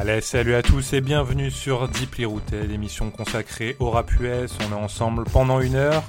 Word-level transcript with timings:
Allez, 0.00 0.22
salut 0.22 0.54
à 0.54 0.62
tous 0.62 0.94
et 0.94 1.02
bienvenue 1.02 1.50
sur 1.50 1.86
Deeply 1.86 2.24
Routed, 2.24 2.70
l'émission 2.70 3.10
consacrée 3.10 3.76
au 3.80 3.90
rap 3.90 4.10
US. 4.18 4.50
On 4.66 4.72
est 4.72 4.82
ensemble 4.82 5.24
pendant 5.24 5.60
une 5.60 5.74
heure. 5.74 6.02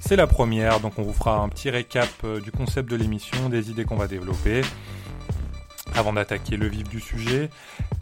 C'est 0.00 0.16
la 0.16 0.26
première, 0.26 0.80
donc 0.80 0.98
on 0.98 1.02
vous 1.02 1.14
fera 1.14 1.38
un 1.38 1.48
petit 1.48 1.70
récap 1.70 2.10
euh, 2.24 2.40
du 2.40 2.52
concept 2.52 2.90
de 2.90 2.96
l'émission, 2.96 3.48
des 3.48 3.70
idées 3.70 3.86
qu'on 3.86 3.96
va 3.96 4.06
développer 4.06 4.60
avant 5.94 6.12
d'attaquer 6.12 6.58
le 6.58 6.68
vif 6.68 6.90
du 6.90 7.00
sujet. 7.00 7.48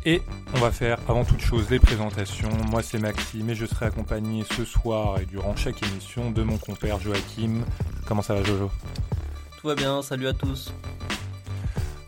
Et 0.05 0.21
on 0.57 0.59
va 0.59 0.73
faire 0.73 0.99
avant 1.09 1.25
toute 1.25 1.43
chose 1.43 1.71
les 1.71 1.79
présentations. 1.79 2.51
Moi 2.69 2.83
c'est 2.83 2.99
Maxime 2.99 3.49
et 3.49 3.55
je 3.55 3.67
serai 3.67 3.87
accompagné 3.87 4.45
ce 4.57 4.65
soir 4.65 5.21
et 5.21 5.27
durant 5.27 5.55
chaque 5.55 5.81
émission 5.81 6.33
de 6.33 6.43
mon 6.43 6.59
compère 6.59 6.99
Joachim. 6.99 7.61
Comment 8.05 8.23
ça 8.23 8.35
va 8.35 8.43
Jojo? 8.43 8.69
Tout 9.61 9.69
va 9.69 9.77
bien, 9.77 10.03
salut 10.03 10.27
à 10.27 10.33
tous. 10.33 10.73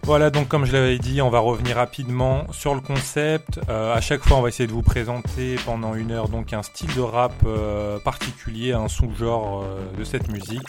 Voilà, 0.09 0.31
donc 0.31 0.49
comme 0.49 0.65
je 0.65 0.73
l'avais 0.73 0.97
dit, 0.97 1.21
on 1.21 1.29
va 1.29 1.41
revenir 1.41 1.77
rapidement 1.77 2.47
sur 2.51 2.75
le 2.75 2.81
concept. 2.81 3.61
Euh, 3.69 3.95
à 3.95 4.01
chaque 4.01 4.23
fois, 4.23 4.39
on 4.39 4.41
va 4.41 4.49
essayer 4.49 4.67
de 4.67 4.73
vous 4.73 4.81
présenter 4.81 5.57
pendant 5.67 5.95
une 5.95 6.13
heure 6.13 6.31
donc 6.31 6.55
un 6.55 6.63
style 6.63 6.95
de 6.95 7.03
rap 7.03 7.35
euh, 7.45 7.99
particulier, 7.99 8.73
un 8.73 8.89
sous-genre 8.89 9.65
euh, 9.65 9.99
de 9.99 10.05
cette 10.05 10.33
musique, 10.33 10.67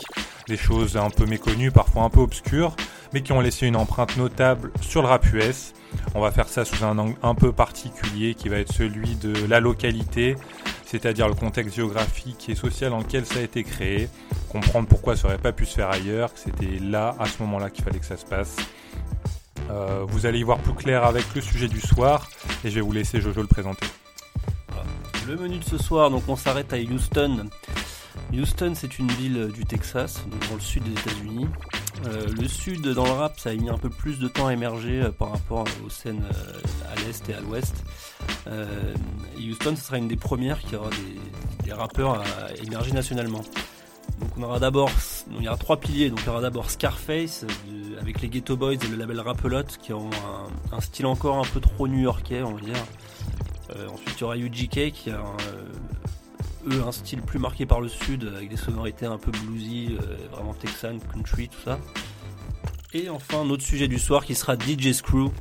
des 0.50 0.58
choses 0.58 0.98
un 0.98 1.10
peu 1.10 1.26
méconnues, 1.26 1.72
parfois 1.72 2.04
un 2.04 2.10
peu 2.10 2.20
obscures, 2.20 2.76
mais 3.14 3.22
qui 3.22 3.32
ont 3.32 3.40
laissé 3.40 3.66
une 3.66 3.78
empreinte 3.78 4.18
notable 4.18 4.72
sur 4.82 5.02
le 5.04 5.08
rap 5.08 5.26
US. 5.32 5.72
On 6.16 6.22
va 6.22 6.32
faire 6.32 6.48
ça 6.48 6.66
sous 6.66 6.84
un 6.84 6.98
angle 6.98 7.16
un 7.24 7.36
peu 7.36 7.52
particulier 7.52 8.34
qui 8.34 8.50
va 8.50 8.58
être 8.58 8.74
celui 8.74 9.16
de 9.16 9.46
la 9.48 9.60
localité, 9.60 10.36
c'est-à-dire 10.86 11.28
le 11.28 11.36
contexte 11.36 11.76
géographique 11.76 12.50
et 12.50 12.56
social 12.56 12.92
dans 12.92 13.00
lequel 13.00 13.26
ça 13.26 13.40
a 13.40 13.42
été 13.42 13.64
créé, 13.64 14.10
comprendre 14.50 14.88
pourquoi 14.88 15.16
ça 15.16 15.28
aurait 15.28 15.38
pas 15.38 15.52
pu 15.52 15.66
se 15.66 15.76
faire 15.76 15.90
ailleurs, 15.90 16.34
que 16.34 16.40
c'était 16.40 16.80
là, 16.80 17.16
à 17.20 17.26
ce 17.26 17.42
moment-là, 17.44 17.70
qu'il 17.70 17.84
fallait 17.84 18.00
que 18.00 18.06
ça 18.06 18.18
se 18.18 18.26
passe. 18.26 18.56
Euh, 19.70 20.04
vous 20.08 20.26
allez 20.26 20.40
y 20.40 20.44
voir 20.44 20.58
plus 20.58 20.74
clair 20.74 21.06
avec 21.06 21.24
le 21.36 21.42
sujet 21.42 21.68
du 21.68 21.80
soir 21.80 22.28
et 22.64 22.70
je 22.70 22.76
vais 22.76 22.82
vous 22.82 22.92
laisser 22.92 23.22
Jojo 23.22 23.42
le 23.42 23.48
présenter. 23.48 23.86
Le 25.28 25.36
menu 25.36 25.60
de 25.60 25.64
ce 25.64 25.78
soir, 25.78 26.10
donc 26.10 26.24
on 26.28 26.36
s'arrête 26.36 26.74
à 26.74 26.78
Houston. 26.78 27.50
Houston, 28.34 28.74
c'est 28.76 28.98
une 28.98 29.12
ville 29.12 29.52
du 29.54 29.64
Texas, 29.64 30.24
dans 30.50 30.56
le 30.56 30.62
sud 30.62 30.84
des 30.84 30.92
États-Unis. 30.92 31.48
Euh, 32.06 32.28
le 32.40 32.48
sud, 32.48 32.88
dans 32.88 33.04
le 33.04 33.12
rap, 33.12 33.40
ça 33.40 33.50
a 33.50 33.56
mis 33.56 33.70
un 33.70 33.78
peu 33.78 33.90
plus 33.90 34.20
de 34.20 34.28
temps 34.28 34.48
à 34.48 34.54
émerger 34.54 35.02
euh, 35.02 35.12
par 35.12 35.32
rapport 35.32 35.66
aux 35.86 35.90
scènes 35.90 36.24
à 36.92 36.96
l'est 37.02 37.30
et 37.30 37.34
à 37.34 37.42
l'ouest. 37.42 37.84
Houston, 39.38 39.76
ce 39.76 39.84
sera 39.84 39.98
une 39.98 40.08
des 40.08 40.16
premières 40.16 40.60
qui 40.60 40.76
aura 40.76 40.90
des, 40.90 41.74
rappeurs 41.74 42.20
à 42.20 42.52
émerger 42.66 42.92
nationalement. 42.94 43.44
Donc 44.20 44.30
on 44.38 44.44
aura 44.44 44.60
d'abord, 44.60 44.90
il 45.38 45.44
y 45.44 45.48
aura 45.48 45.58
trois 45.58 45.78
piliers. 45.78 46.10
Donc 46.10 46.20
il 46.22 46.26
y 46.26 46.30
aura 46.30 46.42
d'abord 46.42 46.70
Scarface 46.70 47.46
euh, 47.46 48.00
avec 48.02 48.22
les 48.22 48.30
Ghetto 48.30 48.58
Boys 48.58 48.74
et 48.74 48.88
le 48.88 48.98
label 48.98 49.20
Rapelote 49.20 49.78
qui 49.82 49.94
ont 49.94 50.10
un, 50.72 50.82
style 50.82 51.06
encore 51.06 51.38
un 51.38 51.50
peu 51.54 51.60
trop 51.60 51.88
new-yorkais, 51.88 52.42
on 52.44 52.56
va 52.56 52.62
dire. 52.62 52.86
Euh, 53.76 53.88
ensuite 53.90 54.16
il 54.18 54.22
y 54.22 54.24
aura 54.24 54.38
UGK 54.38 54.92
qui 54.92 55.12
a 55.12 55.16
euh, 55.16 55.22
eux 56.68 56.84
un 56.86 56.92
style 56.92 57.22
plus 57.22 57.40
marqué 57.40 57.66
par 57.66 57.82
le 57.82 57.88
sud 57.88 58.32
avec 58.36 58.50
des 58.50 58.58
sonorités 58.58 59.06
un 59.06 59.18
peu 59.18 59.32
bluesy, 59.32 59.98
vraiment 60.32 60.54
texan, 60.54 60.98
country, 61.14 61.50
tout 61.50 61.62
ça. 61.64 61.80
Et 62.94 63.10
enfin 63.10 63.46
notre 63.46 63.64
sujet 63.64 63.88
du 63.88 64.00
soir 64.00 64.26
qui 64.26 64.36
sera 64.36 64.56
DJ 64.56 64.94
Screw 64.94 65.32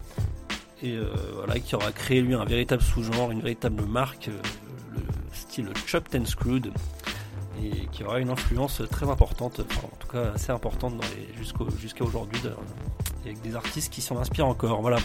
et 0.82 0.98
voilà 1.34 1.58
qui 1.58 1.74
aura 1.74 1.92
créé 1.92 2.20
lui 2.20 2.34
un 2.34 2.44
véritable 2.44 2.82
sous-genre, 2.82 3.30
une 3.30 3.40
véritable 3.40 3.84
marque, 3.84 4.28
le 4.28 5.02
style 5.32 5.68
Chopped 5.86 6.20
and 6.20 6.26
Screwed 6.26 6.72
et 7.62 7.86
qui 7.90 8.04
aura 8.04 8.20
une 8.20 8.30
influence 8.30 8.82
très 8.90 9.08
importante, 9.10 9.60
en 9.82 9.96
tout 9.98 10.08
cas 10.08 10.32
assez 10.34 10.52
importante 10.52 11.02
jusqu'à 11.80 12.04
aujourd'hui, 12.04 12.40
avec 13.24 13.40
des 13.42 13.56
artistes 13.56 13.92
qui 13.92 14.00
s'en 14.00 14.16
inspirent 14.18 14.46
encore. 14.46 14.80
Voilà. 14.80 14.98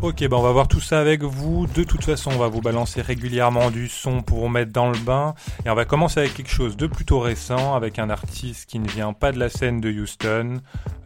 Ok, 0.00 0.20
ben 0.20 0.36
on 0.36 0.42
va 0.42 0.52
voir 0.52 0.68
tout 0.68 0.80
ça 0.80 1.00
avec 1.00 1.24
vous. 1.24 1.66
De 1.66 1.82
toute 1.82 2.04
façon, 2.04 2.30
on 2.30 2.38
va 2.38 2.46
vous 2.46 2.60
balancer 2.60 3.02
régulièrement 3.02 3.72
du 3.72 3.88
son 3.88 4.22
pour 4.22 4.38
vous 4.38 4.48
mettre 4.48 4.70
dans 4.70 4.90
le 4.90 4.98
bain. 4.98 5.34
Et 5.66 5.70
on 5.70 5.74
va 5.74 5.84
commencer 5.84 6.20
avec 6.20 6.34
quelque 6.34 6.52
chose 6.52 6.76
de 6.76 6.86
plutôt 6.86 7.18
récent, 7.18 7.74
avec 7.74 7.98
un 7.98 8.08
artiste 8.08 8.70
qui 8.70 8.78
ne 8.78 8.86
vient 8.86 9.12
pas 9.12 9.32
de 9.32 9.40
la 9.40 9.48
scène 9.48 9.80
de 9.80 9.90
Houston, 9.90 10.60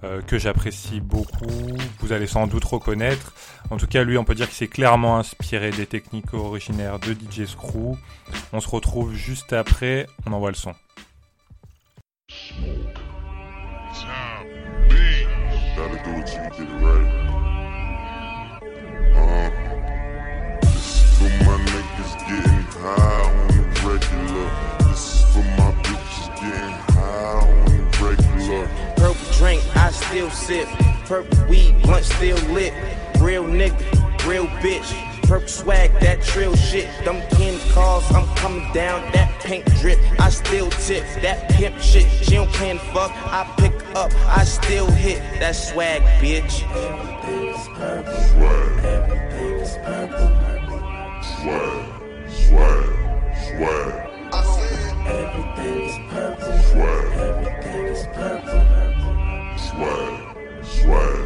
euh, 0.04 0.20
que 0.20 0.38
j'apprécie 0.38 1.00
beaucoup. 1.00 1.74
Vous 2.00 2.12
allez 2.12 2.26
sans 2.26 2.46
doute 2.46 2.64
reconnaître. 2.64 3.32
En 3.70 3.78
tout 3.78 3.86
cas, 3.86 4.04
lui, 4.04 4.18
on 4.18 4.24
peut 4.24 4.34
dire 4.34 4.46
qu'il 4.46 4.56
s'est 4.56 4.66
clairement 4.66 5.16
inspiré 5.16 5.70
des 5.70 5.86
techniques 5.86 6.34
originaires 6.34 6.98
de 6.98 7.14
DJ 7.14 7.46
Screw. 7.46 7.96
On 8.52 8.60
se 8.60 8.68
retrouve 8.68 9.14
juste 9.14 9.54
après. 9.54 10.06
On 10.26 10.34
envoie 10.34 10.50
le 10.50 10.56
son. 10.56 10.74
High 22.82 23.30
on 23.30 23.46
the 23.48 23.62
regular. 23.86 24.88
This 24.90 25.14
is 25.14 25.22
for 25.32 25.44
my 25.56 25.70
bitches 25.82 26.26
getting 26.40 26.76
high 26.94 27.38
on 27.40 27.64
the 27.66 27.82
regular. 28.02 28.66
Purple 28.96 29.32
drink, 29.38 29.76
I 29.76 29.90
still 29.92 30.30
sip. 30.30 30.68
Purple 31.06 31.46
weed, 31.46 31.80
blunt 31.82 32.04
still 32.04 32.38
lit. 32.50 32.74
Real 33.20 33.44
nigga, 33.44 34.26
real 34.26 34.46
bitch. 34.64 34.90
Purple 35.28 35.46
swag, 35.46 35.92
that 36.00 36.22
trill 36.22 36.56
shit. 36.56 36.88
Them 37.04 37.22
kin 37.36 37.58
calls, 37.70 38.04
I'm 38.12 38.26
coming 38.36 38.66
down. 38.72 39.00
That 39.12 39.30
paint 39.40 39.64
drip, 39.76 39.98
I 40.20 40.28
still 40.30 40.68
tip. 40.70 41.04
That 41.22 41.48
pimp 41.50 41.78
shit, 41.78 42.10
she 42.24 42.34
don't 42.34 42.52
can 42.52 42.78
fuck. 42.78 43.12
I 43.30 43.44
pick 43.58 43.74
up, 43.94 44.12
I 44.26 44.42
still 44.42 44.90
hit. 44.90 45.20
That 45.38 45.54
swag, 45.54 46.02
bitch. 46.20 46.64
Everything's 46.74 47.68
purple. 47.78 48.12
Swag. 48.12 48.84
Everything's 48.84 49.76
purple. 49.86 50.30
Swag. 51.22 51.91
Swag, 52.52 52.84
swag. 53.48 53.92
Everything 55.06 55.80
is 55.88 55.96
purple. 56.10 56.58
Swag. 56.68 57.04
Everything 57.16 57.84
is 57.86 58.02
purple. 58.12 58.64
Swag, 59.56 60.14
swag, 60.62 61.16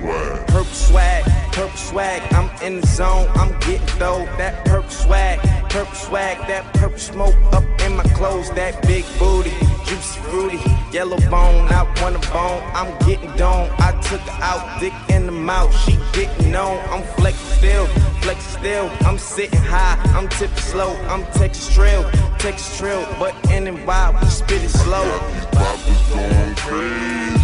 swag. 0.00 0.46
Purple 0.46 0.64
swag, 0.64 1.22
purple 1.54 1.76
swag. 1.76 2.20
I'm 2.32 2.50
in 2.62 2.80
the 2.80 2.86
zone. 2.86 3.28
I'm 3.34 3.58
getting 3.60 3.98
dough. 3.98 4.26
That 4.38 4.64
purple 4.66 4.90
swag, 4.90 5.40
purple 5.70 5.94
swag. 5.94 6.36
That 6.48 6.64
purple 6.74 6.98
smoke 6.98 7.36
up 7.52 7.64
in 7.80 7.96
my 7.96 8.04
clothes. 8.18 8.50
That 8.50 8.82
big 8.86 9.04
booty 9.18 9.54
juicy 9.94 10.20
fruity, 10.20 10.60
yellow 10.92 11.18
bone, 11.30 11.68
I 11.68 11.82
want 12.00 12.16
a 12.16 12.30
bone, 12.32 12.62
I'm 12.74 12.96
getting 13.06 13.34
dome. 13.36 13.70
I 13.78 13.92
took 14.02 14.20
her 14.20 14.42
out, 14.42 14.80
dick 14.80 14.92
in 15.08 15.26
the 15.26 15.32
mouth, 15.32 15.74
she 15.84 15.98
getting 16.12 16.50
known. 16.50 16.78
I'm 16.90 17.02
flexing 17.16 17.58
still, 17.58 17.86
flexing 18.22 18.60
still. 18.60 18.90
I'm 19.00 19.18
sitting 19.18 19.60
high, 19.60 19.98
I'm 20.16 20.28
tipping 20.28 20.56
slow, 20.56 20.96
I'm 21.08 21.24
texting 21.38 21.74
trill, 21.74 22.04
texting 22.38 22.78
trill. 22.78 23.06
But 23.18 23.34
in 23.50 23.66
and 23.66 23.86
wild, 23.86 24.16
we 24.20 24.28
spit 24.28 24.62
it 24.62 24.70
slow. 24.70 25.04
Poppers 25.52 26.10
going 26.10 26.54
crazy. 26.56 27.43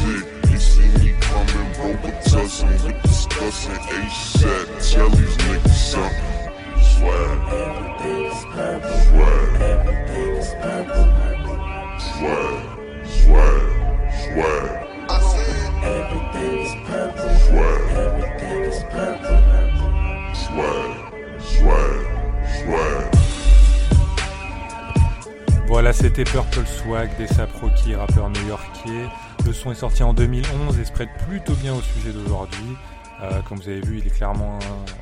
Voilà, 25.66 25.92
c'était 25.92 26.24
Purple 26.24 26.66
Swag 26.66 27.10
des 27.16 27.26
Saproki, 27.26 27.96
rappeur 27.96 28.30
new-yorkais. 28.30 29.08
Le 29.44 29.52
son 29.52 29.72
est 29.72 29.76
sorti 29.76 30.04
en 30.04 30.14
2011 30.14 30.78
et 30.78 30.84
se 30.84 30.92
prête 30.92 31.08
plutôt 31.26 31.54
bien 31.54 31.74
au 31.74 31.80
sujet 31.80 32.12
d'aujourd'hui. 32.12 32.76
Euh, 33.22 33.42
comme 33.42 33.58
vous 33.58 33.68
avez 33.68 33.80
vu, 33.80 33.98
il 33.98 34.06
est 34.06 34.10
clairement 34.10 34.58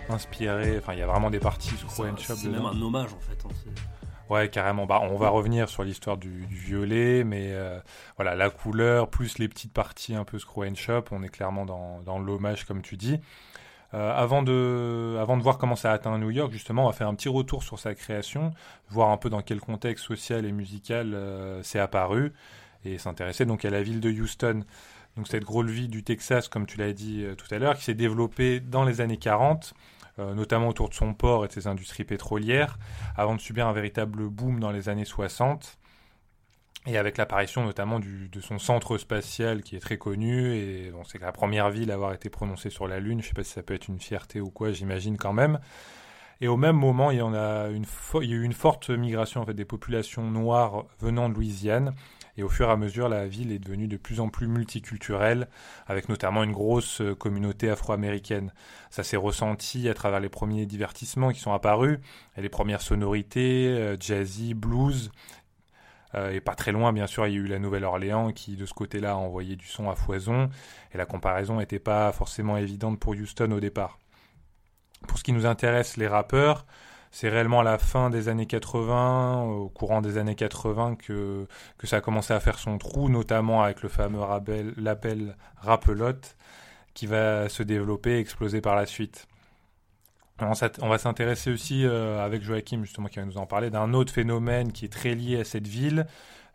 inspiré. 0.08 0.78
Enfin, 0.78 0.94
il 0.94 0.98
y 0.98 1.02
a 1.02 1.06
vraiment 1.06 1.30
des 1.30 1.38
parties 1.38 1.76
Screw 1.76 2.16
Shop. 2.18 2.34
C'est 2.34 2.48
même 2.48 2.66
un 2.66 2.80
hommage 2.80 3.12
en 3.12 3.20
fait. 3.20 3.38
Hein, 3.44 3.70
Ouais, 4.28 4.50
carrément. 4.50 4.84
Bah, 4.84 5.00
on 5.02 5.16
va 5.16 5.30
revenir 5.30 5.70
sur 5.70 5.84
l'histoire 5.84 6.18
du, 6.18 6.44
violet, 6.50 7.24
mais 7.24 7.52
euh, 7.52 7.78
voilà, 8.16 8.34
la 8.34 8.50
couleur 8.50 9.08
plus 9.08 9.38
les 9.38 9.48
petites 9.48 9.72
parties 9.72 10.14
un 10.14 10.24
peu 10.24 10.38
screw 10.38 10.64
and 10.64 10.74
shop, 10.74 11.04
on 11.12 11.22
est 11.22 11.30
clairement 11.30 11.64
dans, 11.64 12.02
dans 12.02 12.18
l'hommage, 12.18 12.64
comme 12.64 12.82
tu 12.82 12.98
dis. 12.98 13.20
Euh, 13.94 14.12
avant, 14.14 14.42
de, 14.42 15.16
avant 15.18 15.38
de 15.38 15.42
voir 15.42 15.56
comment 15.56 15.76
ça 15.76 15.92
a 15.92 15.94
atteint 15.94 16.18
New 16.18 16.30
York, 16.30 16.52
justement, 16.52 16.84
on 16.84 16.86
va 16.88 16.92
faire 16.92 17.08
un 17.08 17.14
petit 17.14 17.30
retour 17.30 17.62
sur 17.62 17.78
sa 17.78 17.94
création, 17.94 18.52
voir 18.90 19.08
un 19.10 19.16
peu 19.16 19.30
dans 19.30 19.40
quel 19.40 19.60
contexte 19.60 20.04
social 20.04 20.44
et 20.44 20.52
musical 20.52 21.16
c'est 21.62 21.78
apparu, 21.78 22.34
et 22.84 22.98
s'intéresser 22.98 23.46
donc 23.46 23.64
à 23.64 23.70
la 23.70 23.82
ville 23.82 24.00
de 24.00 24.10
Houston. 24.10 24.64
Donc 25.18 25.28
cette 25.28 25.44
grosse 25.44 25.68
vie 25.68 25.88
du 25.88 26.02
Texas, 26.02 26.48
comme 26.48 26.64
tu 26.64 26.78
l'as 26.78 26.94
dit 26.94 27.26
tout 27.36 27.54
à 27.54 27.58
l'heure, 27.58 27.76
qui 27.76 27.84
s'est 27.84 27.94
développée 27.94 28.60
dans 28.60 28.84
les 28.84 29.02
années 29.02 29.18
40 29.18 29.74
euh, 30.18 30.34
notamment 30.34 30.68
autour 30.68 30.88
de 30.88 30.94
son 30.94 31.14
port 31.14 31.44
et 31.44 31.48
de 31.48 31.52
ses 31.52 31.68
industries 31.68 32.02
pétrolières, 32.02 32.76
avant 33.16 33.36
de 33.36 33.40
subir 33.40 33.68
un 33.68 33.72
véritable 33.72 34.28
boom 34.28 34.58
dans 34.58 34.72
les 34.72 34.88
années 34.88 35.04
60. 35.04 35.78
Et 36.86 36.98
avec 36.98 37.18
l'apparition 37.18 37.64
notamment 37.64 38.00
de 38.00 38.40
son 38.40 38.58
centre 38.58 38.98
spatial 38.98 39.62
qui 39.62 39.76
est 39.76 39.80
très 39.80 39.98
connu, 39.98 40.54
et 40.54 40.92
c'est 41.06 41.20
la 41.20 41.32
première 41.32 41.70
ville 41.70 41.90
à 41.90 41.94
avoir 41.94 42.14
été 42.14 42.30
prononcée 42.30 42.70
sur 42.70 42.88
la 42.88 42.98
Lune, 42.98 43.20
je 43.20 43.26
ne 43.26 43.28
sais 43.28 43.34
pas 43.34 43.44
si 43.44 43.52
ça 43.52 43.62
peut 43.62 43.74
être 43.74 43.88
une 43.88 44.00
fierté 44.00 44.40
ou 44.40 44.50
quoi, 44.50 44.72
j'imagine 44.72 45.16
quand 45.18 45.32
même. 45.32 45.60
Et 46.40 46.48
au 46.48 46.56
même 46.56 46.76
moment, 46.76 47.10
il 47.10 47.18
y, 47.18 47.22
en 47.22 47.34
a 47.34 47.68
eu 47.68 47.74
une 48.44 48.52
forte 48.52 48.90
migration 48.90 49.44
des 49.44 49.64
populations 49.64 50.30
noires 50.30 50.84
venant 51.00 51.28
de 51.28 51.34
Louisiane. 51.34 51.94
Et 52.38 52.44
au 52.44 52.48
fur 52.48 52.68
et 52.68 52.72
à 52.72 52.76
mesure, 52.76 53.08
la 53.08 53.26
ville 53.26 53.50
est 53.50 53.58
devenue 53.58 53.88
de 53.88 53.96
plus 53.96 54.20
en 54.20 54.28
plus 54.28 54.46
multiculturelle, 54.46 55.48
avec 55.88 56.08
notamment 56.08 56.44
une 56.44 56.52
grosse 56.52 57.00
euh, 57.00 57.16
communauté 57.16 57.68
afro-américaine. 57.68 58.52
Ça 58.90 59.02
s'est 59.02 59.16
ressenti 59.16 59.88
à 59.88 59.94
travers 59.94 60.20
les 60.20 60.28
premiers 60.28 60.64
divertissements 60.64 61.32
qui 61.32 61.40
sont 61.40 61.52
apparus, 61.52 61.98
et 62.36 62.40
les 62.40 62.48
premières 62.48 62.80
sonorités, 62.80 63.66
euh, 63.66 63.96
jazzy, 63.98 64.54
blues. 64.54 65.10
Euh, 66.14 66.30
et 66.30 66.40
pas 66.40 66.54
très 66.54 66.70
loin, 66.70 66.92
bien 66.92 67.08
sûr, 67.08 67.26
il 67.26 67.32
y 67.32 67.36
a 67.36 67.40
eu 67.40 67.48
la 67.48 67.58
Nouvelle-Orléans 67.58 68.30
qui, 68.30 68.54
de 68.54 68.66
ce 68.66 68.72
côté-là, 68.72 69.12
a 69.12 69.16
envoyé 69.16 69.56
du 69.56 69.66
son 69.66 69.90
à 69.90 69.96
foison. 69.96 70.48
Et 70.94 70.96
la 70.96 71.06
comparaison 71.06 71.58
n'était 71.58 71.80
pas 71.80 72.12
forcément 72.12 72.56
évidente 72.56 73.00
pour 73.00 73.14
Houston 73.14 73.50
au 73.50 73.58
départ. 73.58 73.98
Pour 75.08 75.18
ce 75.18 75.24
qui 75.24 75.32
nous 75.32 75.44
intéresse, 75.44 75.96
les 75.96 76.06
rappeurs, 76.06 76.66
c'est 77.10 77.28
réellement 77.28 77.60
à 77.60 77.64
la 77.64 77.78
fin 77.78 78.10
des 78.10 78.28
années 78.28 78.46
80, 78.46 79.42
au 79.44 79.68
courant 79.68 80.00
des 80.00 80.18
années 80.18 80.34
80, 80.34 80.96
que, 80.96 81.46
ça 81.84 81.96
a 81.96 82.00
commencé 82.00 82.32
à 82.34 82.40
faire 82.40 82.58
son 82.58 82.78
trou, 82.78 83.08
notamment 83.08 83.62
avec 83.62 83.82
le 83.82 83.88
fameux 83.88 84.20
label 84.76 85.36
Rapelote, 85.56 86.36
qui 86.94 87.06
va 87.06 87.48
se 87.48 87.62
développer 87.62 88.12
et 88.12 88.18
exploser 88.18 88.60
par 88.60 88.76
la 88.76 88.86
suite. 88.86 89.26
On, 90.40 90.88
va 90.88 90.98
s'intéresser 90.98 91.50
aussi 91.50 91.84
euh, 91.84 92.24
avec 92.24 92.42
Joachim, 92.42 92.82
justement, 92.84 93.08
qui 93.08 93.18
va 93.18 93.24
nous 93.24 93.38
en 93.38 93.46
parler, 93.46 93.70
d'un 93.70 93.92
autre 93.92 94.12
phénomène 94.12 94.70
qui 94.70 94.84
est 94.84 94.92
très 94.92 95.16
lié 95.16 95.40
à 95.40 95.44
cette 95.44 95.66
ville, 95.66 96.06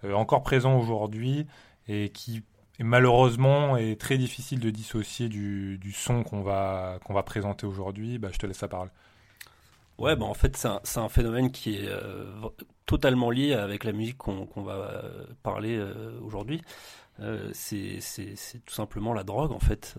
euh, 0.06 0.14
encore 0.14 0.42
présent 0.42 0.78
aujourd'hui, 0.78 1.46
et 1.90 2.10
qui 2.10 2.44
malheureusement 2.80 3.76
est 3.76 4.00
très 4.00 4.18
difficile 4.18 4.60
de 4.60 4.70
dissocier 4.70 5.28
du, 5.28 5.94
son 5.94 6.24
qu'on 6.24 6.42
va, 6.42 7.00
qu'on 7.04 7.14
va 7.14 7.24
présenter 7.24 7.66
aujourd'hui. 7.66 8.20
Bah, 8.20 8.30
je 8.32 8.38
te 8.38 8.46
laisse 8.46 8.62
la 8.62 8.70
parole. 8.70 8.90
Ouais, 10.00 10.16
bah 10.16 10.25
en 10.25 10.34
fait, 10.34 10.57
c'est 10.57 10.98
un, 10.98 11.10
phénomène 11.10 11.51
qui 11.51 11.75
est 11.75 11.88
euh, 11.88 12.25
totalement 12.86 13.30
lié 13.30 13.54
avec 13.54 13.84
la 13.84 13.92
musique 13.92 14.18
qu'on 14.18 14.48
va 14.63 14.74
euh, 14.74 15.25
parler 15.44 15.78
euh, 15.78 16.19
aujourd'hui. 16.22 16.62
c'est 17.54 18.00
tout 18.66 18.74
simplement 18.74 19.13
la 19.13 19.24
drogue, 19.24 19.51
en 19.51 19.60
fait. 19.60 19.95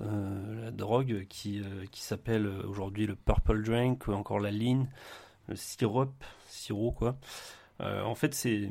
la 0.62 0.72
drogue 0.72 1.26
qui, 1.28 1.62
qui 1.92 2.02
s'appelle 2.02 2.46
aujourd'hui 2.46 3.06
le 3.06 3.14
purple 3.14 3.62
drink, 3.62 4.08
ou 4.08 4.12
encore 4.12 4.40
la 4.40 4.50
lean, 4.50 4.86
le 5.48 5.56
sirop, 5.56 6.12
sirop, 6.48 6.92
quoi. 6.92 7.16
en 7.80 8.14
fait, 8.14 8.34
c'est 8.34 8.70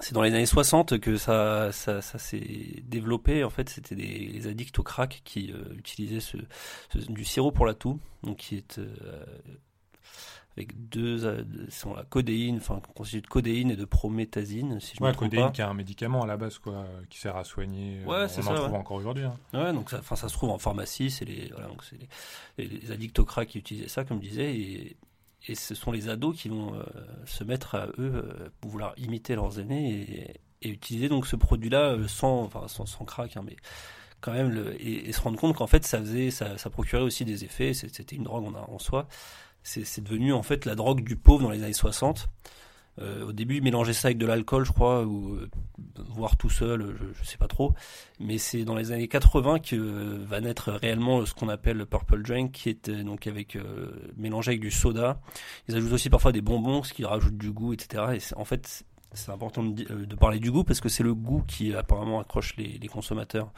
c'est 0.00 0.12
dans 0.12 0.22
les 0.22 0.34
années 0.34 0.44
60 0.44 0.98
que 0.98 1.16
ça, 1.16 1.72
ça, 1.72 2.02
s'est 2.02 2.82
développé. 2.84 3.44
En 3.44 3.50
fait, 3.50 3.70
c'était 3.70 3.94
des 3.94 4.46
addicts 4.46 4.78
au 4.78 4.82
crack 4.82 5.22
qui 5.24 5.54
utilisaient 5.76 6.20
du 7.08 7.24
sirop 7.24 7.50
pour 7.50 7.64
la 7.66 7.74
toux, 7.74 7.98
donc 8.22 8.38
qui 8.38 8.56
est 8.56 8.78
avec 10.56 10.88
deux, 10.88 11.26
euh, 11.26 11.44
sont 11.68 11.94
la 11.94 12.04
codéine, 12.04 12.56
enfin 12.56 12.80
constitué 12.94 13.20
de 13.20 13.26
codéine 13.26 13.70
et 13.70 13.76
de 13.76 13.84
prométhazine, 13.84 14.80
si 14.80 14.96
je 14.96 15.02
ouais, 15.02 15.10
me 15.10 15.14
trompe 15.14 15.30
codéine 15.30 15.52
qui 15.52 15.60
est 15.60 15.64
un 15.64 15.74
médicament 15.74 16.22
à 16.22 16.26
la 16.26 16.38
base, 16.38 16.58
quoi, 16.58 16.86
qui 17.10 17.18
sert 17.18 17.36
à 17.36 17.44
soigner. 17.44 18.02
Ouais, 18.06 18.14
euh, 18.14 18.28
c'est 18.28 18.42
on 18.42 18.50
en 18.50 18.54
trouve 18.54 18.74
encore 18.74 18.96
aujourd'hui. 18.96 19.24
Hein. 19.24 19.36
Ouais, 19.52 19.72
donc 19.74 19.90
ça, 19.90 19.98
enfin, 19.98 20.16
ça 20.16 20.28
se 20.28 20.34
trouve 20.34 20.50
en 20.50 20.58
pharmacie, 20.58 21.10
c'est 21.10 21.26
les, 21.26 21.50
voilà, 21.50 21.68
donc 21.68 21.84
c'est 21.84 21.98
les, 22.56 22.66
les, 22.66 22.90
addicts 22.90 23.18
au 23.18 23.26
crack 23.26 23.48
qui 23.48 23.58
utilisaient 23.58 23.88
ça, 23.88 24.04
comme 24.04 24.22
je 24.22 24.28
disais, 24.28 24.56
et, 24.56 24.96
et 25.48 25.54
ce 25.54 25.74
sont 25.74 25.92
les 25.92 26.08
ados 26.08 26.34
qui 26.34 26.48
vont 26.48 26.74
euh, 26.74 26.82
se 27.26 27.44
mettre 27.44 27.74
à 27.74 27.88
eux 27.98 28.50
pour 28.60 28.70
vouloir 28.70 28.94
imiter 28.96 29.34
leurs 29.34 29.60
aînés 29.60 29.90
et, 30.62 30.68
et 30.68 30.70
utiliser 30.70 31.10
donc 31.10 31.26
ce 31.26 31.36
produit-là 31.36 31.98
sans, 32.08 32.44
enfin, 32.44 32.66
sans, 32.66 32.86
sans 32.86 33.04
crack, 33.04 33.36
hein, 33.36 33.42
mais 33.44 33.56
quand 34.22 34.32
même, 34.32 34.48
le, 34.48 34.74
et, 34.82 35.12
se 35.12 35.20
rendre 35.20 35.38
compte 35.38 35.54
qu'en 35.54 35.66
fait, 35.66 35.84
ça 35.84 35.98
faisait, 35.98 36.30
ça, 36.30 36.56
ça 36.56 36.70
procurait 36.70 37.02
aussi 37.02 37.26
des 37.26 37.44
effets. 37.44 37.74
C'était 37.74 38.16
une 38.16 38.24
drogue 38.24 38.46
en, 38.46 38.54
en 38.54 38.78
soi 38.78 39.06
c'est 39.66 40.02
devenu 40.02 40.32
en 40.32 40.42
fait 40.42 40.64
la 40.64 40.74
drogue 40.74 41.02
du 41.02 41.16
pauvre 41.16 41.42
dans 41.42 41.50
les 41.50 41.62
années 41.62 41.72
60. 41.72 42.28
Euh, 42.98 43.26
au 43.26 43.32
début, 43.32 43.56
il 43.56 43.62
mélangeait 43.62 43.92
ça 43.92 44.08
avec 44.08 44.18
de 44.18 44.26
l'alcool, 44.26 44.64
je 44.64 44.72
crois, 44.72 45.02
ou 45.02 45.34
euh, 45.34 45.50
voire 46.08 46.36
tout 46.36 46.48
seul, 46.48 46.96
je, 46.98 47.20
ne 47.20 47.26
sais 47.26 47.36
pas 47.36 47.48
trop. 47.48 47.74
Mais 48.20 48.38
c'est 48.38 48.64
dans 48.64 48.74
les 48.74 48.92
années 48.92 49.08
80 49.08 49.58
que 49.58 49.76
va 50.24 50.40
naître 50.40 50.72
réellement 50.72 51.26
ce 51.26 51.34
qu'on 51.34 51.48
appelle 51.48 51.76
le 51.76 51.84
purple 51.84 52.22
drink, 52.22 52.52
qui 52.52 52.70
est 52.70 52.88
euh, 52.88 53.02
donc 53.02 53.26
avec 53.26 53.58
mélangé 54.16 54.52
avec 54.52 54.60
du 54.60 54.70
soda. 54.70 55.20
Ils 55.68 55.76
ajoutent 55.76 55.92
aussi 55.92 56.08
parfois 56.08 56.32
des 56.32 56.40
bonbons, 56.40 56.82
ce 56.82 56.94
qui 56.94 57.04
rajoute 57.04 57.36
du 57.36 57.52
goût, 57.52 57.74
etc. 57.74 58.04
Et 58.14 58.34
en 58.36 58.44
fait, 58.44 58.84
c'est 59.12 59.30
important 59.30 59.62
de, 59.62 60.14
parler 60.14 60.38
du 60.38 60.50
goût 60.50 60.64
parce 60.64 60.80
que 60.80 60.88
c'est 60.88 61.02
le 61.02 61.14
goût 61.14 61.42
qui 61.46 61.74
apparemment 61.74 62.20
accroche 62.20 62.56
les, 62.56 62.78
consommateurs. 62.88 63.52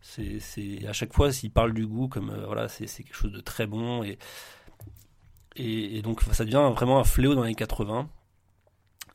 C'est 0.00 0.86
à 0.86 0.92
chaque 0.92 1.12
fois 1.12 1.32
s'ils 1.32 1.50
parlent 1.50 1.72
du 1.72 1.86
goût 1.86 2.08
comme 2.08 2.32
voilà, 2.46 2.68
c'est 2.68 2.86
quelque 2.86 3.14
chose 3.14 3.32
de 3.32 3.40
très 3.40 3.66
bon 3.66 4.02
et, 5.56 6.02
donc 6.02 6.22
ça 6.22 6.44
devient 6.44 6.70
vraiment 6.74 6.98
un 6.98 7.04
fléau 7.04 7.34
dans 7.34 7.42
les 7.42 7.48
années 7.48 7.54
80 7.54 8.08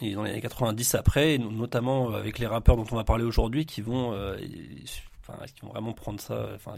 et 0.01 0.13
dans 0.13 0.24
les 0.24 0.31
années 0.31 0.41
90 0.41 0.95
après, 0.95 1.38
notamment 1.38 2.13
avec 2.13 2.39
les 2.39 2.47
rappeurs 2.47 2.77
dont 2.77 2.86
on 2.91 2.95
va 2.95 3.03
parler 3.03 3.25
aujourd'hui 3.25 3.65
qui 3.65 3.81
vont, 3.81 4.13
euh, 4.13 4.38
enfin, 5.21 5.44
qui 5.53 5.62
vont 5.62 5.69
vraiment 5.69 5.94
prendre 5.94 6.21
ça, 6.21 6.47
enfin, 6.56 6.75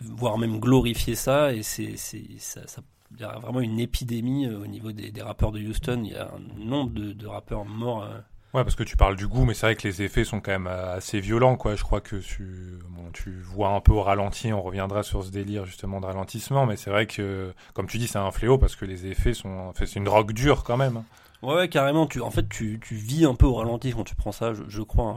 voire 0.00 0.38
même 0.38 0.58
glorifier 0.58 1.14
ça. 1.14 1.52
Et 1.52 1.62
c'est, 1.62 1.96
ça, 1.96 2.66
ça, 2.66 2.82
il 3.14 3.20
y 3.20 3.24
a 3.24 3.38
vraiment 3.38 3.60
une 3.60 3.78
épidémie 3.78 4.46
euh, 4.46 4.58
au 4.58 4.66
niveau 4.66 4.90
des, 4.90 5.12
rappeurs 5.22 5.52
de 5.52 5.60
Houston. 5.60 6.02
Il 6.04 6.12
y 6.12 6.16
a 6.16 6.32
un 6.32 6.64
nombre 6.64 6.92
de 6.92 7.26
rappeurs 7.26 7.64
morts. 7.64 8.08
Euh, 8.54 8.58
Ouais, 8.58 8.64
parce 8.64 8.76
que 8.76 8.82
tu 8.82 8.96
parles 8.96 9.16
du 9.16 9.26
goût, 9.26 9.44
mais 9.44 9.54
c'est 9.54 9.66
vrai 9.66 9.76
que 9.76 9.86
les 9.88 10.02
effets 10.02 10.24
sont 10.24 10.40
quand 10.40 10.52
même 10.52 10.66
euh, 10.66 10.96
assez 10.96 11.20
violents, 11.20 11.56
quoi. 11.56 11.74
Je 11.74 11.82
crois 11.82 12.00
que 12.00 12.16
tu, 12.16 12.78
bon, 12.90 13.10
tu 13.12 13.32
vois 13.40 13.70
un 13.70 13.80
peu 13.80 13.92
au 13.92 14.02
ralenti, 14.02 14.52
on 14.52 14.60
reviendra 14.62 15.02
sur 15.02 15.24
ce 15.24 15.30
délire 15.30 15.64
justement 15.64 16.00
de 16.00 16.06
ralentissement, 16.06 16.66
mais 16.66 16.76
c'est 16.76 16.90
vrai 16.90 17.06
que, 17.06 17.54
comme 17.72 17.86
tu 17.86 17.98
dis, 17.98 18.06
c'est 18.06 18.18
un 18.18 18.30
fléau 18.30 18.58
parce 18.58 18.76
que 18.76 18.84
les 18.84 19.06
effets 19.06 19.34
sont, 19.34 19.48
en 19.48 19.72
fait, 19.72 19.86
c'est 19.86 19.98
une 19.98 20.04
drogue 20.04 20.32
dure 20.32 20.64
quand 20.64 20.76
même. 20.76 20.98
Hein. 20.98 21.04
Ouais, 21.42 21.68
carrément. 21.68 22.06
Tu, 22.06 22.20
en 22.20 22.30
fait, 22.30 22.48
tu, 22.48 22.78
tu 22.80 22.94
vis 22.94 23.24
un 23.24 23.34
peu 23.34 23.46
au 23.46 23.54
ralenti 23.54 23.92
quand 23.92 24.04
tu 24.04 24.14
prends 24.14 24.32
ça, 24.32 24.54
je, 24.54 24.62
je 24.68 24.82
crois. 24.82 25.16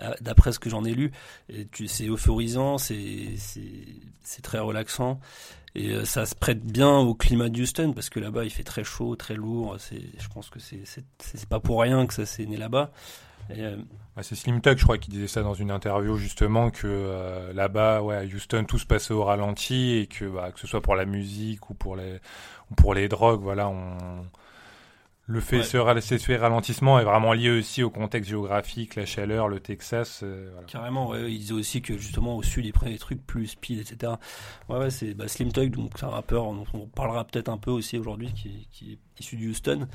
Hein, 0.00 0.14
D'après 0.20 0.52
ce 0.52 0.58
que 0.58 0.70
j'en 0.70 0.84
ai 0.84 0.94
lu, 0.94 1.12
c'est 1.86 2.06
euphorisant, 2.06 2.78
c'est 2.78 3.36
très 4.42 4.58
relaxant. 4.58 5.20
Et 5.76 5.90
euh, 5.90 6.06
ça 6.06 6.24
se 6.24 6.34
prête 6.34 6.64
bien 6.64 6.96
au 6.96 7.14
climat 7.14 7.50
de 7.50 7.60
Houston 7.60 7.92
parce 7.92 8.08
que 8.08 8.18
là-bas 8.18 8.44
il 8.44 8.50
fait 8.50 8.62
très 8.64 8.82
chaud, 8.82 9.14
très 9.14 9.34
lourd. 9.34 9.76
Je 9.78 10.28
pense 10.28 10.48
que 10.48 10.58
c'est, 10.58 10.80
c'est, 10.86 11.48
pas 11.48 11.60
pour 11.60 11.82
rien 11.82 12.06
que 12.06 12.14
ça 12.14 12.24
s'est 12.24 12.46
né 12.46 12.56
là-bas. 12.56 12.90
Euh, 13.50 13.76
c'est 14.22 14.34
Slim 14.34 14.62
Tuck, 14.62 14.78
je 14.78 14.84
crois, 14.84 14.96
qui 14.96 15.10
disait 15.10 15.28
ça 15.28 15.42
dans 15.42 15.52
une 15.52 15.70
interview 15.70 16.16
justement 16.16 16.70
que 16.70 16.86
euh, 16.86 17.52
là-bas, 17.52 18.00
ouais, 18.00 18.16
à 18.16 18.24
Houston, 18.24 18.64
tout 18.66 18.78
se 18.78 18.86
passait 18.86 19.12
au 19.12 19.22
ralenti 19.22 19.98
et 19.98 20.06
que 20.06 20.24
bah, 20.24 20.50
que 20.50 20.58
ce 20.58 20.66
soit 20.66 20.80
pour 20.80 20.96
la 20.96 21.04
musique 21.04 21.68
ou 21.68 21.74
pour 21.74 21.94
les 21.94 22.20
ou 22.70 22.74
pour 22.74 22.94
les 22.94 23.08
drogues, 23.08 23.42
voilà, 23.42 23.70
le 25.28 25.40
fait, 25.40 25.64
ce, 25.64 26.18
fait 26.18 26.36
ralentissement 26.36 27.00
est 27.00 27.04
vraiment 27.04 27.32
lié 27.32 27.50
aussi 27.50 27.82
au 27.82 27.90
contexte 27.90 28.30
géographique, 28.30 28.94
la 28.94 29.06
chaleur, 29.06 29.48
le 29.48 29.58
Texas. 29.58 30.20
Euh, 30.22 30.52
Carrément, 30.68 31.08
ouais, 31.08 31.32
il 31.32 31.40
disait 31.40 31.52
aussi 31.52 31.82
que 31.82 31.98
justement 31.98 32.36
au 32.36 32.44
sud, 32.44 32.64
il 32.64 32.72
prenait 32.72 32.92
des 32.92 32.98
trucs 32.98 33.26
plus 33.26 33.48
speed, 33.48 33.80
etc. 33.80 34.12
Ouais, 34.68 34.78
ouais 34.78 34.90
c'est 34.90 35.14
bah, 35.14 35.26
Slim 35.26 35.50
Tug, 35.50 35.74
donc 35.74 35.92
c'est 35.96 36.04
un 36.04 36.10
rappeur 36.10 36.44
dont 36.52 36.66
on 36.74 36.86
parlera 36.86 37.24
peut-être 37.24 37.48
un 37.48 37.58
peu 37.58 37.72
aussi 37.72 37.98
aujourd'hui, 37.98 38.32
qui, 38.34 38.68
qui, 38.70 38.92
est 38.92 39.20
issu 39.20 39.36
du 39.36 39.50
Houston. 39.50 39.88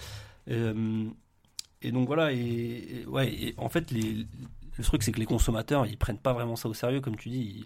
Euh, 0.50 1.08
et 1.82 1.94
donc 1.94 2.08
voilà, 2.08 2.34
et, 2.34 3.06
ouais, 3.08 3.34
et 3.34 3.54
en 3.58 3.70
fait, 3.70 3.90
les, 3.92 4.28
le 4.78 4.84
truc, 4.84 5.02
c'est 5.02 5.14
que 5.14 5.20
les 5.20 5.26
consommateurs, 5.26 5.88
ils 5.88 5.98
prennent 5.98 6.20
pas 6.20 6.34
vraiment 6.34 6.58
ça 6.58 6.68
au 6.68 6.74
sérieux, 6.74 7.00
comme 7.00 7.16
tu 7.16 7.30
dis. 7.30 7.66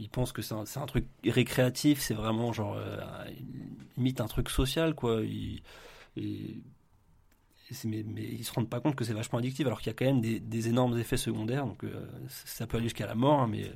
Ils, 0.00 0.08
pensent 0.08 0.32
que 0.32 0.42
c'est 0.42 0.54
un, 0.54 0.64
un, 0.82 0.86
truc 0.86 1.06
récréatif, 1.24 2.00
c'est 2.00 2.14
vraiment 2.14 2.52
genre 2.52 2.74
euh, 2.76 2.98
limite 3.96 4.20
un 4.20 4.26
truc 4.26 4.50
social, 4.50 4.96
quoi. 4.96 5.20
Ils, 5.22 5.62
et, 6.16 6.56
mais, 7.84 8.04
mais, 8.06 8.22
ils 8.22 8.44
se 8.44 8.52
rendent 8.52 8.68
pas 8.68 8.80
compte 8.80 8.94
que 8.94 9.04
c'est 9.04 9.14
vachement 9.14 9.38
addictif 9.38 9.66
alors 9.66 9.80
qu'il 9.80 9.88
y 9.88 9.90
a 9.90 9.94
quand 9.94 10.04
même 10.04 10.20
des, 10.20 10.68
énormes 10.68 10.98
effets 10.98 11.16
secondaires 11.16 11.66
donc 11.66 11.84
euh, 11.84 12.06
ça 12.28 12.66
peut 12.66 12.76
aller 12.76 12.86
jusqu'à 12.86 13.06
la 13.06 13.14
mort 13.14 13.40
hein, 13.40 13.48
mais 13.50 13.70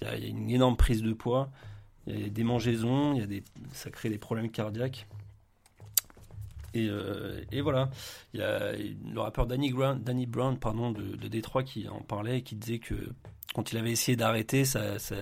il 0.00 0.06
y, 0.06 0.10
a, 0.10 0.16
une 0.16 0.50
énorme 0.50 0.76
prise 0.76 1.02
de 1.02 1.12
poids 1.12 1.50
il 2.06 2.14
y 2.14 2.20
a 2.20 2.24
des 2.24 2.30
démangeaisons 2.30 3.14
il 3.14 3.20
y 3.20 3.22
a 3.22 3.26
des 3.26 3.42
ça 3.72 3.90
crée 3.90 4.08
des 4.08 4.18
problèmes 4.18 4.50
cardiaques 4.50 5.06
et, 6.74 6.88
euh, 6.88 7.44
et 7.52 7.60
voilà 7.60 7.90
il 8.34 8.40
y 8.40 8.42
a 8.42 8.72
le 8.72 9.20
rappeur 9.20 9.46
Danny 9.46 9.72
Brown, 9.72 10.02
Danny 10.02 10.26
Brown 10.26 10.58
pardon 10.58 10.90
de, 10.90 11.16
de 11.16 11.28
Détroit 11.28 11.62
qui 11.62 11.88
en 11.88 12.00
parlait 12.00 12.38
et 12.38 12.42
qui 12.42 12.56
disait 12.56 12.78
que 12.78 12.94
quand 13.54 13.72
il 13.72 13.78
avait 13.78 13.92
essayé 13.92 14.16
d'arrêter 14.16 14.64
ça, 14.64 14.98
ça 14.98 15.16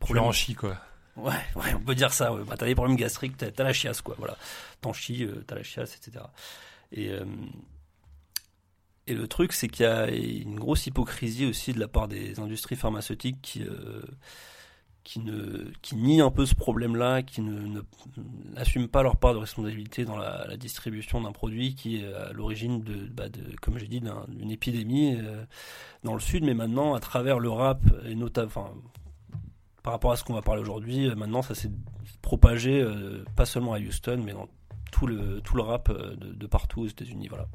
problème 0.00 0.24
en 0.24 0.32
chie 0.32 0.54
quoi 0.54 0.78
Ouais, 1.16 1.32
ouais, 1.56 1.74
on 1.74 1.80
peut 1.80 1.94
dire 1.94 2.12
ça. 2.12 2.32
Ouais. 2.32 2.42
Bah, 2.44 2.54
t'as 2.56 2.66
des 2.66 2.74
problèmes 2.74 2.96
gastriques, 2.96 3.36
t'as, 3.36 3.48
as 3.56 3.62
la 3.62 3.72
chiasse, 3.72 4.00
quoi. 4.00 4.14
Voilà, 4.18 4.36
t'en 4.80 4.92
chies, 4.92 5.24
euh, 5.24 5.44
t'as 5.46 5.56
la 5.56 5.62
chiasse, 5.62 5.96
etc. 5.96 6.24
Et, 6.92 7.10
euh, 7.10 7.24
et 9.06 9.14
le 9.14 9.26
truc, 9.26 9.52
c'est 9.52 9.68
qu'il 9.68 9.84
y 9.84 9.88
a 9.88 10.10
une 10.10 10.58
grosse 10.58 10.86
hypocrisie 10.86 11.46
aussi 11.46 11.72
de 11.72 11.80
la 11.80 11.88
part 11.88 12.08
des 12.08 12.38
industries 12.38 12.76
pharmaceutiques 12.76 13.38
qui, 13.42 13.62
euh, 13.62 14.02
qui 15.02 15.18
ne 15.20 15.70
qui 15.80 15.96
nie 15.96 16.20
un 16.20 16.30
peu 16.30 16.46
ce 16.46 16.54
problème-là, 16.54 17.22
qui 17.22 17.42
n'assument 18.54 18.88
pas 18.88 19.02
leur 19.02 19.16
part 19.16 19.34
de 19.34 19.38
responsabilité 19.38 20.04
dans 20.04 20.16
la, 20.16 20.56
distribution 20.56 21.20
d'un 21.20 21.32
produit 21.32 21.74
qui 21.74 21.96
est 21.96 22.14
à 22.14 22.32
l'origine 22.32 22.82
de, 22.82 23.06
bah 23.06 23.28
de, 23.28 23.40
comme 23.60 23.78
j'ai 23.78 23.88
dit, 23.88 24.00
d'une 24.28 24.50
épidémie 24.50 25.16
euh, 25.16 25.44
dans 26.04 26.14
le 26.14 26.20
sud, 26.20 26.44
mais 26.44 26.54
maintenant 26.54 26.94
à 26.94 27.00
travers 27.00 27.40
le 27.40 27.50
rap 27.50 27.80
et 28.04 28.14
notamment, 28.14 28.74
par 29.82 29.94
rapport 29.94 30.12
à 30.12 30.16
ce 30.16 30.22
qu'on 30.22 30.34
va 30.34 30.42
parler 30.42 30.62
aujourd'hui, 30.62 31.12
maintenant 31.16 31.42
ça 31.42 31.56
s'est 31.56 31.72
propagé 32.20 32.86
pas 33.34 33.46
seulement 33.46 33.72
à 33.72 33.80
Houston, 33.80 34.22
mais 34.24 34.32
dans 34.32 34.48
tout 34.92 35.08
le 35.08 35.40
tout 35.40 35.56
le 35.56 35.62
rap 35.62 35.90
de, 35.90 36.32
de 36.32 36.46
partout 36.46 36.82
aux 36.82 36.86
États-Unis, 36.86 37.26
voilà. 37.28 37.46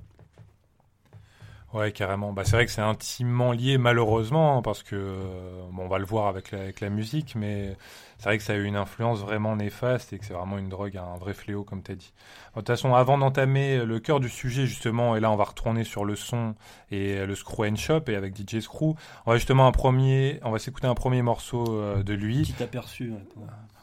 Ouais, 1.73 1.91
carrément. 1.91 2.31
Bah, 2.31 2.43
c'est 2.45 2.55
vrai 2.55 2.65
que 2.65 2.71
c'est 2.71 2.81
intimement 2.81 3.51
lié, 3.51 3.77
malheureusement, 3.77 4.57
hein, 4.57 4.61
parce 4.61 4.83
que 4.83 4.95
euh, 4.95 5.63
bon, 5.71 5.83
on 5.83 5.87
va 5.89 5.99
le 5.99 6.05
voir 6.05 6.27
avec 6.27 6.51
la, 6.51 6.59
avec 6.59 6.79
la 6.79 6.89
musique, 6.89 7.35
mais 7.35 7.75
c'est 8.17 8.23
vrai 8.29 8.37
que 8.37 8.43
ça 8.43 8.53
a 8.53 8.55
eu 8.55 8.63
une 8.63 8.77
influence 8.77 9.19
vraiment 9.19 9.53
néfaste 9.57 10.13
et 10.13 10.17
que 10.17 10.25
c'est 10.25 10.33
vraiment 10.33 10.57
une 10.57 10.69
drogue, 10.69 10.95
un 10.95 11.17
vrai 11.17 11.33
fléau, 11.33 11.65
comme 11.65 11.83
tu 11.83 11.91
as 11.91 11.95
dit. 11.95 12.13
De 12.55 12.61
toute 12.61 12.67
façon, 12.67 12.95
avant 12.95 13.17
d'entamer 13.17 13.83
le 13.83 13.99
cœur 13.99 14.21
du 14.21 14.29
sujet, 14.29 14.65
justement, 14.65 15.17
et 15.17 15.19
là, 15.19 15.29
on 15.29 15.35
va 15.35 15.43
retourner 15.43 15.83
sur 15.83 16.05
le 16.05 16.15
son 16.15 16.55
et 16.89 17.25
le 17.25 17.35
Screw 17.35 17.65
and 17.65 17.75
Shop 17.75 18.03
et 18.07 18.15
avec 18.15 18.33
DJ 18.35 18.61
Screw, 18.61 18.95
on 19.25 19.31
va 19.31 19.35
justement 19.35 19.67
un 19.67 19.73
premier, 19.73 20.39
on 20.43 20.51
va 20.51 20.59
s'écouter 20.59 20.87
un 20.87 20.95
premier 20.95 21.21
morceau 21.21 21.65
euh, 21.69 22.01
de 22.01 22.13
lui. 22.13 22.43
Petit 22.43 22.63
aperçu. 22.63 23.11
Ouais, 23.11 23.45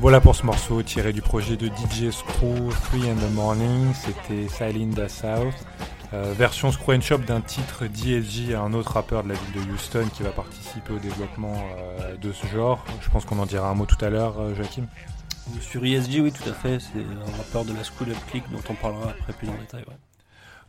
Voilà 0.00 0.20
pour 0.20 0.36
ce 0.36 0.46
morceau 0.46 0.80
tiré 0.84 1.12
du 1.12 1.22
projet 1.22 1.56
de 1.56 1.66
DJ 1.66 2.12
Screw 2.12 2.70
3 2.70 3.00
in 3.00 3.16
the 3.16 3.32
Morning, 3.34 3.92
c'était 3.94 4.46
Silent 4.46 4.92
the 4.94 5.08
South. 5.08 5.54
Euh, 6.14 6.32
version 6.38 6.70
Screw 6.70 6.92
and 6.92 7.00
Shop 7.00 7.18
d'un 7.18 7.40
titre 7.40 7.84
DSG 7.86 8.54
un 8.54 8.74
autre 8.74 8.92
rappeur 8.92 9.24
de 9.24 9.30
la 9.30 9.34
ville 9.34 9.66
de 9.66 9.72
Houston 9.72 10.06
qui 10.14 10.22
va 10.22 10.30
participer 10.30 10.92
au 10.92 11.00
développement 11.00 11.52
euh, 12.00 12.16
de 12.16 12.32
ce 12.32 12.46
genre. 12.46 12.84
Je 13.00 13.10
pense 13.10 13.24
qu'on 13.24 13.40
en 13.40 13.46
dira 13.46 13.68
un 13.68 13.74
mot 13.74 13.86
tout 13.86 14.02
à 14.02 14.08
l'heure, 14.08 14.38
euh, 14.38 14.54
Joachim. 14.54 14.86
Sur 15.60 15.84
ESG, 15.84 16.20
oui, 16.20 16.30
tout 16.30 16.48
à 16.48 16.52
fait. 16.52 16.78
C'est 16.78 17.00
un 17.00 17.36
rappeur 17.36 17.64
de 17.64 17.72
la 17.72 17.82
School 17.82 18.12
Up 18.12 18.18
Click 18.30 18.44
dont 18.52 18.62
on 18.70 18.74
parlera 18.74 19.10
après 19.10 19.32
plus 19.32 19.48
en 19.48 19.56
détail. 19.60 19.84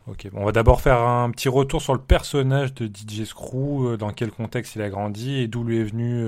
Ok, 0.08 0.28
bon, 0.32 0.40
on 0.40 0.44
va 0.46 0.52
d'abord 0.52 0.80
faire 0.80 0.98
un 0.98 1.30
petit 1.30 1.48
retour 1.48 1.80
sur 1.80 1.92
le 1.92 2.00
personnage 2.00 2.74
de 2.74 2.86
DJ 2.86 3.24
Screw, 3.24 3.96
dans 3.96 4.10
quel 4.10 4.32
contexte 4.32 4.74
il 4.74 4.82
a 4.82 4.90
grandi 4.90 5.36
et 5.36 5.46
d'où 5.46 5.62
lui 5.62 5.78
est 5.78 5.84
venu 5.84 6.26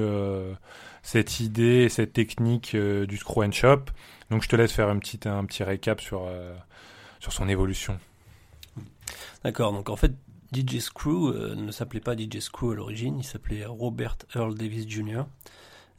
cette 1.03 1.41
idée, 1.41 1.89
cette 1.89 2.13
technique 2.13 2.75
euh, 2.75 3.07
du 3.07 3.17
screw 3.17 3.45
and 3.45 3.53
shop. 3.53 3.85
Donc 4.31 4.43
je 4.43 4.49
te 4.49 4.57
laisse 4.57 4.73
faire 4.73 4.89
un 4.89 4.99
petit, 4.99 5.21
un 5.29 5.45
petit 5.45 5.65
récap 5.65 6.01
sur, 6.01 6.25
euh, 6.27 6.55
sur 7.21 7.33
son 7.33 7.49
évolution. 7.49 7.99
D'accord, 9.45 9.73
donc 9.73 9.91
en 9.91 9.97
fait, 9.97 10.13
DJ 10.55 10.79
Screw 10.79 11.29
euh, 11.29 11.55
ne 11.55 11.73
s'appelait 11.73 12.01
pas 12.01 12.17
DJ 12.17 12.39
Screw 12.39 12.73
à 12.73 12.75
l'origine, 12.75 13.19
il 13.19 13.25
s'appelait 13.25 13.67
Robert 13.67 14.17
Earl 14.35 14.57
Davis 14.57 14.89
Jr. 14.89 15.25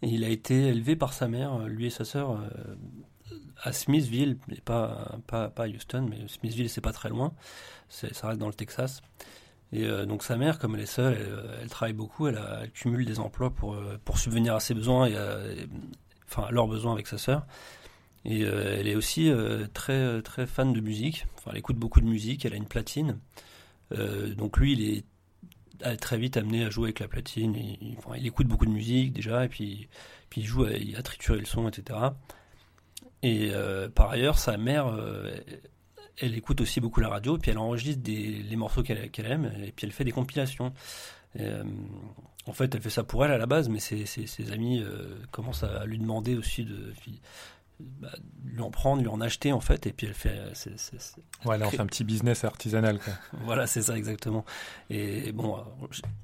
Et 0.01 0.07
il 0.07 0.23
a 0.23 0.29
été 0.29 0.67
élevé 0.67 0.95
par 0.95 1.13
sa 1.13 1.27
mère, 1.27 1.59
lui 1.59 1.85
et 1.85 1.89
sa 1.89 2.03
sœur, 2.03 2.37
à 3.61 3.71
Smithville, 3.71 4.37
pas, 4.65 5.17
pas, 5.27 5.47
pas 5.49 5.63
à 5.63 5.67
Houston, 5.69 6.05
mais 6.09 6.27
Smithville 6.27 6.69
c'est 6.69 6.81
pas 6.81 6.91
très 6.91 7.07
loin, 7.07 7.31
ça 7.87 8.27
reste 8.27 8.37
dans 8.37 8.47
le 8.47 8.53
Texas. 8.53 9.01
Et 9.73 9.85
euh, 9.85 10.05
donc 10.05 10.21
sa 10.23 10.37
mère, 10.37 10.59
comme 10.59 10.75
elle 10.75 10.81
est 10.81 10.85
seule, 10.85 11.17
elle, 11.59 11.69
travaille 11.69 11.93
beaucoup, 11.93 12.27
elle, 12.27 12.39
cumule 12.73 13.05
des 13.05 13.19
emplois 13.19 13.49
pour, 13.49 13.73
euh, 13.73 13.99
pour 14.05 14.19
subvenir 14.19 14.53
à 14.53 14.59
ses 14.59 14.75
besoins 14.75 15.07
et, 15.07 15.17
à, 15.17 15.39
enfin 16.29 16.43
à 16.43 16.51
leurs 16.51 16.67
besoins 16.67 16.93
avec 16.93 17.07
sa 17.07 17.17
sœur. 17.17 17.45
Et 18.23 18.43
euh, 18.43 18.77
elle 18.79 18.87
est 18.87 18.95
aussi 18.95 19.31
très 19.73 20.21
très 20.21 20.45
fan 20.45 20.73
de 20.73 20.79
musique. 20.79 21.25
Enfin, 21.37 21.51
elle 21.51 21.57
écoute 21.57 21.77
beaucoup 21.77 22.01
de 22.01 22.05
musique. 22.05 22.45
Elle 22.45 22.53
a 22.53 22.57
une 22.57 22.67
platine. 22.67 23.19
donc 24.37 24.57
lui, 24.57 24.73
il 24.73 25.03
est 25.81 25.97
très 25.97 26.17
vite 26.17 26.37
amené 26.37 26.63
à 26.63 26.69
jouer 26.69 26.85
avec 26.85 26.99
la 26.99 27.07
platine. 27.07 27.55
Il, 27.55 27.97
écoute 28.27 28.47
beaucoup 28.47 28.67
de 28.67 28.71
musique 28.71 29.11
déjà, 29.11 29.43
et 29.43 29.49
puis 29.49 29.89
puis 30.29 30.41
il 30.41 30.45
joue, 30.47 30.63
à, 30.65 30.71
il 30.71 30.95
a 30.95 31.01
trituré 31.01 31.39
le 31.39 31.45
son, 31.45 31.67
etc. 31.67 31.99
Et 33.23 33.51
par 33.95 34.11
ailleurs, 34.11 34.37
sa 34.37 34.55
mère 34.55 34.95
elle 36.19 36.35
écoute 36.35 36.61
aussi 36.61 36.79
beaucoup 36.79 36.99
la 36.99 37.09
radio, 37.09 37.37
puis 37.37 37.51
elle 37.51 37.57
enregistre 37.57 38.01
des, 38.01 38.43
les 38.43 38.55
morceaux 38.55 38.83
qu'elle 38.83 39.09
aime, 39.25 39.51
et 39.63 39.71
puis 39.71 39.85
elle 39.85 39.93
fait 39.93 40.03
des 40.03 40.11
compilations. 40.11 40.73
Euh, 41.39 41.63
en 42.45 42.53
fait, 42.53 42.75
elle 42.75 42.81
fait 42.81 42.89
ça 42.89 43.03
pour 43.03 43.25
elle 43.25 43.31
à 43.31 43.37
la 43.37 43.45
base, 43.45 43.69
mais 43.69 43.79
ses, 43.79 44.05
ses, 44.05 44.51
amis 44.51 44.81
euh, 44.81 45.17
commencent 45.31 45.63
à 45.63 45.85
lui 45.85 45.97
demander 45.97 46.35
aussi 46.35 46.65
de, 46.65 46.93
bah, 47.79 48.09
lui 48.45 48.61
en 48.61 48.69
prendre, 48.69 49.01
lui 49.01 49.07
en 49.07 49.21
acheter 49.21 49.51
en 49.51 49.59
fait, 49.59 49.87
et 49.87 49.93
puis 49.93 50.07
elle 50.07 50.13
fait. 50.13 50.39
c'est 50.53 50.75
Ouais, 51.45 51.57
là 51.57 51.67
on 51.67 51.69
fait 51.71 51.79
un 51.79 51.85
petit 51.85 52.03
business 52.03 52.43
artisanal. 52.43 52.99
Quoi. 52.99 53.13
voilà, 53.45 53.65
c'est 53.65 53.81
ça 53.81 53.97
exactement. 53.97 54.45
Et 54.89 55.31
bon, 55.31 55.57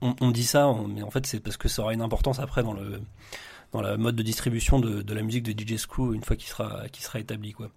on, 0.02 0.32
dit 0.32 0.46
ça, 0.46 0.74
mais 0.88 1.02
en 1.02 1.10
fait 1.10 1.26
c'est 1.26 1.40
parce 1.40 1.58
que 1.58 1.68
ça 1.68 1.82
aura 1.82 1.94
une 1.94 2.02
importance 2.02 2.40
après 2.40 2.64
dans 2.64 2.74
le 2.74 3.02
dans 3.72 3.82
la 3.82 3.98
mode 3.98 4.16
de 4.16 4.24
distribution 4.24 4.80
de, 4.80 5.02
de 5.02 5.14
la 5.14 5.22
musique 5.22 5.44
de 5.44 5.52
DJ 5.52 5.78
Screw 5.78 6.14
une 6.14 6.24
fois 6.24 6.36
qu'il 6.36 6.50
sera 6.50 6.88
qui 6.90 7.02
sera 7.02 7.20
établi 7.20 7.54
quoi. 7.54 7.70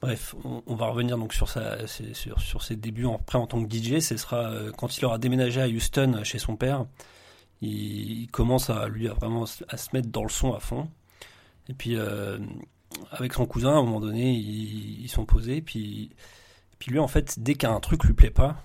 Bref, 0.00 0.34
on, 0.44 0.74
va 0.76 0.86
revenir 0.86 1.18
donc 1.18 1.34
sur, 1.34 1.48
sa, 1.48 1.86
sur, 1.86 2.62
ses 2.62 2.76
débuts 2.76 3.06
après 3.06 3.36
en 3.36 3.46
tant 3.46 3.62
que 3.62 3.70
DJ. 3.70 4.00
Ce 4.00 4.16
sera 4.16 4.50
euh, 4.50 4.72
quand 4.72 4.96
il 4.96 5.04
aura 5.04 5.18
déménagé 5.18 5.60
à 5.60 5.68
Houston 5.68 6.20
chez 6.24 6.38
son 6.38 6.56
père. 6.56 6.86
Il, 7.60 8.28
commence 8.28 8.70
à 8.70 8.88
lui 8.88 9.08
à 9.08 9.12
vraiment 9.12 9.44
à 9.68 9.76
se 9.76 9.88
mettre 9.92 10.08
dans 10.08 10.22
le 10.22 10.30
son 10.30 10.54
à 10.54 10.60
fond. 10.60 10.88
Et 11.68 11.74
puis 11.74 11.96
euh, 11.96 12.38
avec 13.10 13.34
son 13.34 13.44
cousin, 13.46 13.72
à 13.72 13.78
un 13.78 13.82
moment 13.82 14.00
donné, 14.00 14.32
ils, 14.32 15.08
sont 15.08 15.26
posés. 15.26 15.60
Puis, 15.60 16.10
puis 16.78 16.90
lui, 16.90 16.98
en 16.98 17.08
fait, 17.08 17.38
dès 17.38 17.54
qu'un 17.54 17.78
truc 17.80 18.04
lui 18.04 18.14
plaît 18.14 18.30
pas, 18.30 18.62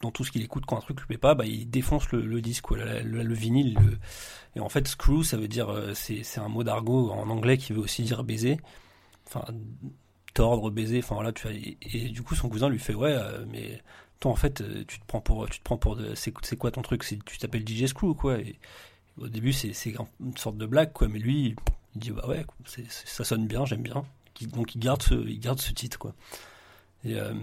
dans 0.00 0.10
tout 0.10 0.24
ce 0.24 0.32
qu'il 0.32 0.42
écoute, 0.42 0.64
quand 0.66 0.76
un 0.76 0.80
truc 0.80 1.00
lui 1.00 1.06
plaît 1.06 1.18
pas, 1.18 1.34
bah, 1.34 1.46
il 1.46 1.70
défonce 1.70 2.10
le, 2.12 2.40
disque, 2.40 2.70
le, 2.70 3.34
vinyle. 3.34 3.78
Et 4.56 4.60
en 4.60 4.68
fait, 4.68 4.86
screw, 4.88 5.22
ça 5.22 5.36
veut 5.36 5.48
dire, 5.48 5.70
euh, 5.70 5.92
c'est 5.94 6.38
un 6.38 6.48
mot 6.48 6.64
d'argot 6.64 7.10
en 7.10 7.28
anglais 7.30 7.56
qui 7.56 7.72
veut 7.72 7.80
aussi 7.80 8.02
dire 8.02 8.24
baiser. 8.24 8.58
Enfin, 9.26 9.44
tordre, 10.34 10.70
baiser, 10.70 10.98
enfin 10.98 11.14
voilà, 11.14 11.32
tu 11.32 11.46
et, 11.48 12.08
du 12.08 12.22
coup 12.22 12.34
son 12.34 12.48
cousin 12.48 12.68
lui 12.68 12.78
fait 12.78 12.94
ouais, 12.94 13.12
euh, 13.12 13.44
mais 13.50 13.82
toi 14.20 14.32
en 14.32 14.36
fait 14.36 14.60
euh, 14.60 14.84
tu 14.86 14.98
te 14.98 15.06
prends 15.06 15.20
pour, 15.20 15.48
tu 15.48 15.58
te 15.58 15.64
prends 15.64 15.76
pour, 15.76 15.98
c'est 16.14 16.56
quoi 16.56 16.70
ton 16.70 16.82
truc, 16.82 17.04
c'est 17.04 17.22
tu 17.24 17.38
t'appelles 17.38 17.66
DJ 17.66 17.86
Screw 17.86 18.04
ou 18.04 18.14
quoi? 18.14 18.38
Au 19.18 19.28
début 19.28 19.52
c'est 19.52 19.72
une 20.20 20.36
sorte 20.36 20.56
de 20.56 20.66
blague 20.66 20.92
quoi, 20.92 21.08
mais 21.08 21.18
lui 21.18 21.54
il 21.94 22.00
dit 22.00 22.10
bah 22.10 22.26
ouais, 22.28 22.44
ça 22.88 23.24
sonne 23.24 23.46
bien, 23.46 23.66
j'aime 23.66 23.82
bien, 23.82 24.04
donc 24.52 24.74
il 24.74 24.78
garde 24.80 25.02
ce, 25.02 25.14
il 25.14 25.38
garde 25.38 25.60
ce 25.60 25.72
titre 25.72 25.98
quoi. 25.98 26.14
Et, 27.04 27.14
euh, 27.16 27.34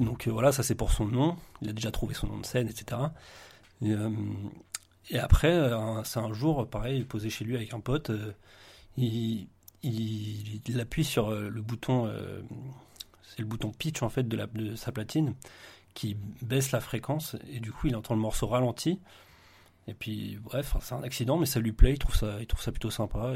donc 0.00 0.26
voilà, 0.28 0.52
ça 0.52 0.62
c'est 0.62 0.74
pour 0.74 0.92
son 0.92 1.06
nom, 1.06 1.36
il 1.62 1.68
a 1.68 1.72
déjà 1.72 1.90
trouvé 1.90 2.14
son 2.14 2.26
nom 2.26 2.38
de 2.38 2.46
scène, 2.46 2.68
etc. 2.68 3.00
Et, 3.82 3.94
et 5.10 5.18
après, 5.18 5.70
c'est 6.04 6.18
un 6.18 6.32
jour, 6.32 6.66
pareil, 6.68 7.04
posé 7.04 7.28
chez 7.30 7.44
lui 7.44 7.56
avec 7.56 7.74
un 7.74 7.80
pote, 7.80 8.10
il, 8.96 9.48
il, 9.84 10.80
appuie 10.80 11.04
sur 11.04 11.30
euh, 11.30 11.48
le 11.48 11.62
bouton, 11.62 12.06
euh, 12.06 12.42
c'est 13.22 13.40
le 13.40 13.46
bouton 13.46 13.70
pitch 13.70 14.02
en 14.02 14.08
fait 14.08 14.26
de, 14.26 14.74
sa 14.76 14.92
platine, 14.92 15.34
qui 15.94 16.16
baisse 16.42 16.72
la 16.72 16.80
fréquence 16.80 17.36
et 17.48 17.60
du 17.60 17.70
coup 17.70 17.86
il 17.88 17.96
entend 17.96 18.14
le 18.14 18.20
morceau 18.20 18.46
ralenti. 18.46 19.00
Et 19.86 19.94
puis 19.94 20.38
bref, 20.42 20.76
c'est 20.80 20.94
un 20.94 21.02
accident, 21.02 21.36
mais 21.36 21.46
ça 21.46 21.60
lui 21.60 21.72
plaît, 21.72 21.92
il 21.92 21.98
trouve 21.98 22.16
ça, 22.16 22.38
il 22.40 22.46
trouve 22.46 22.62
ça 22.62 22.72
plutôt 22.72 22.90
sympa. 22.90 23.34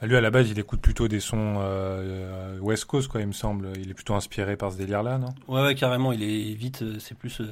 Bah, 0.00 0.06
lui 0.06 0.16
à 0.16 0.20
la 0.20 0.30
base 0.30 0.50
il 0.50 0.58
écoute 0.58 0.80
plutôt 0.80 1.08
des 1.08 1.20
sons 1.20 1.56
euh, 1.58 2.58
West 2.60 2.84
Coast 2.84 3.08
quoi, 3.08 3.20
il 3.20 3.26
me 3.26 3.32
semble. 3.32 3.70
Il 3.78 3.90
est 3.90 3.94
plutôt 3.94 4.14
inspiré 4.14 4.56
par 4.56 4.72
ce 4.72 4.78
délire-là, 4.78 5.18
non? 5.18 5.34
Ouais, 5.48 5.62
ouais, 5.62 5.74
carrément. 5.74 6.12
Il 6.12 6.22
est 6.22 6.54
vite, 6.54 6.84
c'est 7.00 7.16
plus, 7.16 7.42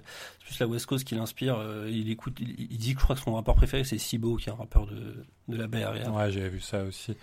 plus 0.45 0.59
la 0.59 0.67
West 0.67 0.87
Coast 0.87 1.05
qui 1.05 1.15
l'inspire. 1.15 1.59
il 1.89 2.11
écoute, 2.11 2.39
il, 2.41 2.79
dit 2.79 2.95
que 2.95 3.01
je 3.01 3.05
crois 3.05 3.17
que 3.17 3.23
son 3.23 3.35
rappeur 3.35 3.55
préféré 3.55 3.85
c'est 3.85 3.99
Sibo, 3.99 4.37
qui 4.37 4.49
est 4.49 4.53
un 4.53 4.57
rappeur 4.57 4.87
de, 4.87 5.25
de 5.49 5.57
la 5.57 5.67
Bay 5.67 5.83
Area. 5.83 6.11
Ouais, 6.11 6.31
j'avais 6.31 6.49
vu 6.49 6.61
ça 6.61 6.83
aussi. 6.85 7.17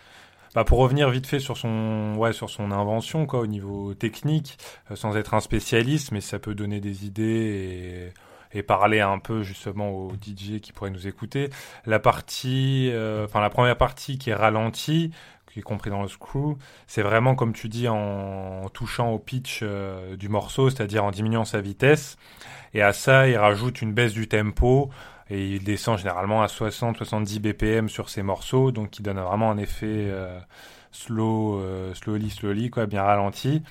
Bah 0.54 0.64
pour 0.64 0.78
revenir 0.78 1.10
vite 1.10 1.26
fait 1.26 1.40
sur 1.40 1.58
son, 1.58 2.16
ouais, 2.18 2.32
sur 2.32 2.50
son 2.50 2.72
invention, 2.72 3.26
quoi, 3.26 3.40
au 3.40 3.48
niveau 3.48 3.96
technique, 3.96 4.58
euh, 4.92 4.96
sans 4.96 5.16
être 5.18 5.34
un 5.34 5.40
spécialiste, 5.40 6.12
mais 6.12 6.22
ça 6.22 6.38
peut 6.38 6.54
donner 6.54 6.80
des 6.80 7.06
idées 7.06 8.14
et, 8.14 8.14
et 8.54 8.64
parler 8.64 9.00
un 9.02 9.20
peu 9.20 9.44
justement 9.44 9.92
aux 9.92 10.12
DJ 10.14 10.60
qui 10.62 10.72
pourraient 10.74 10.90
nous 10.90 11.08
écouter. 11.08 11.50
La 11.86 12.00
partie, 12.00 12.90
euh, 12.92 13.26
enfin 13.26 13.42
la 13.42 13.50
première 13.50 13.78
partie 13.78 14.18
qui 14.18 14.30
est 14.30 14.36
ralentie, 14.36 15.12
qui 15.52 15.60
est 15.60 15.64
compris 15.64 15.90
dans 15.90 16.02
le 16.02 16.08
screw, 16.08 16.58
c'est 16.88 17.04
vraiment 17.04 17.36
comme 17.36 17.54
tu 17.54 17.70
dis 17.70 17.88
en, 17.88 18.68
touchant 18.74 19.12
au 19.12 19.20
pitch 19.20 19.60
euh, 19.62 20.16
du 20.16 20.30
morceau, 20.30 20.70
c'est-à-dire 20.70 21.04
en 21.04 21.12
diminuant 21.12 21.46
sa 21.46 21.62
vitesse. 21.62 22.18
Et 22.74 22.82
à 22.82 22.92
ça, 22.92 23.28
il 23.28 23.38
rajoute 23.38 23.82
une 23.82 23.94
baisse 23.94 24.14
du 24.14 24.28
tempo 24.28 24.90
et 25.30 25.56
il 25.56 25.64
descend 25.64 25.98
généralement 25.98 26.42
à 26.42 26.48
60-70 26.48 27.40
BPM 27.40 27.90
sur 27.90 28.10
ses 28.10 28.24
morceaux, 28.24 28.72
donc 28.72 28.90
qui 28.92 29.02
donne 29.02 29.20
vraiment 29.20 29.52
un 29.52 29.58
effet 29.58 29.88
euh, 29.88 30.40
slow, 30.92 31.60
euh, 31.60 31.94
slowly, 31.94 32.30
slowly, 32.30 32.70
quoi, 32.70 32.86
bien 32.86 33.04
ralenti. 33.04 33.62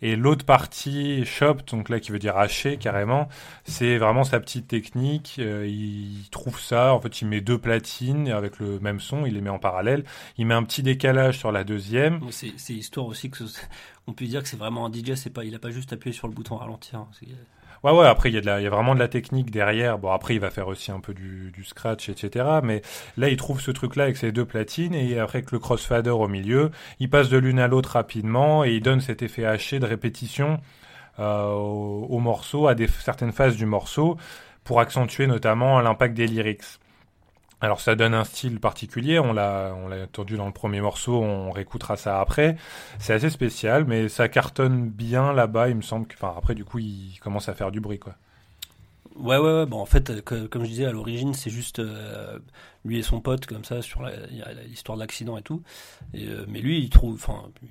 Et 0.00 0.16
l'autre 0.16 0.44
partie, 0.44 1.24
shop, 1.24 1.58
donc 1.70 1.88
là 1.88 2.00
qui 2.00 2.10
veut 2.10 2.18
dire 2.18 2.36
hacher 2.36 2.76
carrément, 2.76 3.28
c'est 3.64 3.98
vraiment 3.98 4.24
sa 4.24 4.40
petite 4.40 4.66
technique. 4.66 5.36
Euh, 5.38 5.66
il 5.68 6.28
trouve 6.30 6.58
ça, 6.58 6.92
en 6.92 7.00
fait, 7.00 7.20
il 7.20 7.28
met 7.28 7.40
deux 7.40 7.58
platines 7.58 8.28
avec 8.30 8.58
le 8.58 8.80
même 8.80 8.98
son, 8.98 9.26
il 9.26 9.34
les 9.34 9.40
met 9.40 9.50
en 9.50 9.60
parallèle. 9.60 10.04
Il 10.38 10.46
met 10.46 10.54
un 10.54 10.64
petit 10.64 10.82
décalage 10.82 11.38
sur 11.38 11.52
la 11.52 11.62
deuxième. 11.62 12.20
C'est 12.30 12.74
histoire 12.74 13.06
aussi 13.06 13.30
que 13.30 13.44
on 14.08 14.12
peut 14.12 14.24
dire 14.24 14.42
que 14.42 14.48
c'est 14.48 14.56
vraiment 14.56 14.86
un 14.86 14.92
DJ, 14.92 15.28
pas, 15.28 15.44
il 15.44 15.54
a 15.54 15.60
pas 15.60 15.70
juste 15.70 15.92
appuyé 15.92 16.12
sur 16.12 16.26
le 16.26 16.34
bouton 16.34 16.56
ralentir. 16.56 16.98
Hein, 16.98 17.08
Ouais, 17.82 17.90
ouais, 17.90 18.06
après, 18.06 18.30
il 18.30 18.44
y, 18.44 18.48
a 18.48 18.70
vraiment 18.70 18.94
de 18.94 19.00
la 19.00 19.08
technique 19.08 19.50
derrière. 19.50 19.98
Bon, 19.98 20.12
après, 20.12 20.34
il 20.34 20.40
va 20.40 20.50
faire 20.50 20.68
aussi 20.68 20.92
un 20.92 21.00
peu 21.00 21.14
du, 21.14 21.50
du 21.50 21.64
scratch, 21.64 22.08
etc. 22.08 22.60
Mais 22.62 22.80
là, 23.16 23.28
il 23.28 23.36
trouve 23.36 23.60
ce 23.60 23.72
truc-là 23.72 24.04
avec 24.04 24.16
ses 24.16 24.30
deux 24.30 24.44
platines 24.44 24.94
et 24.94 25.18
après, 25.18 25.38
avec 25.38 25.50
le 25.50 25.58
crossfader 25.58 26.10
au 26.10 26.28
milieu, 26.28 26.70
il 27.00 27.10
passe 27.10 27.28
de 27.28 27.38
l'une 27.38 27.58
à 27.58 27.66
l'autre 27.66 27.90
rapidement 27.90 28.64
et 28.64 28.70
il 28.74 28.82
donne 28.82 29.00
cet 29.00 29.22
effet 29.22 29.44
haché 29.44 29.80
de 29.80 29.86
répétition 29.86 30.60
euh, 31.18 31.50
au, 31.52 32.06
au, 32.08 32.18
morceau, 32.20 32.68
à 32.68 32.74
des, 32.76 32.86
certaines 32.86 33.32
phases 33.32 33.56
du 33.56 33.66
morceau, 33.66 34.16
pour 34.62 34.78
accentuer 34.80 35.26
notamment 35.26 35.80
l'impact 35.80 36.14
des 36.14 36.28
lyrics. 36.28 36.62
Alors 37.62 37.80
ça 37.80 37.94
donne 37.94 38.12
un 38.12 38.24
style 38.24 38.58
particulier, 38.58 39.20
on 39.20 39.32
l'a 39.32 39.72
on 39.76 39.86
l'a 39.86 40.02
entendu 40.02 40.36
dans 40.36 40.46
le 40.46 40.52
premier 40.52 40.80
morceau, 40.80 41.22
on 41.22 41.52
réécoutera 41.52 41.96
ça 41.96 42.20
après. 42.20 42.56
C'est 42.98 43.14
assez 43.14 43.30
spécial, 43.30 43.84
mais 43.84 44.08
ça 44.08 44.28
cartonne 44.28 44.90
bien 44.90 45.32
là-bas, 45.32 45.68
il 45.68 45.76
me 45.76 45.82
semble. 45.82 46.08
Que, 46.08 46.14
enfin 46.14 46.34
après 46.36 46.56
du 46.56 46.64
coup, 46.64 46.80
il 46.80 47.16
commence 47.20 47.48
à 47.48 47.54
faire 47.54 47.70
du 47.70 47.80
bruit 47.80 48.00
quoi. 48.00 48.16
Ouais 49.14 49.38
ouais 49.38 49.60
ouais. 49.60 49.66
Bon 49.66 49.78
en 49.78 49.86
fait, 49.86 50.22
comme 50.22 50.64
je 50.64 50.70
disais 50.70 50.86
à 50.86 50.90
l'origine, 50.90 51.34
c'est 51.34 51.50
juste 51.50 51.78
euh, 51.78 52.40
lui 52.84 52.98
et 52.98 53.02
son 53.02 53.20
pote 53.20 53.46
comme 53.46 53.64
ça 53.64 53.80
sur 53.80 54.02
l'histoire 54.66 54.98
de 54.98 55.02
l'accident 55.02 55.38
et 55.38 55.42
tout. 55.42 55.62
Euh, 56.16 56.44
mais 56.48 56.60
lui, 56.60 56.80
il 56.80 56.90
trouve, 56.90 57.14
enfin, 57.14 57.44
il 57.62 57.68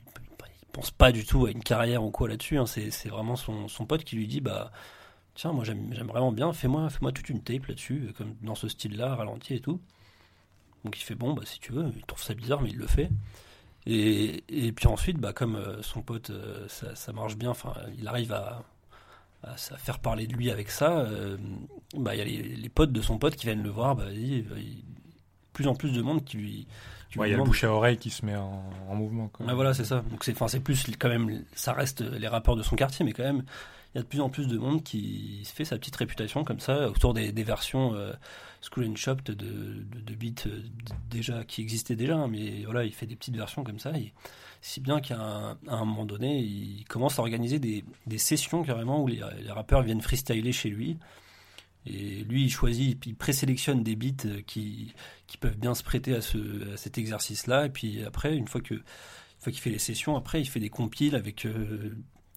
pense 0.71 0.91
pas 0.91 1.11
du 1.11 1.25
tout 1.25 1.47
à 1.47 1.51
une 1.51 1.63
carrière 1.63 2.01
ou 2.01 2.11
quoi 2.11 2.29
là-dessus. 2.29 2.57
Hein. 2.57 2.65
C'est 2.65 3.09
vraiment 3.09 3.35
son, 3.35 3.67
son 3.67 3.85
pote 3.85 4.05
qui 4.05 4.15
lui 4.15 4.27
dit 4.27 4.39
bah 4.39 4.71
tiens, 5.35 5.51
moi 5.51 5.63
j'aime 5.63 5.91
vraiment 6.07 6.31
bien, 6.31 6.53
fais-moi 6.53 6.89
fais 6.89 7.11
toute 7.11 7.29
une 7.29 7.41
tape 7.41 7.65
là-dessus, 7.67 8.07
euh, 8.07 8.13
comme 8.13 8.35
dans 8.41 8.55
ce 8.55 8.67
style-là, 8.67 9.15
ralenti 9.15 9.55
et 9.55 9.59
tout. 9.59 9.79
Donc 10.83 10.99
il 10.99 11.03
fait 11.03 11.15
bon, 11.15 11.33
bah 11.33 11.43
si 11.45 11.59
tu 11.59 11.71
veux, 11.71 11.91
il 11.95 12.03
trouve 12.03 12.21
ça 12.21 12.33
bizarre, 12.33 12.61
mais 12.61 12.69
il 12.69 12.77
le 12.77 12.87
fait. 12.87 13.09
Et, 13.85 14.43
et 14.47 14.71
puis 14.71 14.87
ensuite, 14.87 15.17
bah, 15.17 15.33
comme 15.33 15.55
euh, 15.55 15.81
son 15.81 16.01
pote, 16.01 16.29
euh, 16.29 16.67
ça, 16.67 17.13
marche 17.13 17.35
bien, 17.35 17.49
enfin, 17.49 17.73
il 17.97 18.07
arrive 18.07 18.31
à, 18.31 18.63
à, 19.43 19.55
faire 19.55 19.99
parler 19.99 20.27
de 20.27 20.33
lui 20.33 20.51
avec 20.51 20.69
ça. 20.69 21.07
bah, 21.95 22.15
il 22.15 22.19
y 22.19 22.21
a 22.21 22.57
les, 22.57 22.69
potes 22.69 22.91
de 22.91 23.01
son 23.01 23.17
pote 23.17 23.35
qui 23.35 23.45
viennent 23.45 23.63
le 23.63 23.69
voir, 23.69 23.95
bah, 23.95 24.11
il, 24.11 24.45
plus 25.53 25.67
en 25.67 25.75
plus 25.75 25.91
de 25.91 26.01
monde 26.01 26.23
qui 26.23 26.37
lui. 26.37 26.67
il 27.15 27.19
y 27.19 27.33
a 27.33 27.37
le 27.37 27.43
bouche 27.43 27.63
à 27.63 27.71
oreille 27.71 27.97
qui 27.97 28.09
se 28.09 28.25
met 28.25 28.35
en, 28.35 28.63
mouvement. 28.93 29.27
Quoi. 29.29 29.53
voilà, 29.53 29.73
c'est 29.73 29.85
ça. 29.85 30.03
Donc 30.09 30.23
c'est 30.23 30.33
plus 30.59 30.85
quand 30.99 31.09
même, 31.09 31.43
ça 31.53 31.73
reste 31.73 32.01
les 32.01 32.27
rappeurs 32.27 32.55
de 32.55 32.63
son 32.63 32.75
quartier, 32.75 33.03
mais 33.03 33.13
quand 33.13 33.23
même, 33.23 33.43
il 33.93 33.97
y 33.97 33.99
a 33.99 34.03
de 34.03 34.07
plus 34.07 34.21
en 34.21 34.29
plus 34.29 34.47
de 34.47 34.57
monde 34.57 34.83
qui 34.83 35.41
se 35.43 35.51
fait 35.53 35.65
sa 35.65 35.77
petite 35.77 35.95
réputation 35.97 36.45
comme 36.45 36.61
ça 36.61 36.89
autour 36.89 37.13
des, 37.13 37.31
versions 37.43 37.93
euh, 37.93 38.13
Shop 38.95 39.15
de, 39.25 39.33
de, 39.33 40.15
beats 40.15 40.47
euh, 40.47 40.61
déjà 41.09 41.43
qui 41.43 41.61
existaient 41.61 41.97
déjà, 41.97 42.15
hein, 42.15 42.27
mais 42.29 42.63
voilà, 42.63 42.85
il 42.85 42.93
fait 42.93 43.05
des 43.05 43.17
petites 43.17 43.35
versions 43.35 43.63
comme 43.63 43.79
ça. 43.79 43.91
Si 44.61 44.79
bien 44.79 45.01
qu'à 45.01 45.57
un, 45.67 45.85
moment 45.85 46.05
donné, 46.05 46.39
il 46.39 46.85
commence 46.85 47.19
à 47.19 47.21
organiser 47.21 47.59
des, 47.59 47.83
sessions 48.17 48.63
carrément 48.63 49.03
où 49.03 49.07
les, 49.07 49.21
rappeurs 49.49 49.81
viennent 49.81 50.01
freestyler 50.01 50.53
chez 50.53 50.69
lui. 50.69 50.97
Et 51.85 52.23
lui, 52.23 52.43
il 52.43 52.49
choisit, 52.51 53.03
il 53.07 53.15
présélectionne 53.15 53.83
des 53.83 53.95
beats 53.95 54.27
euh, 54.27 54.41
qui, 54.45 54.93
peuvent 55.39 55.57
bien 55.57 55.73
se 55.73 55.83
prêter 55.83 56.15
à, 56.15 56.21
ce, 56.21 56.73
à 56.73 56.77
cet 56.77 56.97
exercice-là. 56.97 57.65
Et 57.65 57.69
puis 57.69 58.05
après, 58.05 58.37
une 58.37 58.47
fois 58.47 58.61
que 58.61 58.75
une 58.75 59.43
fois 59.45 59.51
qu'il 59.51 59.61
fait 59.61 59.71
les 59.71 59.79
sessions, 59.79 60.15
après, 60.15 60.39
il 60.39 60.45
fait 60.45 60.59
des 60.59 60.69
compiles 60.69 61.15
avec 61.15 61.47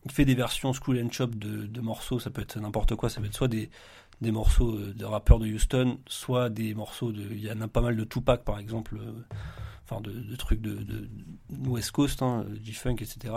il 0.05 0.13
fait 0.13 0.25
des 0.25 0.35
versions 0.35 0.73
School 0.73 1.03
and 1.03 1.11
Chop 1.11 1.35
de, 1.35 1.81
morceaux, 1.81 2.19
ça 2.19 2.31
peut 2.31 2.43
être 2.43 2.59
n'importe 2.61 2.95
quoi, 2.95 3.09
ça 3.09 3.21
peut 3.21 3.27
être 3.27 3.35
soit 3.35 3.49
des, 3.49 3.71
des 4.21 4.31
morceaux 4.31 4.77
euh, 4.77 4.93
de 4.95 5.05
rappeurs 5.05 5.39
de 5.39 5.47
Houston, 5.47 5.99
soit 6.07 6.51
des 6.51 6.75
morceaux 6.75 7.13
de. 7.13 7.23
Il 7.31 7.41
y 7.41 7.51
en 7.51 7.61
a 7.61 7.69
pas 7.69 7.81
mal 7.81 7.97
de 7.97 8.05
Tupac 8.05 8.45
par 8.45 8.59
exemple, 8.59 8.97
euh, 8.97 9.13
enfin 9.85 10.01
de, 10.01 10.37
trucs 10.37 10.61
de, 10.61 10.75
de, 10.75 11.09
West 11.67 11.91
Coast, 11.93 12.23
hein, 12.23 12.45
G-Funk, 12.63 12.97
etc. 13.01 13.35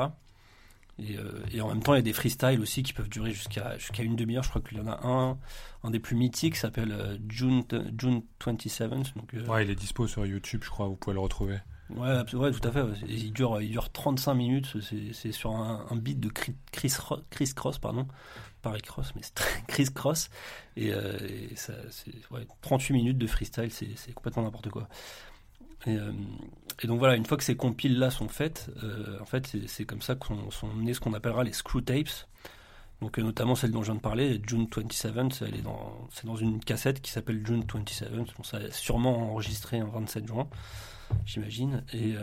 Et, 0.99 1.15
euh, 1.17 1.61
en 1.61 1.69
même 1.69 1.83
temps, 1.83 1.93
il 1.93 1.97
y 1.97 1.99
a 1.99 2.03
des 2.03 2.13
freestyles 2.13 2.59
aussi 2.59 2.83
qui 2.83 2.91
peuvent 2.91 3.09
durer 3.09 3.31
jusqu'à 3.31 3.77
jusqu'à 3.77 4.03
une 4.03 4.15
demi-heure. 4.15 4.43
Je 4.43 4.49
crois 4.49 4.61
qu'il 4.61 4.77
y 4.77 4.81
en 4.81 4.87
a 4.87 5.07
un, 5.07 5.37
un 5.83 5.91
des 5.91 5.99
plus 5.99 6.15
mythiques, 6.15 6.57
s'appelle 6.57 7.19
June, 7.29 7.63
June 7.97 8.23
27. 8.45 8.89
Donc, 8.89 9.33
ouais, 9.47 9.63
il 9.63 9.69
est 9.69 9.75
dispo 9.75 10.07
sur 10.07 10.25
YouTube, 10.25 10.61
je 10.63 10.69
crois, 10.69 10.87
vous 10.87 10.95
pouvez 10.95 11.13
le 11.13 11.21
retrouver. 11.21 11.59
Ouais, 11.89 12.21
ouais, 12.33 12.51
tout 12.51 12.67
à 12.67 12.71
fait. 12.71 12.83
Il, 13.07 13.31
dure, 13.31 13.61
il 13.61 13.69
dure 13.71 13.89
35 13.89 14.33
minutes. 14.33 14.77
C'est 15.13 15.31
sur 15.31 15.51
un, 15.51 15.85
un, 15.89 15.95
beat 15.95 16.19
de 16.19 16.29
Chris, 16.29 17.53
Cross, 17.55 17.79
pardon. 17.79 18.07
Paris 18.61 18.81
Cross, 18.81 19.13
mais 19.15 19.21
c'est 19.23 19.35
Chris 19.67 19.87
Cross. 19.93 20.29
Et, 20.75 20.91
euh, 20.91 21.17
ça, 21.55 21.73
ouais, 22.31 22.45
38 22.61 22.93
minutes 22.93 23.17
de 23.17 23.27
freestyle, 23.27 23.71
c'est 23.71 24.13
complètement 24.13 24.43
n'importe 24.43 24.69
quoi. 24.69 24.87
Et, 25.85 25.95
euh, 25.95 26.11
Et 26.83 26.87
donc 26.87 26.99
voilà, 26.99 27.15
une 27.15 27.25
fois 27.25 27.37
que 27.37 27.43
ces 27.43 27.55
compiles-là 27.55 28.11
sont 28.11 28.27
faites, 28.27 28.69
en 29.21 29.25
fait, 29.25 29.55
c'est 29.67 29.85
comme 29.85 30.01
ça 30.01 30.15
qu'on 30.15 30.51
sont 30.51 30.69
ce 30.93 30.99
qu'on 30.99 31.13
appellera 31.13 31.43
les 31.43 31.53
screw 31.53 31.81
tapes. 31.81 32.27
Donc 33.01 33.19
notamment 33.19 33.53
celle 33.53 33.71
dont 33.71 33.83
je 33.83 33.91
viens 33.91 33.95
de 33.95 34.01
parler, 34.01 34.41
June 34.45 34.67
27, 34.75 35.47
elle 35.47 35.63
c'est 36.11 36.25
dans 36.25 36.35
une 36.35 36.59
cassette 36.59 37.01
qui 37.01 37.11
s'appelle 37.11 37.45
June 37.45 37.63
27. 37.71 38.11
Bon, 38.11 38.43
ça 38.43 38.57
a 38.57 38.71
sûrement 38.71 39.31
enregistré 39.31 39.79
un 39.79 39.85
27 39.85 40.27
juin, 40.27 40.47
j'imagine. 41.25 41.83
Et, 41.93 42.15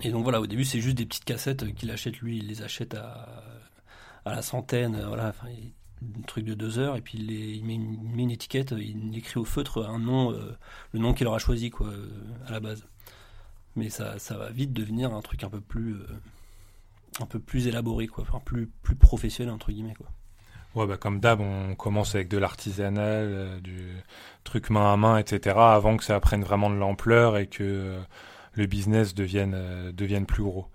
et 0.00 0.10
donc 0.10 0.22
voilà, 0.22 0.40
au 0.40 0.46
début 0.46 0.64
c'est 0.64 0.80
juste 0.80 0.96
des 0.96 1.06
petites 1.06 1.24
cassettes 1.24 1.74
qu'il 1.74 1.90
achète 1.90 2.18
lui, 2.18 2.38
il 2.38 2.48
les 2.48 2.62
achète 2.62 2.94
à, 2.94 3.42
à 4.24 4.34
la 4.34 4.42
centaine, 4.42 5.00
voilà, 5.06 5.28
enfin, 5.28 5.48
un 6.02 6.22
truc 6.22 6.44
de 6.44 6.54
deux 6.54 6.78
heures, 6.78 6.96
et 6.96 7.00
puis 7.00 7.18
il, 7.18 7.64
met, 7.64 7.74
une, 7.74 8.30
étiquette, 8.30 8.74
il 8.76 9.16
écrit 9.16 9.38
au 9.38 9.44
feutre 9.44 9.86
un 9.86 9.98
nom, 9.98 10.32
euh, 10.32 10.56
le 10.92 11.00
nom 11.00 11.14
qu'il 11.14 11.26
aura 11.26 11.38
choisi 11.38 11.70
quoi, 11.70 11.90
à 12.46 12.52
la 12.52 12.60
base. 12.60 12.86
Mais 13.76 13.90
ça, 13.90 14.18
ça 14.18 14.36
va 14.36 14.50
vite 14.50 14.72
devenir 14.72 15.12
un 15.12 15.20
truc 15.20 15.44
un 15.44 15.50
peu 15.50 15.60
plus, 15.60 15.94
euh, 15.94 16.06
un 17.20 17.26
peu 17.26 17.38
plus 17.38 17.66
élaboré, 17.66 18.06
quoi, 18.06 18.24
enfin 18.24 18.40
plus, 18.44 18.66
plus 18.82 18.96
professionnel 18.96 19.52
entre 19.52 19.72
guillemets, 19.72 19.94
quoi. 19.94 20.08
Ouais, 20.74 20.86
bah 20.86 20.96
comme 20.96 21.20
d'hab, 21.20 21.40
on 21.40 21.74
commence 21.76 22.14
avec 22.14 22.28
de 22.28 22.38
l'artisanal, 22.38 23.26
euh, 23.28 23.60
du 23.60 23.86
truc 24.42 24.70
main 24.70 24.92
à 24.92 24.96
main, 24.96 25.18
etc., 25.18 25.56
avant 25.56 25.96
que 25.96 26.04
ça 26.04 26.18
prenne 26.20 26.42
vraiment 26.42 26.68
de 26.68 26.76
l'ampleur 26.76 27.36
et 27.36 27.46
que 27.46 27.98
le 28.54 28.66
business 28.66 29.14
devienne, 29.14 29.56
devienne 29.92 30.26
plus 30.26 30.42
gros. 30.42 30.66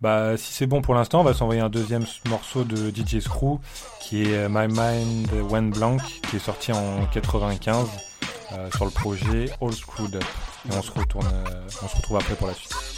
Bah, 0.00 0.36
si 0.36 0.52
c'est 0.52 0.66
bon 0.66 0.82
pour 0.82 0.94
l'instant, 0.94 1.20
on 1.20 1.24
va 1.24 1.34
s'envoyer 1.34 1.60
un 1.60 1.70
deuxième 1.70 2.04
morceau 2.28 2.64
de 2.64 2.90
DJ 2.90 3.20
Screw 3.20 3.58
qui 4.00 4.22
est 4.22 4.48
My 4.48 4.66
Mind 4.68 5.30
Went 5.50 5.70
Blank, 5.70 6.02
qui 6.28 6.36
est 6.36 6.40
sorti 6.40 6.72
en 6.72 7.06
95 7.06 7.88
euh, 8.52 8.70
sur 8.72 8.84
le 8.84 8.90
projet 8.90 9.46
All 9.60 9.72
Screwed 9.72 10.16
Up. 10.16 10.24
Et 10.68 10.74
on 10.74 10.82
se 10.82 10.90
retourne, 10.90 11.26
euh, 11.26 11.68
on 11.82 11.88
se 11.88 11.96
retrouve 11.96 12.16
après 12.18 12.34
pour 12.34 12.46
la 12.46 12.54
suite. 12.54 12.93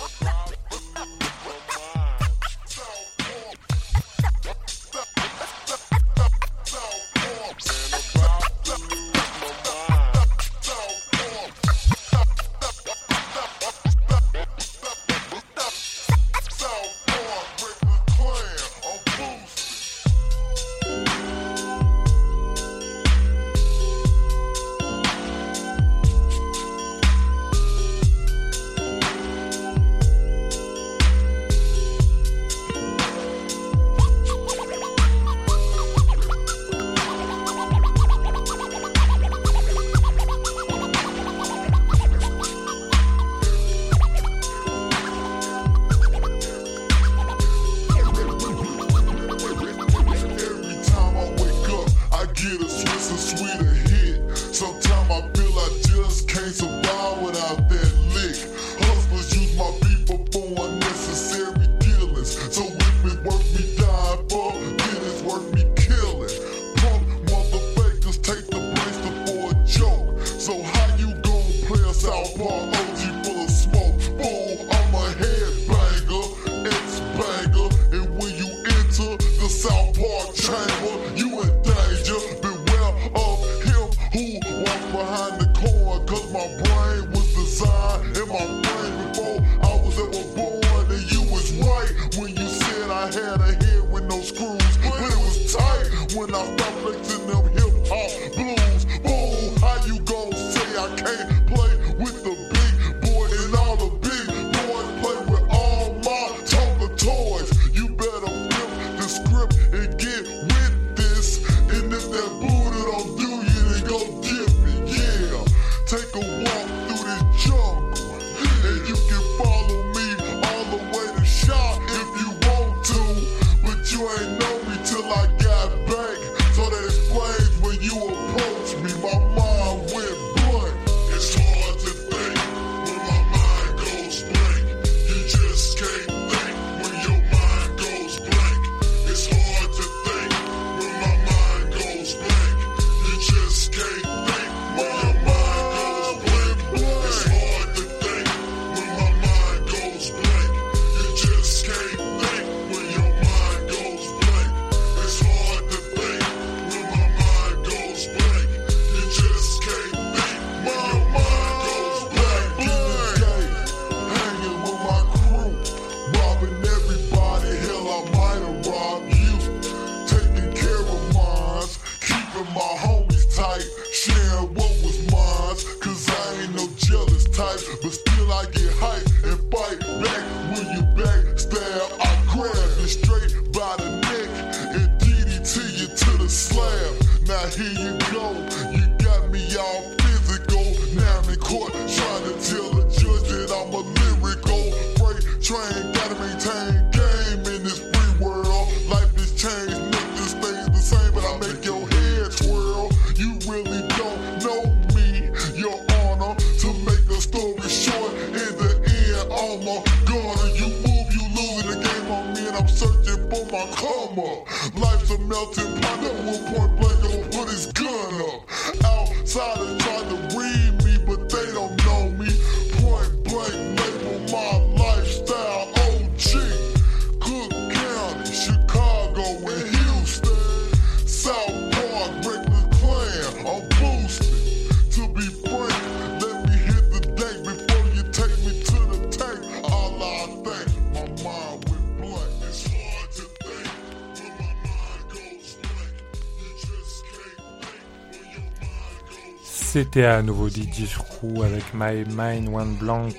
C'était 249.76 250.06
à 250.06 250.22
nouveau 250.22 250.48
DJ 250.48 250.86
Screw 250.86 251.44
avec 251.44 251.74
My 251.74 252.02
Mind 252.08 252.48
One 252.48 252.76
Blank. 252.76 253.14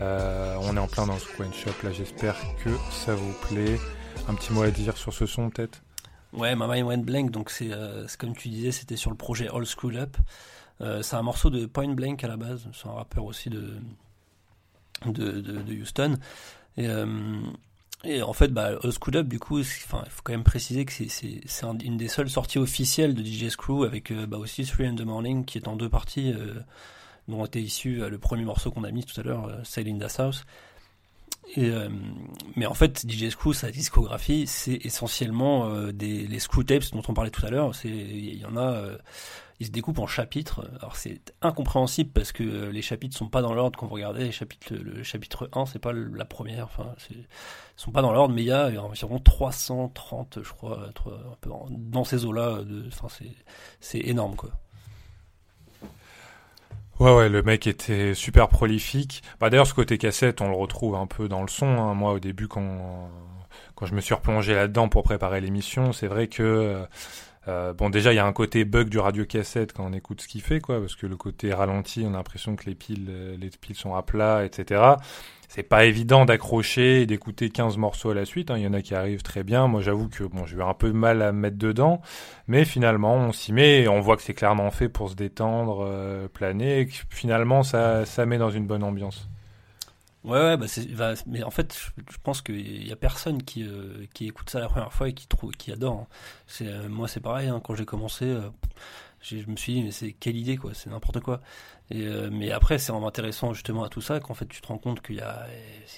Euh, 0.00 0.56
on 0.62 0.76
est 0.76 0.80
en 0.80 0.88
plein 0.88 1.06
dans 1.06 1.16
ce 1.16 1.28
coin 1.36 1.46
shop 1.52 1.70
là, 1.84 1.92
j'espère 1.92 2.34
que 2.64 2.70
ça 2.90 3.14
vous 3.14 3.32
plaît. 3.42 3.78
Un 4.26 4.34
petit 4.34 4.52
mot 4.52 4.62
à 4.62 4.72
dire 4.72 4.96
sur 4.96 5.12
ce 5.12 5.26
son 5.26 5.48
peut-être? 5.48 5.84
Ouais, 6.32 6.56
My 6.56 6.66
Mind 6.68 6.88
One 6.88 7.02
Blank, 7.04 7.30
donc 7.30 7.50
c'est 7.50 7.70
comme 8.18 8.34
tu 8.34 8.48
disais, 8.48 8.72
c'était 8.72 8.96
sur 8.96 9.12
le 9.12 9.16
projet 9.16 9.48
All 9.48 9.64
School 9.64 9.96
Up. 9.96 10.16
c'est 10.80 11.14
un 11.14 11.22
morceau 11.22 11.50
de 11.50 11.66
Point 11.66 11.94
Blank 11.94 12.24
à 12.24 12.26
la 12.26 12.36
base, 12.36 12.66
c'est 12.72 12.88
un 12.88 12.94
rappeur 12.94 13.24
aussi 13.24 13.48
de, 13.48 13.74
de, 15.06 15.40
de, 15.40 15.72
Houston. 15.72 16.16
Et, 16.78 16.88
et 18.04 18.22
en 18.22 18.32
fait, 18.32 18.48
bah, 18.48 18.72
School 18.82 19.16
Up, 19.16 19.26
du 19.26 19.38
coup, 19.38 19.60
enfin, 19.60 20.02
il 20.04 20.10
faut 20.10 20.22
quand 20.22 20.32
même 20.32 20.44
préciser 20.44 20.84
que 20.84 20.92
c'est 20.92 21.66
une 21.82 21.96
des 21.96 22.08
seules 22.08 22.30
sorties 22.30 22.58
officielles 22.58 23.14
de 23.14 23.24
DJ 23.24 23.48
Screw 23.48 23.84
avec 23.84 24.10
euh, 24.10 24.26
bah, 24.26 24.36
aussi 24.36 24.64
Three 24.64 24.86
in 24.86 24.94
the 24.94 25.00
Morning 25.00 25.44
qui 25.44 25.58
est 25.58 25.66
en 25.66 25.76
deux 25.76 25.88
parties, 25.88 26.32
euh, 26.32 26.54
dont 27.26 27.44
était 27.44 27.62
issu 27.62 28.02
euh, 28.02 28.08
le 28.08 28.18
premier 28.18 28.44
morceau 28.44 28.70
qu'on 28.70 28.84
a 28.84 28.90
mis 28.90 29.04
tout 29.04 29.18
à 29.18 29.24
l'heure, 29.24 29.50
Sailing 29.64 29.98
the 29.98 30.08
South. 30.08 30.44
Et, 31.56 31.70
mais 32.56 32.66
en 32.66 32.74
fait, 32.74 33.08
DJ 33.08 33.30
Screw, 33.30 33.52
sa 33.54 33.70
discographie, 33.70 34.48
c'est 34.48 34.84
essentiellement 34.84 35.70
des, 35.92 36.26
les 36.26 36.38
Screw 36.40 36.64
Tapes 36.64 36.90
dont 36.92 37.02
on 37.06 37.14
parlait 37.14 37.30
tout 37.30 37.46
à 37.46 37.50
l'heure. 37.50 37.70
Il 37.84 38.34
y 38.34 38.44
en 38.44 38.56
a 38.56 38.82
il 39.60 39.66
se 39.66 39.70
découpe 39.70 39.98
en 39.98 40.06
chapitres. 40.06 40.68
Alors 40.80 40.96
c'est 40.96 41.32
incompréhensible 41.42 42.10
parce 42.12 42.32
que 42.32 42.42
euh, 42.42 42.70
les 42.70 42.82
chapitres 42.82 43.16
sont 43.16 43.28
pas 43.28 43.42
dans 43.42 43.54
l'ordre 43.54 43.78
quand 43.78 43.86
vous 43.86 43.94
regardez. 43.94 44.30
Le, 44.70 45.02
chapitre 45.02 45.48
1, 45.52 45.66
c'est 45.66 45.78
pas 45.78 45.92
la 45.92 46.24
première. 46.24 46.64
Enfin, 46.64 46.94
ils 47.10 47.26
sont 47.76 47.90
pas 47.90 48.02
dans 48.02 48.12
l'ordre, 48.12 48.34
mais 48.34 48.42
il 48.42 48.46
y 48.46 48.52
a 48.52 48.68
environ 48.82 49.18
330, 49.18 50.40
je 50.42 50.52
crois, 50.52 50.90
dans 51.70 52.04
ces 52.04 52.24
eaux-là. 52.24 52.60
Enfin, 52.88 53.08
c'est 53.80 53.98
énorme. 54.00 54.36
Ouais, 56.98 57.14
ouais, 57.14 57.28
le 57.28 57.42
mec 57.42 57.66
était 57.66 58.14
super 58.14 58.48
prolifique. 58.48 59.22
Bah, 59.38 59.50
D'ailleurs, 59.50 59.66
ce 59.66 59.74
côté 59.74 59.98
cassette, 59.98 60.40
on 60.40 60.48
le 60.48 60.56
retrouve 60.56 60.94
un 60.94 61.06
peu 61.06 61.28
dans 61.28 61.42
le 61.42 61.48
son. 61.48 61.66
Hein. 61.66 61.94
Moi, 61.94 62.12
au 62.12 62.18
début, 62.18 62.48
quand, 62.48 63.10
quand 63.74 63.86
je 63.86 63.94
me 63.94 64.00
suis 64.00 64.14
replongé 64.14 64.54
là-dedans 64.54 64.88
pour 64.88 65.02
préparer 65.02 65.42
l'émission, 65.42 65.92
c'est 65.92 66.06
vrai 66.06 66.28
que 66.28 66.86
euh, 67.48 67.72
bon, 67.72 67.90
déjà, 67.90 68.12
il 68.12 68.16
y 68.16 68.18
a 68.18 68.26
un 68.26 68.32
côté 68.32 68.64
bug 68.64 68.88
du 68.88 68.98
radio 68.98 69.24
cassette 69.24 69.72
quand 69.72 69.86
on 69.86 69.92
écoute 69.92 70.20
ce 70.20 70.28
qu'il 70.28 70.42
fait, 70.42 70.60
quoi, 70.60 70.80
parce 70.80 70.96
que 70.96 71.06
le 71.06 71.16
côté 71.16 71.52
ralenti, 71.52 72.02
on 72.04 72.14
a 72.14 72.16
l'impression 72.16 72.56
que 72.56 72.64
les 72.66 72.74
piles, 72.74 73.06
euh, 73.08 73.36
les 73.38 73.50
piles 73.50 73.76
sont 73.76 73.94
à 73.94 74.02
plat, 74.02 74.44
etc. 74.44 74.82
C'est 75.48 75.62
pas 75.62 75.84
évident 75.84 76.24
d'accrocher 76.24 77.02
et 77.02 77.06
d'écouter 77.06 77.50
15 77.50 77.76
morceaux 77.76 78.10
à 78.10 78.14
la 78.14 78.24
suite. 78.24 78.50
Hein. 78.50 78.58
Il 78.58 78.64
y 78.64 78.66
en 78.66 78.72
a 78.72 78.82
qui 78.82 78.94
arrivent 78.94 79.22
très 79.22 79.44
bien. 79.44 79.68
Moi, 79.68 79.80
j'avoue 79.80 80.08
que 80.08 80.24
bon, 80.24 80.44
j'ai 80.44 80.56
eu 80.56 80.62
un 80.62 80.74
peu 80.74 80.88
de 80.88 80.94
mal 80.94 81.22
à 81.22 81.30
me 81.30 81.38
mettre 81.38 81.56
dedans, 81.56 82.00
mais 82.48 82.64
finalement, 82.64 83.14
on 83.14 83.32
s'y 83.32 83.52
met 83.52 83.82
et 83.82 83.88
on 83.88 84.00
voit 84.00 84.16
que 84.16 84.22
c'est 84.22 84.34
clairement 84.34 84.70
fait 84.72 84.88
pour 84.88 85.08
se 85.08 85.14
détendre, 85.14 85.84
euh, 85.86 86.26
planer. 86.28 86.80
Et 86.80 86.86
que 86.88 86.94
finalement, 87.10 87.62
ça, 87.62 88.04
ça 88.06 88.26
met 88.26 88.38
dans 88.38 88.50
une 88.50 88.66
bonne 88.66 88.82
ambiance. 88.82 89.28
Ouais, 90.26 90.40
ouais 90.40 90.56
bah 90.56 90.66
c'est, 90.66 90.88
mais 91.26 91.44
en 91.44 91.52
fait, 91.52 91.78
je, 91.96 92.16
pense 92.24 92.42
qu'il 92.42 92.84
y 92.84 92.90
a 92.90 92.96
personne 92.96 93.44
qui, 93.44 93.62
euh, 93.62 94.06
qui 94.12 94.26
écoute 94.26 94.50
ça 94.50 94.58
la 94.58 94.68
première 94.68 94.92
fois 94.92 95.08
et 95.08 95.14
qui 95.14 95.28
trouve, 95.28 95.52
qui 95.52 95.70
adore. 95.70 96.00
Hein. 96.00 96.06
C'est, 96.48 96.66
euh, 96.66 96.88
moi, 96.88 97.06
c'est 97.06 97.20
pareil. 97.20 97.48
Hein, 97.48 97.60
quand 97.62 97.76
j'ai 97.76 97.84
commencé, 97.84 98.24
euh, 98.24 98.50
je 99.22 99.46
me 99.48 99.54
suis 99.54 99.74
dit, 99.74 99.82
mais 99.84 99.92
c'est 99.92 100.12
quelle 100.12 100.36
idée, 100.36 100.56
quoi. 100.56 100.74
C'est 100.74 100.90
n'importe 100.90 101.20
quoi. 101.20 101.40
Mais 101.90 102.50
après, 102.50 102.78
c'est 102.78 102.90
en 102.90 103.06
intéressant 103.06 103.54
justement 103.54 103.84
à 103.84 103.88
tout 103.88 104.00
ça 104.00 104.18
qu'en 104.18 104.34
fait, 104.34 104.46
tu 104.46 104.60
te 104.60 104.66
rends 104.66 104.78
compte 104.78 105.00
qu'il 105.00 105.16
y 105.16 105.20
a, 105.20 105.46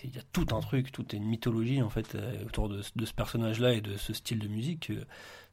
il 0.04 0.14
y 0.14 0.18
a 0.18 0.22
tout 0.32 0.46
un 0.52 0.60
truc, 0.60 0.92
toute 0.92 1.14
une 1.14 1.24
mythologie 1.24 1.80
en 1.80 1.88
fait 1.88 2.14
autour 2.46 2.68
de, 2.68 2.82
de 2.94 3.06
ce 3.06 3.14
personnage-là 3.14 3.72
et 3.72 3.80
de 3.80 3.96
ce 3.96 4.12
style 4.12 4.38
de 4.38 4.48
musique. 4.48 4.92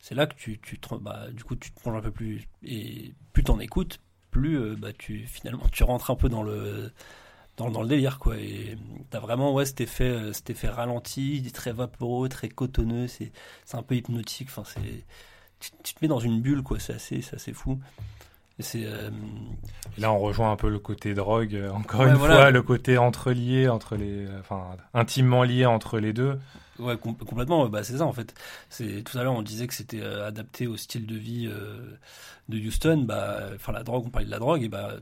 c'est 0.02 0.16
là 0.16 0.28
que 0.28 0.36
tu, 0.36 0.60
tu 0.60 0.78
te, 0.78 0.94
bah, 0.96 1.28
du 1.32 1.46
coup, 1.46 1.56
tu 1.56 1.72
te 1.72 1.80
plonges 1.80 1.98
un 1.98 2.02
peu 2.02 2.12
plus 2.12 2.46
et 2.64 3.14
plus 3.32 3.44
t'en 3.46 3.60
écoutes, 3.60 4.02
plus 4.32 4.76
bah, 4.76 4.92
tu 4.98 5.26
finalement 5.26 5.64
tu 5.72 5.84
rentres 5.86 6.12
un 6.12 6.16
peu 6.18 6.28
dans 6.28 6.44
le 6.44 6.92
dans, 7.58 7.70
dans, 7.70 7.82
le 7.82 7.88
délire 7.88 8.20
quoi. 8.20 8.38
Et 8.38 8.78
t'as 9.10 9.20
vraiment 9.20 9.54
ouais 9.54 9.66
cet 9.66 9.82
effet 9.82 10.10
euh, 10.10 10.34
cet 10.34 10.50
effet 10.50 10.70
ralenti 10.70 11.52
très 11.54 11.72
vaporeux 11.72 12.30
très 12.30 12.50
cotonneux 12.50 13.08
c'est 13.08 13.32
un 13.74 13.84
peu 13.84 13.96
hypnotique. 13.96 14.50
Enfin 14.50 14.64
c'est 14.66 15.06
tu, 15.84 15.94
te 15.94 16.00
mets 16.02 16.08
dans 16.08 16.20
une 16.20 16.42
bulle 16.42 16.64
quoi. 16.64 16.80
C'est 16.80 16.94
assez 16.94 17.22
assez 17.34 17.54
fou. 17.54 17.80
Et 18.60 18.64
euh, 18.76 19.10
là 19.98 20.12
on 20.14 20.20
rejoint 20.20 20.52
un 20.52 20.56
peu 20.56 20.70
le 20.70 20.80
côté 20.80 21.14
drogue 21.14 21.56
euh, 21.56 21.72
encore 21.72 22.06
une 22.06 22.16
fois 22.16 22.52
le 22.52 22.62
côté 22.62 22.98
entrelié 22.98 23.68
entre 23.68 23.98
les 23.98 24.28
enfin 24.40 24.78
intimement 24.94 25.44
lié 25.44 25.66
entre 25.66 26.00
les 26.00 26.14
deux. 26.14 26.40
Ouais 26.80 26.98
complètement 26.98 27.68
bah 27.70 27.84
c'est 27.84 27.98
ça 27.98 28.06
en 28.06 28.14
fait. 28.14 28.34
C'est 28.70 29.04
tout 29.04 29.18
à 29.18 29.24
l'heure 29.24 29.34
on 29.34 29.42
disait 29.42 29.68
que 29.68 29.74
c'était 29.74 30.02
adapté 30.04 30.68
au 30.68 30.76
style 30.76 31.06
de 31.06 31.16
vie 31.16 31.50
de 32.50 32.58
Houston. 32.58 33.04
Bah 33.08 33.50
enfin 33.56 33.72
la 33.72 33.84
drogue 33.84 34.06
on 34.08 34.10
parlait 34.10 34.26
de 34.26 34.32
la 34.32 34.40
drogue 34.40 34.64
et 34.64 34.70
bah 34.70 34.96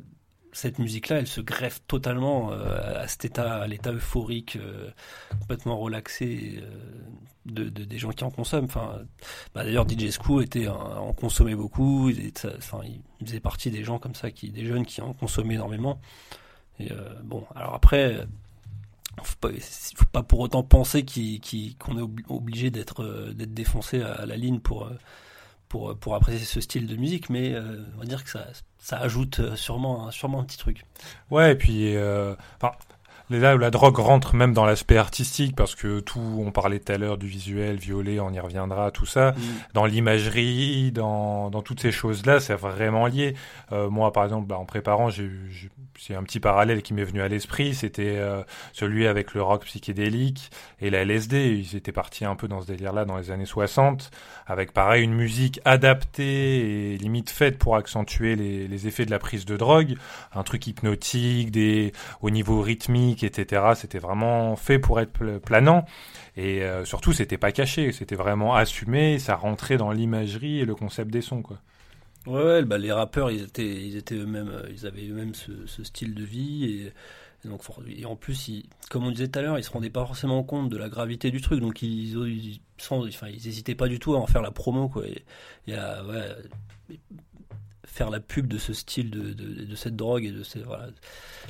cette 0.53 0.79
musique-là, 0.79 1.17
elle 1.17 1.27
se 1.27 1.41
greffe 1.41 1.81
totalement 1.87 2.51
euh, 2.51 3.01
à 3.01 3.07
cet 3.07 3.25
état, 3.25 3.55
à 3.55 3.67
l'état 3.67 3.91
euphorique, 3.91 4.55
euh, 4.55 4.89
complètement 5.39 5.77
relaxé 5.77 6.61
euh, 6.61 6.69
de, 7.45 7.69
des 7.69 7.97
gens 7.97 8.11
qui 8.11 8.23
en 8.23 8.29
consomment. 8.29 8.65
Enfin, 8.65 8.99
bah, 9.53 9.63
d'ailleurs, 9.63 9.87
DJ 9.89 10.11
Screw 10.11 10.41
était 10.41 10.67
en 10.67 11.11
consommait 11.13 11.55
beaucoup. 11.55 12.09
Il, 12.09 12.31
faisait 13.25 13.39
partie 13.39 13.71
des 13.71 13.83
gens 13.83 13.97
comme 13.97 14.15
ça, 14.15 14.31
qui, 14.31 14.51
des 14.51 14.65
jeunes 14.65 14.85
qui 14.85 15.01
en 15.01 15.13
consommaient 15.13 15.55
énormément. 15.55 15.99
Bon, 17.23 17.45
alors 17.55 17.75
après, 17.75 18.25
faut 19.23 19.35
pas, 19.39 19.49
faut 19.95 20.05
pas 20.11 20.23
pour 20.23 20.39
autant 20.39 20.63
penser 20.63 21.05
qu'on 21.05 21.97
est 21.97 22.09
obligé 22.29 22.71
d'être 22.71 23.33
défoncé 23.33 24.01
à, 24.01 24.25
la 24.25 24.35
ligne 24.37 24.59
pour 24.59 24.89
pour, 25.99 26.15
apprécier 26.15 26.45
ce 26.45 26.61
style 26.61 26.87
de 26.87 26.95
musique, 26.95 27.29
mais 27.29 27.55
on 27.95 27.99
va 27.99 28.05
dire 28.05 28.23
que 28.23 28.29
ça, 28.29 28.45
ça 28.83 28.97
ajoute 28.97 29.39
euh, 29.39 29.55
sûrement, 29.55 30.11
sûrement 30.11 30.41
un 30.41 30.43
petit 30.43 30.57
truc. 30.57 30.83
Ouais, 31.31 31.53
et 31.53 31.55
puis, 31.55 31.95
euh, 31.95 32.35
enfin, 32.57 32.73
là 33.39 33.55
où 33.55 33.57
la 33.57 33.71
drogue 33.71 33.97
rentre 33.97 34.35
même 34.35 34.53
dans 34.53 34.65
l'aspect 34.65 34.97
artistique, 34.97 35.55
parce 35.55 35.75
que 35.75 35.99
tout, 35.99 36.19
on 36.39 36.51
parlait 36.51 36.79
tout 36.79 36.91
à 36.91 36.97
l'heure 36.97 37.17
du 37.17 37.27
visuel, 37.27 37.77
violet, 37.77 38.19
on 38.19 38.31
y 38.31 38.39
reviendra, 38.39 38.91
tout 38.91 39.05
ça, 39.05 39.31
mm. 39.31 39.41
dans 39.73 39.85
l'imagerie, 39.85 40.91
dans, 40.91 41.49
dans 41.49 41.61
toutes 41.61 41.79
ces 41.79 41.91
choses-là, 41.91 42.39
c'est 42.39 42.55
vraiment 42.55 43.07
lié. 43.07 43.35
Euh, 43.71 43.89
moi, 43.89 44.11
par 44.11 44.23
exemple, 44.23 44.47
bah, 44.47 44.57
en 44.57 44.65
préparant, 44.65 45.09
j'ai 45.09 45.29
c'est 45.99 46.15
un 46.15 46.23
petit 46.23 46.39
parallèle 46.39 46.81
qui 46.81 46.93
m'est 46.93 47.03
venu 47.03 47.21
à 47.21 47.27
l'esprit, 47.27 47.73
c'était 47.75 48.15
euh, 48.17 48.43
celui 48.73 49.07
avec 49.07 49.33
le 49.33 49.41
rock 49.41 49.65
psychédélique 49.65 50.51
et 50.81 50.89
la 50.89 51.05
LSD. 51.05 51.55
Ils 51.57 51.75
étaient 51.75 51.91
partis 51.91 52.25
un 52.25 52.35
peu 52.35 52.47
dans 52.47 52.61
ce 52.61 52.67
délire-là 52.67 53.05
dans 53.05 53.17
les 53.17 53.31
années 53.31 53.45
60, 53.45 54.11
avec 54.45 54.73
pareil 54.73 55.03
une 55.03 55.13
musique 55.13 55.61
adaptée 55.65 56.93
et 56.93 56.97
limite 56.97 57.29
faite 57.29 57.57
pour 57.57 57.75
accentuer 57.75 58.35
les, 58.35 58.67
les 58.67 58.87
effets 58.87 59.05
de 59.05 59.11
la 59.11 59.19
prise 59.19 59.45
de 59.45 59.55
drogue, 59.55 59.95
un 60.33 60.43
truc 60.43 60.67
hypnotique, 60.67 61.51
des 61.51 61.93
au 62.21 62.29
niveau 62.29 62.61
rythmique, 62.61 63.22
etc. 63.25 63.73
C'était 63.75 63.99
vraiment 63.99 64.55
fait 64.55 64.79
pour 64.79 64.99
être 64.99 65.39
planant 65.39 65.85
et 66.35 66.63
euh, 66.63 66.85
surtout 66.85 67.13
c'était 67.13 67.37
pas 67.37 67.51
caché, 67.51 67.91
c'était 67.91 68.15
vraiment 68.15 68.55
assumé, 68.55 69.19
ça 69.19 69.35
rentrait 69.35 69.77
dans 69.77 69.91
l'imagerie 69.91 70.59
et 70.59 70.65
le 70.65 70.75
concept 70.75 71.11
des 71.11 71.21
sons 71.21 71.41
quoi. 71.41 71.59
Ouais, 72.25 72.63
bah, 72.63 72.77
les 72.77 72.91
rappeurs, 72.93 73.31
ils 73.31 73.43
étaient, 73.43 73.85
ils 73.85 73.97
étaient 73.97 74.15
eux-mêmes, 74.15 74.47
euh, 74.47 74.69
ils 74.71 74.87
avaient 74.87 75.05
eux-mêmes 75.07 75.33
ce, 75.35 75.83
style 75.83 76.15
de 76.15 76.23
vie 76.23 76.65
et, 76.65 76.93
donc 77.45 77.61
en 78.05 78.15
plus, 78.15 78.63
comme 78.89 79.05
on 79.05 79.11
disait 79.11 79.27
tout 79.27 79.37
à 79.37 79.41
l'heure, 79.41 79.59
ils 79.59 79.63
se 79.65 79.69
rendaient 79.69 79.89
pas 79.89 80.05
forcément 80.05 80.41
compte 80.43 80.69
de 80.69 80.77
la 80.77 80.87
gravité 80.87 81.29
du 81.29 81.41
truc, 81.41 81.59
donc 81.59 81.81
ils, 81.81 82.13
ils, 82.13 82.61
enfin, 82.79 83.27
ils 83.27 83.47
hésitaient 83.47 83.75
pas 83.75 83.89
du 83.89 83.99
tout 83.99 84.15
à 84.15 84.19
en 84.19 84.27
faire 84.27 84.41
la 84.41 84.51
promo 84.51 84.87
quoi, 84.87 85.01
ouais, 85.01 85.17
faire 87.93 88.09
la 88.09 88.19
pub 88.19 88.47
de 88.47 88.57
ce 88.57 88.73
style 88.73 89.09
de, 89.11 89.33
de, 89.33 89.75
cette 89.75 89.95
drogue 89.95 90.25
et 90.25 90.31
de 90.31 90.43
ces, 90.43 90.59
voilà, 90.59 90.87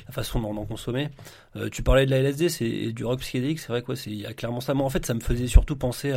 la 0.06 0.12
façon 0.12 0.40
d'en 0.40 0.64
consommer. 0.66 1.08
Euh, 1.56 1.70
tu 1.70 1.82
parlais 1.82 2.06
de 2.06 2.10
la 2.10 2.18
LSD, 2.18 2.48
c'est 2.48 2.92
du 2.92 3.04
rock 3.04 3.20
psychédélique, 3.20 3.60
c'est 3.60 3.68
vrai 3.68 3.82
quoi, 3.82 3.94
il 4.06 4.14
y 4.14 4.26
a 4.26 4.34
clairement 4.34 4.60
ça. 4.60 4.74
Moi, 4.74 4.84
en 4.84 4.90
fait, 4.90 5.06
ça 5.06 5.14
me 5.14 5.20
faisait 5.20 5.46
surtout 5.46 5.76
penser 5.76 6.14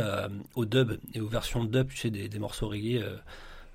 au 0.54 0.64
dub 0.64 0.98
et 1.14 1.20
aux 1.20 1.28
versions 1.28 1.64
dub, 1.64 1.88
tu 1.88 1.96
sais, 1.96 2.10
des, 2.10 2.28
des 2.28 2.38
morceaux 2.38 2.68
reggae. 2.68 3.02
Euh, 3.02 3.16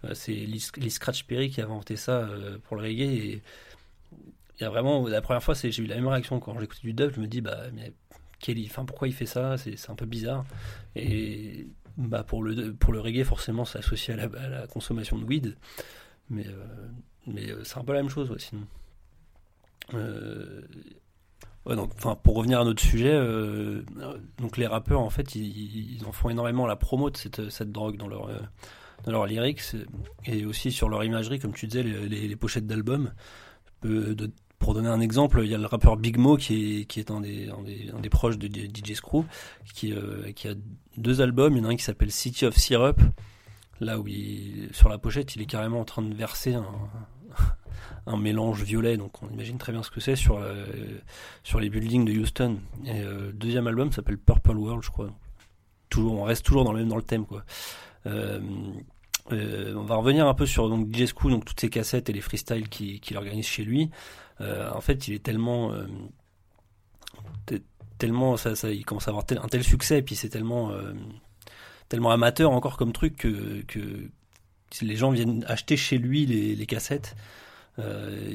euh, 0.05 0.13
c'est 0.13 0.33
Lee 0.33 0.89
Scratch 0.89 1.23
Perry 1.25 1.49
qui 1.49 1.61
a 1.61 1.65
inventé 1.65 1.95
ça 1.95 2.19
euh, 2.19 2.57
pour 2.63 2.75
le 2.75 2.83
reggae. 2.83 3.01
Et 3.01 3.41
il 4.59 4.63
y 4.63 4.65
a 4.65 4.69
vraiment, 4.69 5.07
la 5.07 5.21
première 5.21 5.43
fois, 5.43 5.55
j'ai 5.55 5.81
eu 5.81 5.85
la 5.85 5.95
même 5.95 6.07
réaction 6.07 6.39
quand 6.39 6.59
j'écoutais 6.59 6.81
du 6.81 6.93
dub. 6.93 7.13
Je 7.15 7.19
me 7.19 7.27
dis, 7.27 7.41
bah, 7.41 7.65
mais 7.73 7.93
enfin, 8.65 8.85
pourquoi 8.85 9.07
il 9.07 9.13
fait 9.13 9.25
ça? 9.25 9.57
C'est 9.57 9.89
un 9.89 9.95
peu 9.95 10.05
bizarre. 10.05 10.45
Et 10.95 11.67
bah, 11.97 12.23
pour, 12.23 12.43
le, 12.43 12.73
pour 12.73 12.93
le 12.93 12.99
reggae, 12.99 13.23
forcément, 13.23 13.65
c'est 13.65 13.79
associé 13.79 14.13
à 14.13 14.27
la, 14.27 14.67
consommation 14.67 15.17
de 15.17 15.25
weed. 15.25 15.55
Mais, 16.29 16.47
euh, 16.47 16.87
mais 17.27 17.47
c'est 17.63 17.77
un 17.77 17.83
peu 17.83 17.93
la 17.93 18.01
même 18.01 18.09
chose, 18.09 18.35
sinon. 18.37 18.65
donc, 21.65 21.91
enfin, 21.95 22.15
pour 22.15 22.35
revenir 22.35 22.59
à 22.59 22.63
notre 22.63 22.81
sujet, 22.81 23.17
donc 24.37 24.57
les 24.57 24.67
rappeurs, 24.67 25.01
en 25.01 25.09
fait, 25.09 25.35
ils, 25.35 25.95
ils, 25.97 26.05
en 26.05 26.11
font 26.11 26.29
énormément 26.29 26.65
la 26.65 26.75
promo 26.75 27.09
de 27.09 27.17
cette, 27.17 27.49
cette 27.49 27.71
drogue 27.71 27.97
dans 27.97 28.07
leur, 28.07 28.29
dans 29.03 29.11
leurs 29.11 29.25
lyrics 29.25 29.61
et 30.25 30.45
aussi 30.45 30.71
sur 30.71 30.89
leur 30.89 31.03
imagerie, 31.03 31.39
comme 31.39 31.53
tu 31.53 31.67
disais, 31.67 31.83
les, 31.83 32.35
pochettes 32.35 32.65
d'albums. 32.65 33.11
pour 34.59 34.73
donner 34.73 34.89
un 34.89 35.01
exemple, 35.01 35.41
il 35.43 35.51
y 35.51 35.55
a 35.55 35.57
le 35.57 35.65
rappeur 35.65 35.97
Big 35.97 36.17
Mo 36.17 36.37
qui 36.37 36.81
est, 36.81 36.85
qui 36.85 36.99
est 36.99 37.11
un, 37.11 37.21
des, 37.21 37.49
un, 37.49 37.99
des, 37.99 38.09
proches 38.09 38.37
de 38.37 38.47
DJ 38.47 38.93
Screw, 38.93 39.25
qui, 39.73 39.93
euh, 39.93 40.31
qui 40.31 40.47
a 40.47 40.53
deux 40.97 41.21
albums. 41.21 41.55
Il 41.55 41.63
y 41.63 41.65
en 41.65 41.69
a 41.69 41.73
un 41.73 41.75
qui 41.75 41.83
s'appelle 41.83 42.11
City 42.11 42.45
of 42.45 42.55
Syrup, 42.55 43.01
là 43.83 43.99
où 43.99 44.07
il, 44.07 44.69
sur 44.71 44.89
la 44.89 44.97
pochette, 44.97 45.35
il 45.35 45.41
est 45.41 45.45
carrément 45.45 45.79
en 45.79 45.85
train 45.85 46.01
de 46.01 46.13
verser 46.13 46.55
un, 46.55 48.17
mélange 48.17 48.63
violet, 48.63 48.97
donc 48.97 49.21
on 49.23 49.29
imagine 49.29 49.57
très 49.57 49.71
bien 49.71 49.83
ce 49.83 49.91
que 49.91 49.99
c'est 49.99 50.15
sur, 50.15 50.43
sur 51.43 51.59
les 51.59 51.69
buildings 51.69 52.05
de 52.05 52.11
Houston. 52.11 52.59
Et 52.85 53.01
le 53.01 53.31
deuxième 53.33 53.67
album 53.67 53.91
s'appelle 53.91 54.17
Purple 54.17 54.57
World, 54.57 54.83
je 54.83 54.89
crois. 54.89 55.09
Toujours, 55.89 56.19
on 56.19 56.23
reste 56.23 56.45
toujours 56.45 56.63
dans 56.63 56.73
le 56.73 56.79
même 56.79 56.89
dans 56.89 56.95
le 56.95 57.03
thème, 57.03 57.25
quoi. 57.25 57.43
on 58.05 59.83
va 59.83 59.95
revenir 59.95 60.27
un 60.27 60.33
peu 60.33 60.45
sur 60.45 60.69
donc 60.69 60.93
DJ 60.93 61.13
donc 61.13 61.45
toutes 61.45 61.59
ces 61.59 61.69
cassettes 61.69 62.09
et 62.09 62.13
les 62.13 62.21
freestyles 62.21 62.67
qu'il 62.69 62.99
qui 62.99 63.15
organise 63.15 63.45
chez 63.45 63.63
lui. 63.63 63.89
en 64.39 64.81
fait, 64.81 65.07
il 65.07 65.13
est 65.13 65.23
tellement 65.23 65.71
tellement 67.97 68.35
il 68.37 68.85
commence 68.85 69.07
à 69.07 69.11
avoir 69.11 69.23
un 69.41 69.47
tel 69.47 69.63
succès 69.63 69.99
et 69.99 70.01
puis 70.01 70.15
c'est 70.15 70.29
tellement 70.29 70.71
tellement 71.93 72.09
amateur 72.09 72.49
encore 72.49 72.75
comme 72.75 72.91
truc 72.91 73.17
que, 73.17 74.09
les 74.81 74.95
gens 74.95 75.11
viennent 75.11 75.45
acheter 75.47 75.77
chez 75.77 75.99
lui 75.99 76.25
les, 76.25 76.65
cassettes. 76.65 77.15
Euh, 77.77 78.33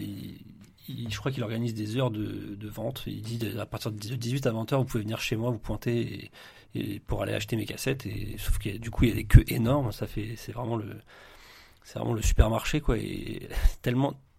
je 0.86 1.18
crois 1.18 1.32
qu'il 1.32 1.42
organise 1.42 1.74
des 1.74 1.96
heures 1.96 2.12
de, 2.12 2.68
vente. 2.68 3.02
Il 3.08 3.20
dit 3.20 3.40
à 3.58 3.66
partir 3.66 3.90
de 3.90 3.96
18 3.98 4.46
à 4.46 4.52
20 4.52 4.72
heures, 4.72 4.78
vous 4.78 4.86
pouvez 4.86 5.02
venir 5.02 5.20
chez 5.20 5.34
moi, 5.34 5.50
vous 5.50 5.58
pointer 5.58 6.30
pour 7.08 7.20
aller 7.24 7.32
acheter 7.32 7.56
mes 7.56 7.64
cassettes. 7.64 8.06
Et, 8.06 8.36
sauf 8.38 8.58
que 8.58 8.78
du 8.78 8.92
coup, 8.92 9.02
il 9.02 9.08
y 9.08 9.12
a 9.12 9.16
des 9.16 9.24
queues 9.24 9.44
énormes. 9.48 9.90
Ça 9.90 10.06
fait, 10.06 10.34
c'est 10.36 10.52
vraiment 10.52 10.76
le, 10.76 12.22
supermarché 12.22 12.80
quoi. 12.80 12.96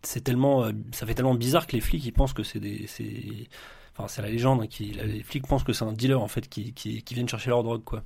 C'est 0.01 0.23
tellement, 0.23 0.63
euh, 0.63 0.71
ça 0.93 1.05
fait 1.05 1.13
tellement 1.13 1.35
bizarre 1.35 1.67
que 1.67 1.73
les 1.73 1.81
flics 1.81 2.13
pensent 2.13 2.31
que 2.31 2.41
c'est 2.43 2.61
la 2.61 4.29
légende. 4.29 4.61
Hein, 4.61 4.67
les 4.79 5.23
flics 5.23 5.45
pensent 5.45 5.65
que 5.65 5.73
c'est 5.73 5.83
un 5.83 5.91
dealer 5.91 6.21
en 6.21 6.29
fait 6.29 6.47
qui, 6.47 6.71
qui, 6.71 7.03
qui 7.03 7.13
viennent 7.15 7.27
chercher 7.27 7.49
leur 7.49 7.63
drogue 7.63 7.83
quoi. 7.83 8.05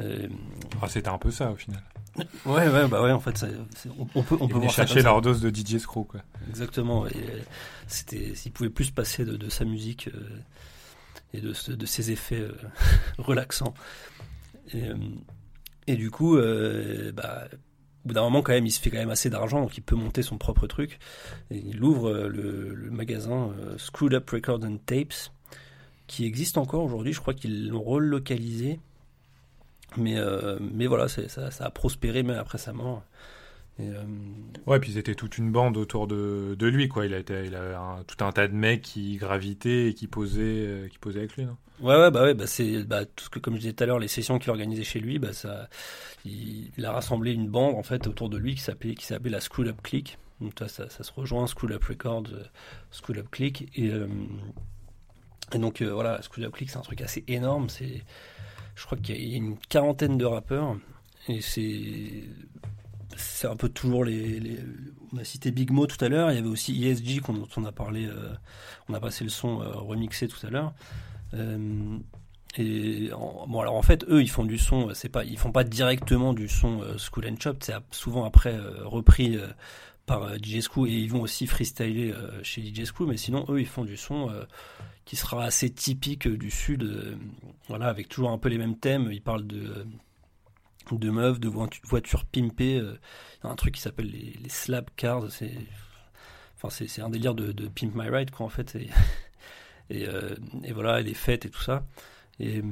Euh, 0.00 0.28
ah, 0.80 0.88
c'était 0.88 1.08
un 1.08 1.18
peu 1.18 1.30
ça 1.30 1.50
au 1.50 1.56
final. 1.56 1.82
Ouais, 2.44 2.68
ouais, 2.68 2.88
bah 2.88 3.02
ouais, 3.02 3.12
en 3.12 3.20
fait, 3.20 3.44
on, 4.14 4.22
peut, 4.22 4.36
on 4.40 4.48
peut 4.48 4.58
voir 4.58 4.72
chercher 4.72 5.02
leur 5.02 5.20
dose 5.20 5.40
de 5.40 5.48
DJ 5.48 5.78
Screw, 5.78 6.04
quoi. 6.04 6.20
Exactement. 6.48 7.06
Et 7.06 7.12
euh, 7.14 7.40
c'était, 7.86 8.34
s'il 8.34 8.52
pouvait 8.52 8.70
plus 8.70 8.90
passer 8.90 9.24
de, 9.24 9.48
sa 9.48 9.64
musique 9.64 10.08
euh, 10.08 10.28
et 11.32 11.40
de, 11.40 11.52
de, 11.74 11.86
ses 11.86 12.10
effets 12.10 12.44
relaxants. 13.18 13.74
Et, 14.74 14.90
et, 15.86 15.96
du 15.96 16.10
coup, 16.10 16.36
bah, 17.14 17.44
au 18.04 18.08
bout 18.08 18.14
d'un 18.14 18.22
moment, 18.22 18.42
quand 18.42 18.52
même, 18.52 18.66
il 18.66 18.72
se 18.72 18.80
fait 18.80 18.90
quand 18.90 18.98
même 18.98 19.10
assez 19.10 19.30
d'argent, 19.30 19.60
donc 19.60 19.76
il 19.76 19.82
peut 19.82 19.96
monter 19.96 20.22
son 20.22 20.36
propre 20.36 20.66
truc. 20.66 20.98
Et 21.50 21.58
il 21.58 21.82
ouvre 21.82 22.12
le, 22.12 22.74
le 22.74 22.90
magasin 22.90 23.50
Screwed 23.78 24.14
Up 24.14 24.28
Records 24.30 24.64
and 24.64 24.78
Tapes, 24.84 25.30
qui 26.06 26.24
existe 26.24 26.58
encore 26.58 26.82
aujourd'hui. 26.82 27.12
Je 27.12 27.20
crois 27.20 27.34
qu'ils 27.34 27.68
l'ont 27.68 27.82
relocalisé 27.82 28.80
mais, 29.96 30.18
euh, 30.18 30.58
mais 30.60 30.86
voilà, 30.86 31.08
ça, 31.08 31.50
ça, 31.50 31.64
a 31.64 31.70
prospéré 31.70 32.22
même 32.22 32.38
après 32.38 32.58
sa 32.58 32.72
mort. 32.72 33.02
Et, 33.78 33.88
euh... 33.88 34.02
Ouais, 34.66 34.78
puis 34.78 34.92
c'était 34.92 35.14
toute 35.14 35.38
une 35.38 35.50
bande 35.50 35.76
autour 35.76 36.06
de, 36.06 36.54
de 36.58 36.66
lui, 36.66 36.88
quoi. 36.88 37.06
Il 37.06 37.14
a, 37.14 37.18
été, 37.18 37.46
il 37.46 37.54
a 37.54 38.02
tout 38.06 38.24
un 38.24 38.32
tas 38.32 38.48
de 38.48 38.54
mecs 38.54 38.82
qui 38.82 39.16
gravitaient 39.16 39.88
et 39.88 39.94
qui 39.94 40.06
posaient, 40.06 40.40
euh, 40.42 40.88
qui 40.88 40.98
posaient 40.98 41.20
avec 41.20 41.36
lui, 41.36 41.44
non? 41.44 41.56
Ouais, 41.80 41.96
ouais, 41.96 42.10
bah 42.10 42.22
ouais, 42.22 42.34
bah 42.34 42.46
c'est 42.46 42.84
bah, 42.84 43.06
tout 43.06 43.24
ce 43.24 43.30
que, 43.30 43.38
comme 43.38 43.54
je 43.54 43.60
disais 43.60 43.72
tout 43.72 43.82
à 43.84 43.86
l'heure, 43.86 43.98
les 43.98 44.08
sessions 44.08 44.38
qu'il 44.38 44.50
organisait 44.50 44.84
chez 44.84 45.00
lui, 45.00 45.18
bah 45.18 45.32
ça, 45.32 45.68
il, 46.26 46.84
a 46.84 46.92
rassemblé 46.92 47.32
une 47.32 47.48
bande 47.48 47.74
en 47.74 47.82
fait 47.82 48.06
autour 48.06 48.28
de 48.28 48.36
lui 48.36 48.54
qui 48.54 48.60
s'appelait, 48.60 48.94
qui 48.94 49.06
s'appelait 49.06 49.30
la 49.30 49.40
School 49.40 49.68
Up 49.68 49.80
Click. 49.82 50.18
Donc 50.42 50.52
ça, 50.58 50.68
ça, 50.68 50.90
ça, 50.90 51.02
se 51.02 51.12
rejoint, 51.12 51.46
School 51.46 51.72
Up 51.72 51.84
Records, 51.84 52.24
euh, 52.32 52.44
School 52.92 53.18
Up 53.18 53.28
Click. 53.30 53.70
Et, 53.76 53.90
et 55.52 55.58
donc 55.58 55.80
voilà, 55.80 56.20
School 56.22 56.44
Up 56.44 56.52
Click, 56.52 56.70
c'est 56.70 56.78
un 56.78 56.82
truc 56.82 57.00
assez 57.00 57.24
énorme. 57.28 57.70
C'est 57.70 58.02
je 58.80 58.86
crois 58.86 58.96
qu'il 58.96 59.28
y 59.28 59.34
a 59.34 59.36
une 59.36 59.58
quarantaine 59.68 60.16
de 60.16 60.24
rappeurs. 60.24 60.76
Et 61.28 61.42
c'est. 61.42 62.24
C'est 63.16 63.48
un 63.48 63.56
peu 63.56 63.68
toujours 63.68 64.04
les, 64.04 64.58
On 65.12 65.18
a 65.18 65.24
cité 65.24 65.50
Big 65.50 65.70
Mo 65.70 65.86
tout 65.86 66.02
à 66.02 66.08
l'heure. 66.08 66.30
Il 66.30 66.36
y 66.36 66.38
avait 66.38 66.48
aussi 66.48 66.86
ESG 66.86 67.20
dont 67.26 67.48
on 67.56 67.64
a 67.64 67.72
parlé. 67.72 68.06
Euh, 68.06 68.32
on 68.88 68.94
a 68.94 69.00
passé 69.00 69.24
le 69.24 69.30
son 69.30 69.60
euh, 69.60 69.72
remixé 69.72 70.28
tout 70.28 70.46
à 70.46 70.50
l'heure. 70.50 70.72
Euh, 71.34 71.98
et 72.58 73.10
bon 73.46 73.60
alors 73.60 73.76
en 73.76 73.82
fait 73.82 74.04
eux 74.08 74.20
ils 74.20 74.28
font 74.28 74.44
du 74.44 74.58
son 74.58 74.92
c'est 74.92 75.08
pas 75.08 75.22
ils 75.22 75.38
font 75.38 75.52
pas 75.52 75.62
directement 75.62 76.32
du 76.32 76.48
son 76.48 76.82
School 76.98 77.28
and 77.28 77.36
Chop 77.38 77.58
c'est 77.60 77.74
souvent 77.92 78.24
après 78.24 78.58
repris 78.82 79.38
par 80.10 80.34
DJ 80.36 80.60
Screw 80.60 80.86
et 80.86 80.92
ils 80.92 81.10
vont 81.10 81.22
aussi 81.22 81.46
freestyler 81.46 82.12
chez 82.42 82.62
DJ 82.62 82.84
Screw 82.84 83.06
mais 83.06 83.16
sinon 83.16 83.44
eux 83.48 83.60
ils 83.60 83.66
font 83.66 83.84
du 83.84 83.96
son 83.96 84.28
qui 85.10 85.16
sera 85.16 85.42
assez 85.42 85.70
typique 85.70 86.28
du 86.28 86.52
sud, 86.52 86.84
euh, 86.84 87.16
voilà, 87.66 87.88
avec 87.88 88.08
toujours 88.08 88.30
un 88.30 88.38
peu 88.38 88.48
les 88.48 88.58
mêmes 88.58 88.78
thèmes. 88.78 89.10
Il 89.10 89.20
parle 89.20 89.44
de 89.44 89.84
de 90.92 91.10
meufs, 91.10 91.40
de 91.40 91.48
voitures 91.48 92.24
pimpées. 92.26 92.78
Euh, 92.78 92.96
un 93.42 93.56
truc 93.56 93.74
qui 93.74 93.80
s'appelle 93.80 94.08
les, 94.08 94.48
slab 94.48 94.88
cars. 94.94 95.28
C'est 95.28 95.50
enfin 96.56 96.70
c'est 96.70 97.02
un 97.02 97.10
délire 97.10 97.34
de, 97.34 97.50
de, 97.50 97.66
pimp 97.66 97.92
my 97.96 98.08
ride 98.08 98.30
quoi 98.30 98.46
en 98.46 98.50
fait. 98.50 98.76
Et, 98.76 98.88
et, 99.90 100.06
euh, 100.06 100.36
et, 100.62 100.72
voilà, 100.72 101.00
les 101.00 101.14
fêtes 101.14 101.44
et 101.44 101.50
tout 101.50 101.62
ça. 101.62 101.84
Et 102.38 102.62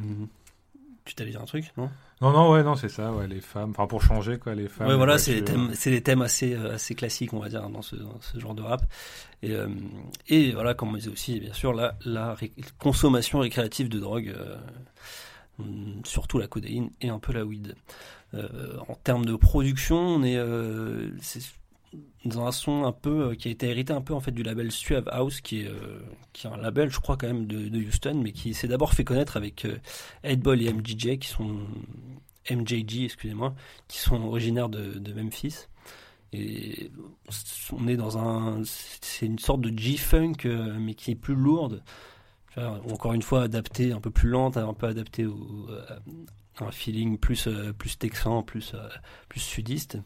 tu 1.05 1.17
t'allais 1.17 1.33
dire 1.33 1.43
un 1.43 1.47
truc, 1.47 1.73
non? 1.77 1.91
Non, 2.21 2.33
non, 2.33 2.51
ouais, 2.51 2.65
non, 2.65 2.75
c'est 2.75 2.89
ça, 2.89 3.13
ouais, 3.13 3.29
les 3.29 3.41
femmes. 3.41 3.71
Enfin, 3.71 3.87
pour 3.87 4.03
changer, 4.03 4.39
quoi, 4.39 4.55
les 4.55 4.69
femmes. 4.69 4.89
Ouais, 4.89 4.97
voilà, 4.97 5.19
c'est 5.19 5.41
des 5.41 6.03
thèmes, 6.03 6.23
assez, 6.23 6.55
euh, 6.55 6.75
assez 6.75 6.95
classiques, 6.95 7.33
on 7.33 7.39
va 7.39 7.49
dire, 7.49 7.69
dans 7.69 7.83
ce, 7.83 7.97
ce 8.21 8.41
genre 8.41 8.55
de 8.55 8.63
rap. 8.63 8.83
Et, 9.43 9.53
euh, 9.53 9.69
et 10.27 10.51
voilà, 10.51 10.75
comme 10.75 10.91
on 10.91 10.97
disait 10.97 11.11
aussi, 11.11 11.39
bien 11.39 11.53
sûr, 11.53 11.73
la, 11.73 11.97
la 12.05 12.37
consommation 12.79 13.39
récréative 13.39 13.89
de 13.89 14.01
drogue, 14.01 14.35
euh, 14.37 14.57
surtout 16.05 16.39
la 16.39 16.49
codéine 16.49 16.91
et 17.01 17.09
un 17.09 17.21
peu 17.21 17.33
la 17.33 17.45
weed. 17.45 17.77
en 18.35 18.95
termes 19.05 19.25
de 19.25 19.37
production, 19.37 19.97
on 19.97 20.23
est, 20.25 20.39
dans 22.25 22.47
un 22.47 22.53
son 22.53 22.85
un 22.85 22.93
peu 22.93 23.31
euh, 23.31 23.35
qui 23.35 23.49
a 23.49 23.51
été 23.51 23.69
hérité 23.69 23.93
un 23.93 24.01
peu 24.01 24.15
en 24.15 24.21
fait 24.21 24.33
du 24.33 24.43
label 24.43 24.71
Suave 24.71 25.09
House 25.09 25.41
qui 25.41 25.63
est 25.63 25.69
euh, 25.69 26.01
qui 26.33 26.47
est 26.47 26.51
un 26.51 26.57
label 26.57 26.91
je 26.91 27.01
crois 27.01 27.17
quand 27.17 27.27
même 27.27 27.47
de, 27.47 27.79
Houston 27.79 28.21
mais 28.23 28.33
qui 28.33 28.55
s'est 28.55 28.69
d'abord 28.69 28.93
fait 28.93 29.05
connaître 29.05 29.37
avec 29.37 29.65
euh, 29.65 29.79
Headball 30.23 30.61
et 30.63 30.73
MJJ 30.73 31.19
qui 31.19 31.29
sont 31.29 31.59
MJG 32.51 33.05
excusez-moi 33.05 33.55
qui 33.89 33.99
sont 33.99 34.23
originaires 34.23 34.69
de, 34.69 35.13
Memphis. 35.13 35.67
Et 36.35 36.91
on 37.73 37.89
est 37.89 37.97
dans 37.97 38.19
un 38.19 38.63
c'est 38.65 39.25
une 39.25 39.39
sorte 39.39 39.63
de 39.63 39.77
G-funk 39.77 40.47
mais 40.79 40.95
qui 40.95 41.13
est 41.13 41.15
plus 41.15 41.35
lourde. 41.35 41.83
Encore 42.57 43.15
une 43.15 43.23
fois 43.23 43.45
adapté 43.45 43.93
un 43.93 44.01
peu 44.01 44.11
plus 44.11 44.29
lente 44.29 44.59
un 44.59 44.75
peu 44.75 44.89
adapté 44.89 45.25
au 45.25 45.69
un 46.61 46.71
feeling 46.71 47.17
plus 47.17 47.49
plus 47.79 47.99
texan 47.99 48.43
plus 48.43 48.75
plus 49.29 49.41
sudiste 49.41 49.99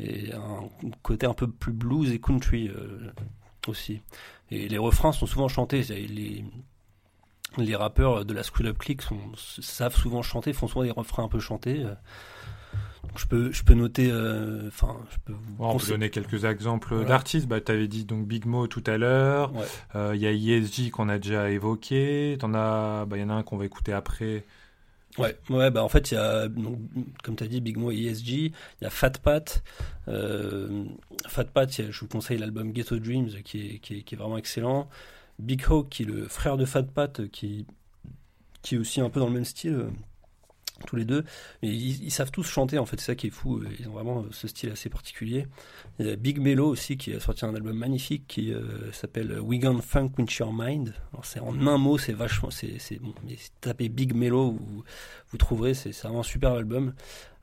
et 0.00 0.32
un 0.32 0.68
côté 1.02 1.26
un 1.26 1.34
peu 1.34 1.48
plus 1.48 1.72
blues 1.72 2.10
et 2.12 2.20
country 2.20 2.68
euh, 2.68 3.12
aussi. 3.66 4.00
Et 4.50 4.68
les 4.68 4.78
refrains 4.78 5.12
sont 5.12 5.26
souvent 5.26 5.48
chantés. 5.48 5.82
Les, 5.82 6.44
les 7.58 7.76
rappeurs 7.76 8.24
de 8.24 8.34
la 8.34 8.42
School 8.42 8.68
Up 8.68 8.78
Click 8.78 9.02
sont, 9.02 9.18
savent 9.36 9.96
souvent 9.96 10.22
chanter, 10.22 10.52
font 10.52 10.68
souvent 10.68 10.84
des 10.84 10.90
refrains 10.90 11.24
un 11.24 11.28
peu 11.28 11.40
chantés. 11.40 11.84
Donc 13.02 13.18
je 13.18 13.26
peux, 13.26 13.52
je 13.52 13.64
peux 13.64 13.74
noter. 13.74 14.10
Euh, 14.10 14.68
enfin, 14.68 14.96
je 15.10 15.16
peux 15.24 15.34
on 15.58 15.76
peut 15.76 15.86
donner 15.88 16.10
quelques 16.10 16.44
exemples 16.44 17.04
d'artistes. 17.04 17.46
Bah, 17.48 17.60
tu 17.60 17.72
avais 17.72 17.88
dit 17.88 18.04
donc 18.04 18.26
Big 18.26 18.46
Mo 18.46 18.66
tout 18.66 18.84
à 18.86 18.98
l'heure. 18.98 19.52
Euh, 19.94 20.12
il 20.14 20.20
y 20.20 20.26
a 20.26 20.32
ESG 20.32 20.90
qu'on 20.90 21.08
a 21.08 21.18
déjà 21.18 21.50
évoqué. 21.50 22.38
As, 22.42 23.04
bah, 23.06 23.16
il 23.16 23.20
y 23.20 23.24
en 23.24 23.30
a 23.30 23.34
un 23.34 23.42
qu'on 23.42 23.56
va 23.56 23.64
écouter 23.64 23.92
après. 23.92 24.44
Ouais, 25.18 25.36
ouais, 25.50 25.70
bah 25.70 25.82
en 25.82 25.88
fait, 25.88 26.12
il 26.12 26.14
y 26.14 26.16
a, 26.16 26.48
donc, 26.48 26.78
comme 27.24 27.34
tu 27.36 27.44
as 27.44 27.48
dit, 27.48 27.60
Big 27.60 27.76
Mo 27.76 27.90
ESG, 27.90 28.28
il 28.28 28.52
y 28.82 28.84
a 28.84 28.90
Fat 28.90 29.10
Pat. 29.22 29.62
Euh, 30.08 30.84
Fat 31.26 31.44
Pat, 31.44 31.70
je 31.90 32.00
vous 32.00 32.06
conseille 32.06 32.38
l'album 32.38 32.72
Ghetto 32.72 32.98
Dreams 32.98 33.30
qui 33.44 33.66
est, 33.66 33.78
qui, 33.80 33.98
est, 33.98 34.02
qui 34.02 34.14
est, 34.14 34.18
vraiment 34.18 34.38
excellent. 34.38 34.88
Big 35.38 35.64
Hawk, 35.68 35.88
qui 35.88 36.02
est 36.04 36.06
le 36.06 36.28
frère 36.28 36.56
de 36.56 36.64
Fat 36.64 36.84
Pat, 36.84 37.28
qui, 37.30 37.66
qui 38.62 38.76
est 38.76 38.78
aussi 38.78 39.00
un 39.00 39.10
peu 39.10 39.20
dans 39.20 39.26
le 39.26 39.32
même 39.32 39.44
style 39.44 39.86
tous 40.86 40.96
les 40.96 41.04
deux. 41.04 41.24
Mais 41.62 41.68
ils, 41.68 42.10
savent 42.10 42.30
tous 42.30 42.44
chanter, 42.44 42.78
en 42.78 42.86
fait, 42.86 42.98
c'est 43.00 43.06
ça 43.06 43.14
qui 43.14 43.28
est 43.28 43.30
fou. 43.30 43.62
Ils 43.78 43.88
ont 43.88 43.92
vraiment 43.92 44.24
ce 44.30 44.48
style 44.48 44.70
assez 44.70 44.88
particulier. 44.88 45.46
Il 45.98 46.06
y 46.06 46.10
a 46.10 46.16
Big 46.16 46.40
Melo 46.40 46.66
aussi 46.66 46.96
qui 46.96 47.12
a 47.14 47.20
sorti 47.20 47.44
un 47.44 47.54
album 47.54 47.76
magnifique 47.76 48.24
qui 48.26 48.52
euh, 48.52 48.92
s'appelle 48.92 49.38
We 49.40 49.60
Funk 49.82 50.12
With 50.18 50.32
Your 50.34 50.52
Mind. 50.52 50.94
c'est 51.22 51.40
en 51.40 51.66
un 51.66 51.78
mot, 51.78 51.98
c'est 51.98 52.12
vachement. 52.12 52.50
C'est, 52.50 53.00
bon, 53.00 53.14
mais 53.26 53.36
tapez 53.60 53.88
Big 53.88 54.14
Melo, 54.14 54.52
vous, 54.52 54.84
vous 55.30 55.38
trouverez, 55.38 55.74
c'est, 55.74 55.90
vraiment 56.02 56.20
un 56.20 56.24
super 56.24 56.52
album. 56.52 56.94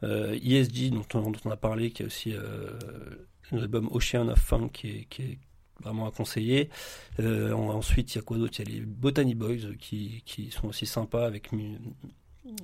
Euh, 0.03 0.37
ESG, 0.43 0.91
dont 0.91 1.33
on, 1.45 1.49
a 1.49 1.57
parlé, 1.57 1.91
qui 1.91 2.03
a 2.03 2.05
aussi 2.05 2.33
euh, 2.33 2.77
l'album 3.51 3.89
Ocean 3.91 4.27
of 4.27 4.39
Funk 4.39 4.69
qui 4.69 4.89
est, 4.89 5.05
qui 5.09 5.21
est 5.23 5.39
vraiment 5.81 6.07
à 6.07 6.11
conseiller. 6.11 6.69
Euh, 7.19 7.51
ensuite, 7.53 8.13
il 8.13 8.17
y 8.17 8.19
a 8.19 8.21
quoi 8.21 8.37
d'autre? 8.37 8.59
Il 8.59 8.69
y 8.69 8.71
a 8.71 8.79
les 8.79 8.85
Botany 8.85 9.35
Boys 9.35 9.75
qui, 9.79 10.21
qui 10.25 10.51
sont 10.51 10.67
aussi 10.67 10.85
sympas 10.85 11.25
avec 11.25 11.51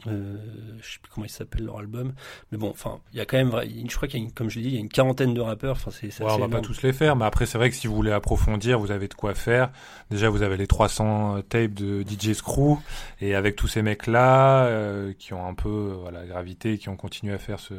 euh, 0.07 0.37
je 0.81 0.93
sais 0.93 0.99
plus 1.01 1.11
comment 1.13 1.25
ils 1.25 1.29
s'appellent 1.29 1.65
leur 1.65 1.79
album, 1.79 2.13
mais 2.51 2.57
bon, 2.57 2.69
enfin, 2.69 2.99
il 3.11 3.17
y 3.17 3.21
a 3.21 3.25
quand 3.25 3.37
même, 3.37 3.51
je 3.51 3.95
crois 3.95 4.07
qu'il 4.07 4.19
y 4.19 4.23
a, 4.23 4.25
une, 4.25 4.31
comme 4.31 4.49
je 4.49 4.57
l'ai 4.57 4.63
dit, 4.63 4.69
il 4.69 4.75
y 4.75 4.77
a 4.77 4.81
une 4.81 4.89
quarantaine 4.89 5.33
de 5.33 5.41
rappeurs. 5.41 5.75
Enfin, 5.75 5.91
c'est, 5.91 6.07
ouais, 6.23 6.31
on 6.31 6.37
va 6.37 6.47
pas 6.47 6.61
tous 6.61 6.81
les 6.83 6.93
faire, 6.93 7.15
mais 7.15 7.25
après, 7.25 7.45
c'est 7.45 7.57
vrai 7.57 7.69
que 7.69 7.75
si 7.75 7.87
vous 7.87 7.95
voulez 7.95 8.11
approfondir, 8.11 8.79
vous 8.79 8.91
avez 8.91 9.07
de 9.07 9.13
quoi 9.13 9.35
faire. 9.35 9.71
Déjà, 10.09 10.29
vous 10.29 10.41
avez 10.41 10.57
les 10.57 10.67
300 10.67 11.41
tapes 11.49 11.73
de 11.73 12.03
DJ 12.03 12.33
Screw, 12.33 12.77
et 13.19 13.35
avec 13.35 13.55
tous 13.55 13.67
ces 13.67 13.81
mecs-là 13.81 14.65
euh, 14.65 15.13
qui 15.17 15.33
ont 15.33 15.45
un 15.45 15.53
peu, 15.53 15.97
voilà, 16.01 16.25
gravité, 16.25 16.77
qui 16.77 16.89
ont 16.89 16.97
continué 16.97 17.33
à 17.33 17.39
faire 17.39 17.59
ce, 17.59 17.73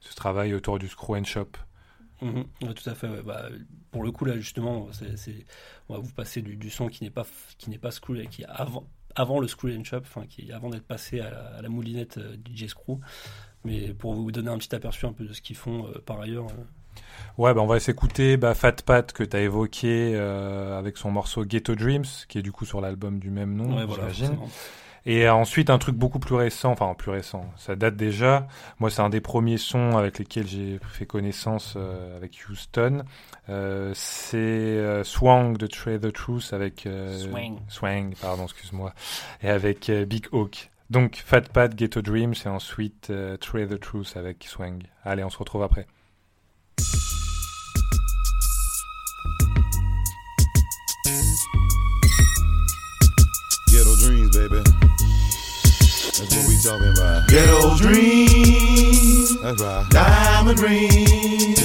ce 0.00 0.14
travail 0.14 0.54
autour 0.54 0.78
du 0.78 0.88
Screw 0.88 1.16
and 1.16 1.24
Shop. 1.24 1.48
Mhm. 2.22 2.44
tout 2.74 2.90
à 2.90 2.94
fait. 2.94 3.08
Bah, 3.22 3.48
pour 3.90 4.02
le 4.02 4.12
coup, 4.12 4.24
là, 4.24 4.36
justement, 4.36 4.88
c'est, 4.92 5.46
on 5.88 5.94
va 5.94 6.00
vous 6.00 6.12
passer 6.12 6.42
du, 6.42 6.70
son 6.70 6.88
qui 6.88 7.04
n'est 7.04 7.10
pas, 7.10 7.26
qui 7.58 7.70
n'est 7.70 7.78
pas 7.78 7.90
qui 8.30 8.44
avant, 8.44 8.86
avant 9.14 9.40
le 9.40 9.48
Screw 9.48 9.70
and 9.78 9.84
Chop, 9.84 10.04
enfin, 10.06 10.26
qui 10.26 10.52
avant 10.52 10.70
d'être 10.70 10.86
passé 10.86 11.20
à 11.20 11.60
la, 11.62 11.68
moulinette 11.68 12.18
euh, 12.18 12.36
DJ 12.36 12.66
Screw. 12.66 12.98
Mais 13.64 13.92
pour 13.92 14.14
vous 14.14 14.32
donner 14.32 14.50
un 14.50 14.58
petit 14.58 14.74
aperçu 14.74 15.06
un 15.06 15.12
peu 15.12 15.24
de 15.24 15.32
ce 15.32 15.42
qu'ils 15.42 15.56
font 15.56 15.86
euh, 15.86 15.98
par 16.04 16.20
ailleurs. 16.20 16.46
Euh. 16.46 17.02
Ouais, 17.38 17.54
bah 17.54 17.60
on 17.60 17.66
va 17.66 17.78
s'écouter 17.78 18.36
bah, 18.36 18.54
Fat 18.54 18.72
Pat 18.84 19.12
que 19.12 19.22
tu 19.22 19.36
as 19.36 19.40
évoqué 19.40 20.16
avec 20.16 20.96
son 20.96 21.10
morceau 21.10 21.44
Ghetto 21.44 21.74
Dreams, 21.74 22.04
qui 22.28 22.38
est 22.38 22.42
du 22.42 22.52
coup 22.52 22.64
sur 22.64 22.80
l'album 22.80 23.20
du 23.20 23.30
même 23.30 23.54
nom, 23.54 23.76
ouais, 23.76 23.86
j'imagine. 23.88 24.36
Et 25.06 25.28
ensuite, 25.28 25.70
un 25.70 25.78
truc 25.78 25.96
beaucoup 25.96 26.18
plus 26.18 26.34
récent, 26.34 26.72
enfin 26.72 26.94
plus 26.94 27.10
récent, 27.10 27.46
ça 27.56 27.74
date 27.74 27.96
déjà. 27.96 28.46
Moi, 28.78 28.90
c'est 28.90 29.00
un 29.00 29.08
des 29.08 29.20
premiers 29.20 29.56
sons 29.56 29.96
avec 29.96 30.18
lesquels 30.18 30.46
j'ai 30.46 30.78
fait 30.92 31.06
connaissance 31.06 31.74
euh, 31.76 32.16
avec 32.16 32.38
Houston. 32.48 33.04
Euh, 33.48 33.92
c'est 33.94 34.36
euh, 34.36 35.02
Swang 35.02 35.56
de 35.56 35.66
Trade 35.66 36.02
the 36.02 36.12
Truth 36.12 36.52
avec... 36.52 36.86
Swang. 37.18 37.58
Swang, 37.68 38.14
pardon, 38.20 38.44
excuse-moi. 38.44 38.92
Et 39.42 39.48
avec 39.48 39.90
Big 39.90 40.26
Hawk. 40.32 40.70
Donc, 40.90 41.22
Fat 41.24 41.42
Pat, 41.42 41.74
Ghetto 41.74 42.02
Dreams, 42.02 42.34
et 42.44 42.48
ensuite 42.48 43.12
Trade 43.40 43.70
the 43.70 43.80
Truth 43.80 44.16
avec 44.16 44.44
Swang. 44.44 44.82
Allez, 45.04 45.24
on 45.24 45.30
se 45.30 45.38
retrouve 45.38 45.62
après. 45.62 45.86
Talking 56.70 56.92
about. 56.94 57.26
Ghetto 57.26 57.76
dreams. 57.76 59.40
That's 59.40 59.62
right. 59.62 59.86
Diamond 59.90 60.60
rings. 60.60 61.58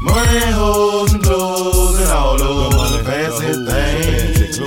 Money, 0.00 0.40
hoes, 0.52 1.12
and 1.12 1.22
clothes, 1.22 2.00
and 2.00 2.10
all 2.10 2.38
those 2.38 2.74
money, 2.74 3.04
fancy 3.04 3.52
things. 3.68 4.60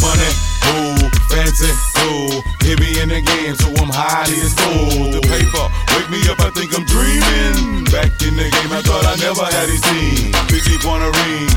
Money, 0.00 0.30
hoe, 0.64 1.08
fancy, 1.28 1.68
cool. 1.96 2.40
Hit 2.64 2.80
me 2.80 3.00
in 3.00 3.08
the 3.08 3.20
game, 3.20 3.56
so 3.56 3.68
I'm 3.76 3.92
highly 3.92 4.40
exposed. 4.40 5.12
The 5.12 5.20
paper, 5.20 5.64
wake 5.96 6.08
me 6.08 6.20
up, 6.28 6.40
I 6.40 6.50
think 6.52 6.72
I'm 6.72 6.84
dreaming. 6.84 7.84
Back 7.92 8.12
in 8.24 8.36
the 8.36 8.48
game, 8.48 8.72
I 8.72 8.80
thought 8.84 9.04
I 9.04 9.16
never 9.20 9.44
had 9.44 9.68
these 9.68 9.84
seen. 9.84 10.32
50 10.48 10.78
point 10.84 11.02
a 11.04 11.10
ring, 11.12 11.48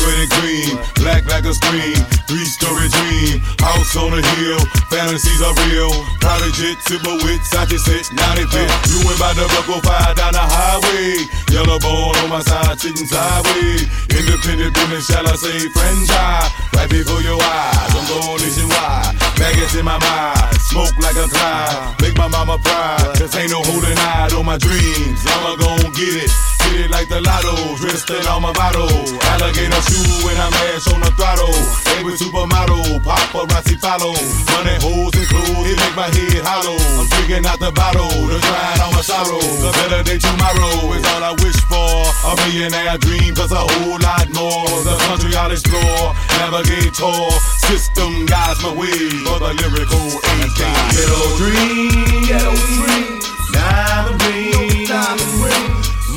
red 0.00 0.18
and 0.24 0.32
green, 0.40 0.72
black 1.00 1.22
like 1.28 1.44
a 1.44 1.54
screen, 1.54 1.96
three 2.28 2.44
story 2.44 2.88
dream, 2.88 3.40
house 3.60 3.96
on 3.96 4.12
a 4.14 4.22
hill, 4.36 4.60
fantasies 4.88 5.42
are 5.42 5.54
real. 5.68 5.92
Private 6.20 6.54
jet, 6.54 6.78
silver 6.86 7.16
with 7.24 7.42
Sachi 7.44 7.78
set, 7.78 8.06
90 8.12 8.46
fit. 8.48 8.70
You 8.88 8.98
went 9.04 9.18
by 9.18 9.32
the 9.34 9.44
buckle 9.52 9.82
fire 9.82 10.14
down 10.14 10.32
the 10.32 10.44
highway. 10.44 11.18
Yellow 11.50 11.78
bone 11.82 12.16
on 12.22 12.30
my 12.30 12.40
side, 12.40 12.78
sitting 12.78 13.06
sideways. 13.06 13.84
Independent 14.08 14.72
business, 14.74 15.06
shall 15.10 15.26
I 15.26 15.34
say, 15.36 15.58
franchise. 15.74 16.50
Right 16.72 16.88
before 16.88 17.20
your 17.22 17.40
eyes, 17.42 17.92
I'm 17.92 18.06
going 18.08 18.40
nationwide. 18.40 19.14
Maggots 19.38 19.74
in 19.74 19.84
my 19.84 19.98
mind, 19.98 20.56
smoke 20.70 20.96
like 21.02 21.16
a 21.16 21.26
cloud. 21.28 22.00
Make 22.00 22.16
my 22.16 22.28
mama 22.28 22.58
proud, 22.58 23.18
cause 23.18 23.34
ain't 23.36 23.50
no 23.50 23.60
holding 23.62 23.98
out 23.98 24.32
on 24.32 24.46
my 24.46 24.58
dreams. 24.58 25.20
I'ma 25.26 25.56
gon' 25.56 25.92
get 25.92 26.22
it. 26.22 26.51
Get 26.72 26.88
it 26.88 26.90
like 26.90 27.08
the 27.12 27.20
lotto, 27.20 27.52
in 27.52 28.24
all 28.32 28.40
my 28.40 28.48
bottle. 28.56 28.88
Alligator 29.36 29.82
shoe 29.92 30.24
when 30.24 30.32
I'm 30.40 30.48
mash 30.56 30.88
on 30.88 31.04
the 31.04 31.12
throttle. 31.20 31.52
Baby 31.84 32.16
supermodel, 32.16 32.96
paparazzi 33.04 33.76
follow. 33.76 34.16
Money, 34.48 34.80
hoes, 34.80 35.12
and 35.12 35.28
clothes, 35.28 35.68
it 35.68 35.76
make 35.76 35.92
my 35.92 36.08
head 36.08 36.40
hollow. 36.40 36.80
I'm 36.96 37.04
drinking 37.12 37.44
out 37.44 37.60
the 37.60 37.76
bottle, 37.76 38.08
to 38.08 38.40
drown 38.40 38.80
all 38.80 38.92
my 38.96 39.04
sorrow. 39.04 39.36
A 39.36 39.70
better 39.84 40.00
day 40.00 40.16
tomorrow 40.16 40.96
is 40.96 41.04
all 41.12 41.20
I 41.20 41.36
wish 41.44 41.60
for. 41.68 42.08
A 42.24 42.40
millionaire 42.40 42.96
dream, 43.04 43.36
plus 43.36 43.52
a 43.52 43.60
whole 43.60 44.00
lot 44.00 44.32
more. 44.32 44.64
The 44.80 44.96
country 45.12 45.36
I'll 45.36 45.52
explore, 45.52 46.16
navigate 46.40 46.96
tour. 46.96 47.28
System 47.68 48.24
guides 48.24 48.64
my 48.64 48.72
way 48.72 49.12
for 49.28 49.36
the 49.44 49.52
lyrical 49.60 50.08
AK. 50.40 50.60
Ghetto 50.96 51.20
dream, 51.36 52.24
ghetto 52.24 52.56
dream, 52.80 53.20
diamond 53.52 54.16
ring, 54.24 54.88
diamond. 54.88 55.32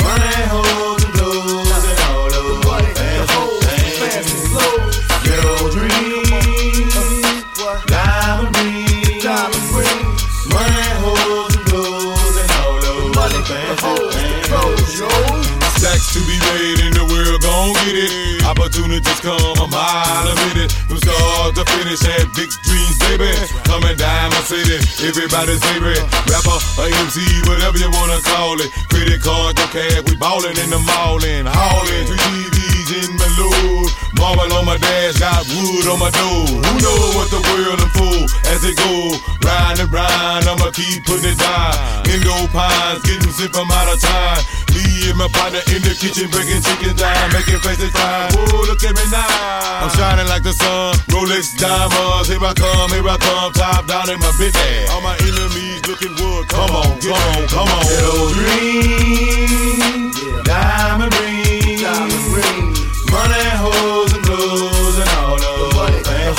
Money, 0.06 0.44
hoes, 0.54 1.04
and 1.04 1.16
and 1.90 2.00
all 2.10 2.30
those 2.30 2.66
money, 2.66 2.94
fancy 4.00 4.38
clothes. 4.50 4.98
Ghetto 5.26 5.56
dream, 5.74 6.90
diamond 7.88 8.56
ring, 8.58 9.20
diamond 9.22 9.68
ring. 9.74 10.06
Money, 10.54 10.86
hoes, 11.02 11.56
and 11.58 11.66
and 12.38 12.52
all 12.62 12.78
those 12.86 13.16
money, 13.16 13.42
fancy. 13.50 14.16
Stacks 15.80 16.14
to 16.14 16.20
be 16.30 16.38
made 16.54 16.80
in 16.86 16.94
the 16.94 17.06
world, 17.12 17.42
gon' 17.42 17.74
get 17.86 17.96
it. 17.98 18.35
Opportunities 18.66 19.20
come 19.22 19.38
a 19.62 19.68
mile 19.70 20.26
a 20.26 20.34
minute. 20.50 20.72
From 20.90 20.98
start 20.98 21.54
to 21.54 21.64
finish, 21.70 22.02
had 22.02 22.26
big 22.34 22.50
dreams, 22.66 22.98
baby. 22.98 23.30
Coming 23.62 23.96
down 23.96 24.32
my 24.34 24.42
city, 24.42 24.82
everybody's 25.06 25.62
favorite 25.70 26.02
rapper, 26.26 26.58
or 26.82 26.90
MC, 27.06 27.22
whatever 27.46 27.78
you 27.78 27.92
wanna 27.94 28.18
call 28.26 28.58
it. 28.60 28.74
Credit 28.90 29.22
card, 29.22 29.56
no 29.58 29.68
cash, 29.70 30.02
we 30.10 30.18
ballin' 30.18 30.58
in 30.58 30.72
the 30.72 30.80
mall 30.80 31.24
and 31.24 31.48
haulin'. 31.48 32.08
Three 32.08 32.18
TVs 32.18 32.55
in 32.96 33.12
my 33.20 33.28
load, 33.36 33.92
marble 34.16 34.48
on 34.56 34.64
my 34.66 34.78
dash, 34.78 35.20
got 35.20 35.44
wood 35.52 35.88
on 35.92 36.00
my 36.00 36.12
door. 36.16 36.48
Who 36.48 36.74
know 36.80 37.00
what 37.20 37.28
the 37.28 37.42
world 37.44 37.80
and 37.84 37.92
full 37.92 38.24
as 38.52 38.64
it 38.64 38.76
go? 38.80 39.20
Round 39.44 39.80
and 39.84 39.92
round, 39.92 40.48
I'ma 40.48 40.72
keep 40.72 41.04
putting 41.04 41.36
it 41.36 41.38
down. 41.38 41.76
Indo 42.08 42.48
pines, 42.56 43.04
getting 43.04 43.34
sick 43.36 43.52
from 43.52 43.68
out 43.72 43.92
of 43.92 44.00
time. 44.00 44.42
Me 44.72 45.12
and 45.12 45.18
my 45.20 45.28
partner 45.36 45.60
in 45.76 45.84
the 45.84 45.92
kitchen, 45.92 46.32
breaking 46.32 46.64
chicken 46.64 46.96
down, 46.96 47.32
making 47.36 47.60
faces 47.60 47.92
fine. 47.92 48.32
Whoa, 48.32 48.64
look 48.64 48.84
at 48.84 48.96
me 48.96 49.06
now. 49.12 49.84
I'm 49.84 49.92
shining 49.96 50.28
like 50.32 50.44
the 50.44 50.54
sun, 50.56 50.96
Rolex 51.12 51.58
diamonds. 51.60 52.32
Here 52.32 52.40
I 52.40 52.54
come, 52.56 52.92
here 52.96 53.04
I 53.04 53.18
come, 53.20 53.52
top 53.54 53.88
down 53.88 54.10
in 54.10 54.20
my 54.20 54.32
business. 54.40 54.90
All 54.92 55.02
my 55.02 55.16
enemies 55.20 55.84
looking 55.88 56.16
wood. 56.16 56.48
Come, 56.48 56.72
on, 56.72 57.00
come 57.04 57.12
on, 57.12 57.48
come 57.52 57.68
on. 57.68 57.84
Ghetto 57.84 58.32
dream, 58.40 60.12
diamond 60.44 61.12
ring. 61.20 61.55
Money, 63.16 63.48
hoes, 63.64 64.12
and 64.12 64.24
clothes, 64.28 64.98
and 65.00 65.10
all 65.24 65.40
those 65.40 65.72
money, 65.74 66.04
things. 66.04 66.36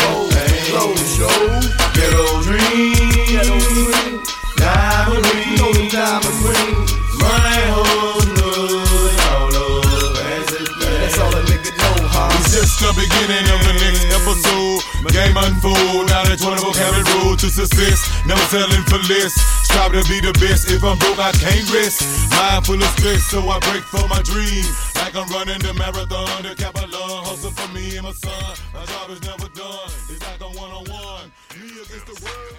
Ghetto 1.97 2.43
dream, 2.45 4.21
diamond 4.61 5.25
ring, 5.25 5.89
diamond 5.89 6.39
ring. 6.45 6.77
Money, 7.17 7.65
hoes, 7.73 8.29
and 8.29 8.37
clothes, 8.37 9.09
and 9.09 9.21
all 9.33 9.49
those 9.57 10.21
fancy 10.21 10.69
things. 10.69 11.01
That's 11.01 11.19
all 11.19 11.33
a 11.33 11.41
nigga 11.49 11.73
know, 11.81 12.13
huh? 12.13 12.29
It's 12.45 12.53
just 12.53 12.77
the 12.85 12.93
beginning 12.93 13.49
of 13.57 13.61
the 13.65 13.73
next 13.81 14.05
episode. 14.13 14.86
Game 15.13 15.37
unfold, 15.37 16.09
now 16.13 16.25
that 16.29 16.37
24 16.41 16.73
carat 16.77 17.07
road 17.17 17.39
to 17.41 17.49
success. 17.49 18.05
Never 18.27 18.43
selling 18.53 18.85
for 18.85 19.01
less. 19.09 19.33
Strive 19.65 19.93
to 19.93 20.05
be 20.09 20.21
the 20.21 20.33
best. 20.41 20.69
If 20.71 20.85
I'm 20.85 20.99
broke, 20.99 21.19
I 21.19 21.33
can't 21.33 21.65
rest. 21.73 22.05
Mind 22.37 22.67
full 22.67 22.77
of 22.77 22.91
stress, 23.01 23.25
so 23.25 23.41
I 23.49 23.59
break 23.71 23.85
for 23.85 24.05
my 24.09 24.21
dream. 24.23 24.65
Like 24.97 25.17
I'm 25.17 25.29
running 25.33 25.61
the 25.61 25.73
marathon, 25.75 26.43
the 26.43 26.55
capital 26.57 27.25
hustle 27.25 27.51
for 27.53 27.69
me 27.73 27.97
and 27.97 28.05
my 28.05 28.13
son. 28.13 28.57
My 28.75 28.85
job 28.85 29.11
is 29.11 29.23
never 29.23 29.49
done. 29.57 29.89
It's 30.13 30.21
like 30.21 30.41
a 30.41 30.51
one 30.53 30.73
on 30.73 30.85
one. 30.89 31.29
Me 31.57 31.65
against 31.81 32.07
the 32.07 32.17
world. 32.25 32.57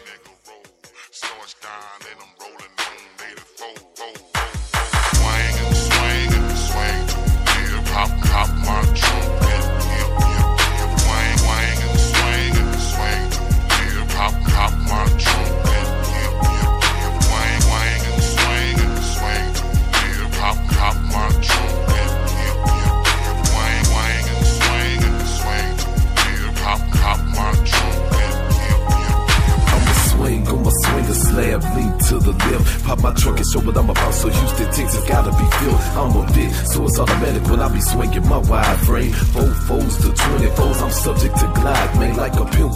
Roll, 0.48 0.64
Starts 1.12 1.56
down 1.62 2.00
and 2.10 2.18
I'm 2.22 2.32
rolling 2.42 2.77
slab, 31.38 31.62
lean 31.76 31.94
to 32.10 32.16
the 32.20 32.32
left. 32.32 32.84
Pop 32.84 33.00
my 33.00 33.14
trunk 33.14 33.38
and 33.38 33.48
show 33.48 33.60
what 33.60 33.78
I'm 33.78 33.90
about. 33.90 34.14
So 34.14 34.30
Houston, 34.30 34.70
Texas 34.72 35.04
gotta 35.08 35.32
be 35.32 35.48
filled. 35.60 35.82
I'm 36.00 36.16
a 36.18 36.24
bit, 36.34 36.52
so 36.72 36.86
it's 36.86 37.00
automatic 37.00 37.44
when 37.50 37.60
I 37.60 37.70
be 37.70 37.82
swinging 37.82 38.28
my 38.28 38.40
wide 38.40 38.80
frame. 38.88 39.14
Four 39.34 39.52
foes 39.68 39.98
to 39.98 40.08
24s, 40.10 40.82
I'm 40.82 40.92
subject 40.92 41.36
to 41.38 41.48
glide, 41.54 42.00
man. 42.00 42.16
Like 42.18 42.27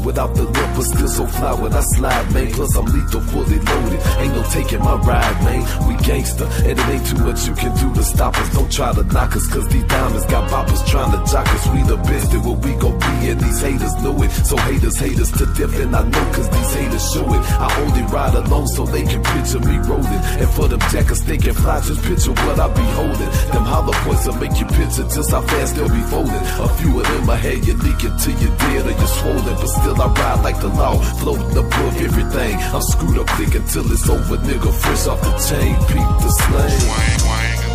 without 0.04 0.36
the 0.36 0.44
lip, 0.44 0.70
but 0.76 0.84
still 0.84 1.08
so 1.08 1.26
fly 1.28 1.54
when 1.54 1.74
I 1.74 1.82
slide, 1.96 2.34
man. 2.34 2.52
Plus 2.52 2.76
I'm 2.76 2.86
lethal, 2.86 3.22
fully 3.22 3.60
loaded. 3.60 4.02
Ain't 4.20 4.34
no 4.36 4.44
taking 4.52 4.80
my 4.80 4.96
ride, 4.96 5.38
man. 5.44 5.62
We 5.88 5.96
gangster, 6.04 6.46
and 6.68 6.80
it 6.80 6.88
ain't 6.90 7.06
too 7.08 7.18
much 7.18 7.48
you 7.48 7.56
can 7.56 7.76
do 7.78 7.94
to 7.94 8.04
stop 8.04 8.38
us. 8.38 8.54
Don't 8.54 8.72
try 8.72 8.94
to 8.94 9.04
knock 9.04 9.36
us, 9.36 9.48
cause 9.48 9.68
these 9.70 9.86
diamonds 9.86 10.26
got 10.26 10.50
boppers 10.50 10.86
trying 10.88 11.12
to 11.12 11.32
jock 11.32 11.48
us. 11.48 11.68
We 11.74 11.84
the 11.84 11.98
best 11.98 12.34
at 12.34 12.44
what 12.46 12.58
we 12.66 12.74
gon' 12.76 12.98
be, 13.00 13.30
and 13.30 13.40
these 13.40 13.62
haters 13.62 13.96
know 14.04 14.22
it. 14.24 14.32
So 14.32 14.58
haters 14.58 14.98
haters 14.98 15.32
to 15.32 15.46
death, 15.58 15.76
and 15.80 15.96
I 15.96 16.04
know 16.04 16.26
cause 16.34 16.50
these 16.50 16.74
haters 16.74 17.06
show 17.14 17.26
it. 17.34 17.42
I 17.62 17.68
only 17.82 18.04
ride 18.12 18.36
alone 18.36 18.68
so 18.68 18.86
they 18.86 19.04
can 19.04 19.24
picture 19.24 19.60
me 19.60 19.78
rolling. 19.88 20.22
And 20.42 20.50
for 20.50 20.68
them 20.68 20.80
jackets, 20.92 21.22
thinking 21.22 21.54
fly, 21.54 21.80
just 21.82 22.02
picture 22.04 22.32
what 22.32 22.60
I 22.60 22.68
be 22.74 22.86
holding. 22.98 23.32
Them 23.54 23.66
hollow 23.66 23.94
points 24.04 24.26
will 24.28 24.36
make 24.36 24.58
you 24.60 24.66
picture 24.66 25.06
just 25.08 25.32
how 25.32 25.42
fast 25.42 25.76
they'll 25.76 25.90
be 25.90 26.02
folding. 26.10 26.44
A 26.60 26.68
few 26.80 27.00
of 27.00 27.08
them 27.08 27.30
I 27.30 27.36
had 27.36 27.66
you 27.66 27.74
leaking 27.74 28.18
till 28.18 28.36
you're 28.42 28.58
dead 28.58 28.86
or 28.88 28.92
you're 28.92 29.14
swollen, 29.20 29.56
but 29.56 29.68
still 29.68 29.91
I 30.00 30.08
ride 30.08 30.44
like 30.44 30.60
the 30.60 30.70
law, 30.70 31.00
floating 31.20 31.58
above 31.58 31.98
everything. 32.02 32.56
I'm 32.58 32.82
screwed 32.82 33.18
up 33.18 33.30
thinking 33.32 33.66
till 33.66 33.92
it's 33.92 34.08
over, 34.10 34.38
nigga, 34.38 34.72
fresh 34.74 35.08
off 35.08 35.22
the 35.22 35.32
chain, 35.48 35.76
peep 35.88 36.10
the 36.22 36.30
slang. 36.30 37.71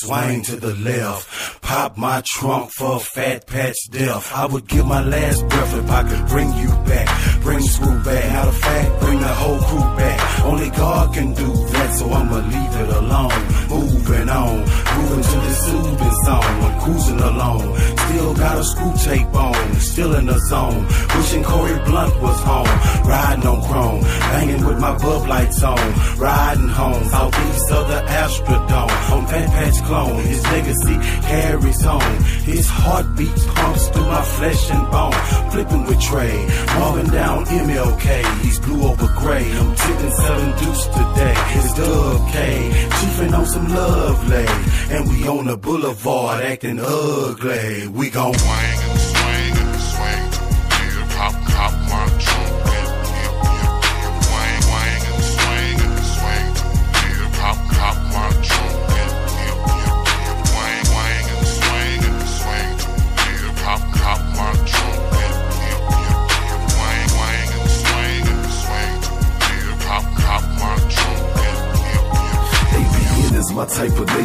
Swing 0.00 0.42
to 0.42 0.56
the 0.56 0.74
left. 0.76 1.62
Pop 1.62 1.96
my 1.96 2.22
trunk 2.24 2.70
for 2.70 2.98
fat 3.00 3.46
patch 3.46 3.76
death. 3.90 4.32
I 4.34 4.46
would 4.46 4.66
give 4.66 4.86
my 4.86 5.04
last 5.04 5.46
breath 5.48 5.74
if 5.76 5.90
I 5.90 6.02
could 6.08 6.26
bring 6.28 6.52
you 6.54 6.68
back. 6.86 7.29
Bring 7.42 7.60
screw 7.60 7.98
back. 8.04 8.24
Out 8.32 8.48
of 8.48 8.56
fact, 8.56 9.00
bring 9.00 9.20
the 9.20 9.28
whole 9.28 9.58
crew 9.58 9.96
back. 9.96 10.44
Only 10.44 10.70
God 10.70 11.14
can 11.14 11.34
do 11.34 11.48
that, 11.72 11.94
so 11.94 12.10
I'ma 12.10 12.36
leave 12.36 12.76
it 12.82 12.96
alone. 13.00 13.40
Moving 13.68 14.28
on, 14.28 14.58
moving 14.96 15.24
to 15.30 15.36
the 15.46 15.52
soothing 15.64 16.14
zone. 16.24 16.54
I'm 16.66 16.80
cruising 16.80 17.20
along. 17.20 17.78
Still 18.10 18.34
got 18.34 18.58
a 18.58 18.64
screw 18.64 18.92
tape 19.04 19.34
on, 19.34 19.74
still 19.80 20.14
in 20.16 20.26
the 20.26 20.38
zone. 20.48 20.86
Wishing 21.16 21.44
Corey 21.44 21.78
Blunt 21.86 22.20
was 22.20 22.40
home. 22.40 22.72
Riding 23.08 23.46
on 23.46 23.60
chrome, 23.68 24.02
banging 24.02 24.64
with 24.66 24.78
my 24.80 24.96
bub 24.98 25.28
lights 25.28 25.62
on. 25.62 26.18
Riding 26.18 26.68
home, 26.68 27.04
southeast 27.04 27.70
of 27.70 27.88
the 27.88 28.00
Astrodome. 28.20 29.12
On 29.12 29.26
Fat 29.26 29.48
Patch 29.48 29.82
Clone, 29.84 30.24
his 30.24 30.42
legacy 30.44 30.96
carries 31.22 31.86
on. 31.86 32.22
His 32.44 32.66
heartbeat 32.68 33.38
pumps 33.54 33.88
through 33.88 34.06
my 34.06 34.22
flesh 34.22 34.70
and 34.70 34.90
bone. 34.90 35.50
Flipping 35.52 35.84
with 35.86 36.00
Trey, 36.00 36.36
walking 36.78 37.10
down 37.10 37.29
MLK. 37.38 38.40
He's 38.42 38.58
blue 38.60 38.88
over 38.88 39.06
gray. 39.18 39.50
I'm 39.50 39.74
tipping 39.74 40.10
selling 40.10 40.52
deuce 40.58 40.86
today. 40.86 41.34
It's 41.56 41.74
Dub 41.74 42.32
K, 42.32 42.88
chiefing 42.98 43.34
on 43.38 43.46
some 43.46 43.68
lovely. 43.68 44.46
And 44.94 45.08
we 45.08 45.28
on 45.28 45.46
the 45.46 45.56
boulevard 45.56 46.42
acting 46.44 46.80
ugly. 46.80 47.88
We 47.88 48.10
gon' 48.10 48.34
Swing 48.34 49.09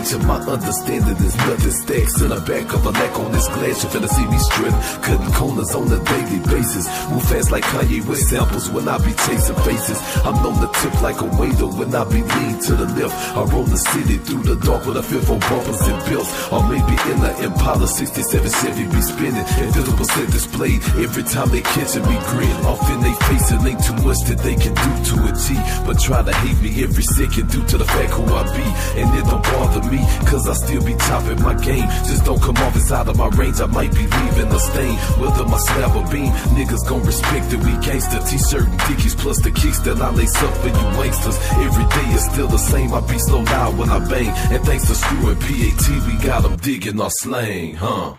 nature, 0.06 0.28
my 0.28 0.40
understanding 0.40 1.18
is 1.18 1.36
nothing 1.38 1.72
stacks 1.72 2.22
in 2.22 2.30
the 2.30 2.40
back 2.42 2.74
of 2.74 2.86
a 2.86 2.92
neck 2.92 3.20
on 3.20 3.32
this 3.32 3.48
glass. 3.48 3.84
You 3.84 3.90
finna 3.90 4.10
see 4.10 4.26
me 4.28 4.38
strip, 4.38 4.74
cutting 5.02 5.34
corners 5.34 5.74
on 5.76 5.92
a 5.92 6.00
daily 6.04 6.40
basis. 6.46 6.86
Move 7.10 7.24
fast 7.24 7.52
like 7.52 7.64
Kanye 7.64 8.06
with 8.06 8.20
samples 8.20 8.70
when 8.70 8.88
I 8.88 8.98
be 8.98 9.14
chasing 9.26 9.56
faces. 9.66 10.00
I'm 10.26 10.36
known 10.44 10.62
to 10.62 10.70
tip 10.80 11.02
like 11.02 11.22
a 11.22 11.30
waiter 11.38 11.68
when 11.68 11.94
I 11.96 12.04
be 12.06 12.22
lean 12.22 12.60
to 12.70 12.74
the 12.76 12.88
left. 12.98 13.16
I 13.36 13.44
roll 13.44 13.64
the 13.64 13.78
city 13.78 14.18
through 14.18 14.44
the 14.44 14.56
dark 14.66 14.86
with 14.86 14.98
a 14.98 15.04
feel 15.04 15.22
for 15.22 15.40
bumpers 15.40 15.82
and 15.82 16.00
bills. 16.06 16.30
Or 16.52 16.62
maybe 16.70 16.96
in 17.12 17.20
the 17.22 17.32
Impala 17.46 17.88
67 17.88 18.52
Chevy 18.62 18.86
be 18.86 19.02
spinning. 19.02 19.46
Invisible 19.58 20.06
set 20.06 20.30
displayed 20.32 20.82
every 21.02 21.24
time 21.24 21.50
they 21.50 21.62
catching 21.62 22.06
me 22.06 22.18
grin. 22.30 22.56
Off 22.66 22.82
in 22.92 23.02
they 23.02 23.14
face 23.30 23.52
and 23.52 23.66
ain't 23.68 23.84
too 23.84 23.98
much 24.06 24.22
that 24.30 24.40
they 24.40 24.56
can 24.56 24.74
do 24.74 24.92
to 25.10 25.16
a 25.26 25.32
T. 25.34 25.56
But 25.86 26.00
try 26.00 26.22
to 26.22 26.34
hate 26.34 26.60
me 26.62 26.84
every 26.84 27.04
second 27.04 27.50
due 27.50 27.66
to 27.66 27.78
the 27.78 27.86
fact 27.86 28.12
who 28.14 28.24
I 28.34 28.44
be. 28.54 28.66
And 29.02 29.10
it 29.18 29.26
don't 29.26 29.44
bother 29.44 29.84
me, 29.90 29.95
cause 30.26 30.48
I 30.48 30.54
still 30.54 30.84
be 30.84 30.96
topping 30.96 31.42
my 31.42 31.54
game. 31.54 31.88
Just 32.10 32.26
don't 32.26 32.42
come 32.42 32.58
off 32.58 32.76
inside 32.76 33.08
of 33.08 33.18
my 33.18 33.28
range, 33.30 33.60
I 33.62 33.68
might 33.68 33.92
be 33.94 34.06
leaving 34.08 34.52
a 34.52 34.60
stain. 34.60 34.96
Whether 35.20 35.46
my 35.46 35.58
slab 35.58 35.96
or 35.96 36.08
beam, 36.12 36.32
niggas 36.58 36.88
gon' 36.88 37.04
respect 37.04 37.54
it. 37.54 37.60
We 37.60 37.72
gangster, 37.86 38.20
t-shirt 38.20 38.68
and 38.68 38.80
dickies, 38.88 39.16
plus 39.16 39.42
the 39.42 39.52
kicks 39.52 39.80
that 39.80 40.02
I 40.02 40.10
lace 40.12 40.36
up 40.42 40.54
for 40.58 40.68
you 40.68 40.86
wanksters. 41.00 41.38
Every 41.66 41.86
day 41.86 42.08
is 42.14 42.26
still 42.26 42.48
the 42.48 42.58
same, 42.58 42.94
I 42.94 43.02
be 43.02 43.20
slow 43.20 43.42
loud 43.42 43.78
when 43.78 43.90
I 43.90 44.00
bang. 44.00 44.30
And 44.54 44.64
thanks 44.66 44.88
to 44.88 44.96
Screw 44.96 45.30
and 45.30 45.40
PAT, 45.40 46.08
we 46.08 46.26
got 46.26 46.44
them 46.44 46.58
digging 46.58 47.00
our 47.00 47.12
slang, 47.12 47.76
huh? 47.76 48.16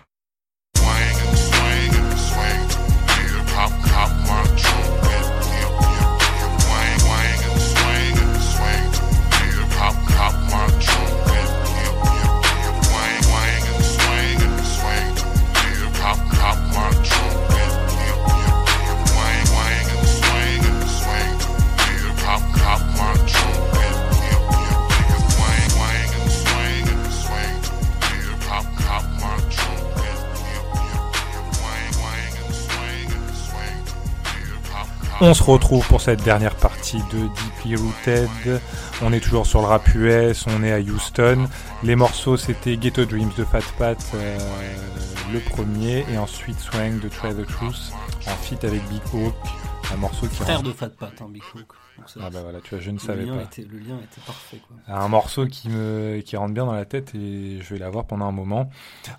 On 35.19 35.33
se 35.33 35.41
retrouve 35.41 35.87
pour 35.87 35.99
cette 36.01 36.23
dernière 36.23 36.55
partie 36.55 36.99
de 37.11 37.27
Deeply 37.27 37.75
Rooted. 37.75 38.61
On 39.01 39.11
est 39.11 39.19
toujours 39.19 39.47
sur 39.47 39.61
le 39.61 39.65
rap 39.67 39.87
US, 39.95 40.45
on 40.47 40.63
est 40.63 40.71
à 40.71 40.79
Houston. 40.79 41.47
Les 41.83 41.95
morceaux 41.95 42.37
c'était 42.37 42.77
Ghetto 42.77 43.05
Dreams 43.05 43.31
de 43.35 43.43
Fat 43.43 43.61
Pat, 43.79 43.97
euh, 44.13 44.37
le 45.33 45.39
premier, 45.39 46.05
et 46.11 46.17
ensuite 46.19 46.59
Swang 46.59 46.99
de 46.99 47.09
Try 47.09 47.33
the 47.33 47.47
Truth 47.47 47.91
en 48.27 48.31
feat 48.43 48.63
avec 48.63 48.81
Big 48.89 49.01
Hawk, 49.13 49.33
un 49.91 49.97
morceau 49.97 50.27
qui 50.27 50.35
Frère 50.35 50.57
rend- 50.57 50.63
de 50.63 50.71
Fat 50.71 50.89
Pat, 50.89 51.11
hein, 51.19 51.27
Big 51.29 51.41
ça- 52.05 52.19
Ah 52.23 52.29
bah 52.29 52.39
voilà, 52.43 52.59
tu 52.61 52.75
vois, 52.75 52.79
je 52.83 52.91
ne 52.91 52.99
savais 52.99 53.25
pas. 53.25 53.41
était, 53.41 53.63
le 53.67 53.79
lien 53.79 53.95
était 53.97 54.21
parfait. 54.25 54.61
Quoi. 54.67 54.77
Un 54.95 55.07
morceau 55.07 55.47
qui 55.47 55.67
me 55.69 56.21
qui 56.23 56.37
rentre 56.37 56.53
bien 56.53 56.65
dans 56.67 56.73
la 56.73 56.85
tête 56.85 57.15
et 57.15 57.59
je 57.59 57.73
vais 57.73 57.79
l'avoir 57.79 58.05
pendant 58.05 58.25
un 58.27 58.31
moment. 58.31 58.69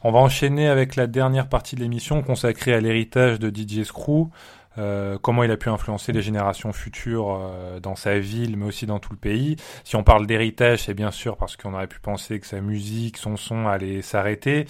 On 0.05 0.13
va 0.13 0.21
enchaîner 0.21 0.69
avec 0.69 0.95
la 0.95 1.09
dernière 1.09 1.49
partie 1.49 1.75
de 1.75 1.81
l'émission 1.81 2.23
consacrée 2.23 2.73
à 2.73 2.81
l'héritage 2.81 3.41
de 3.41 3.51
DJ 3.51 3.83
Screw, 3.85 4.29
euh, 4.77 5.19
comment 5.21 5.43
il 5.45 5.51
a 5.51 5.57
pu 5.57 5.71
influencer 5.71 6.13
les 6.13 6.23
générations 6.23 6.73
futures 6.73 7.39
euh, 7.41 7.81
dans 7.81 7.97
sa 7.97 8.19
ville, 8.19 8.57
mais 8.57 8.67
aussi 8.67 8.87
dans 8.87 8.99
tout 8.99 9.13
le 9.13 9.19
pays. 9.19 9.57
Si 9.85 9.97
on 9.97 10.05
parle 10.05 10.27
d'héritage, 10.27 10.85
c'est 10.85 10.95
bien 10.95 11.11
sûr 11.11 11.37
parce 11.37 11.57
qu'on 11.57 11.75
aurait 11.75 11.89
pu 11.89 12.01
penser 12.01 12.39
que 12.39 12.47
sa 12.47 12.61
musique, 12.61 13.17
son 13.17 13.37
son 13.37 13.67
allait 13.67 14.03
s'arrêter. 14.03 14.67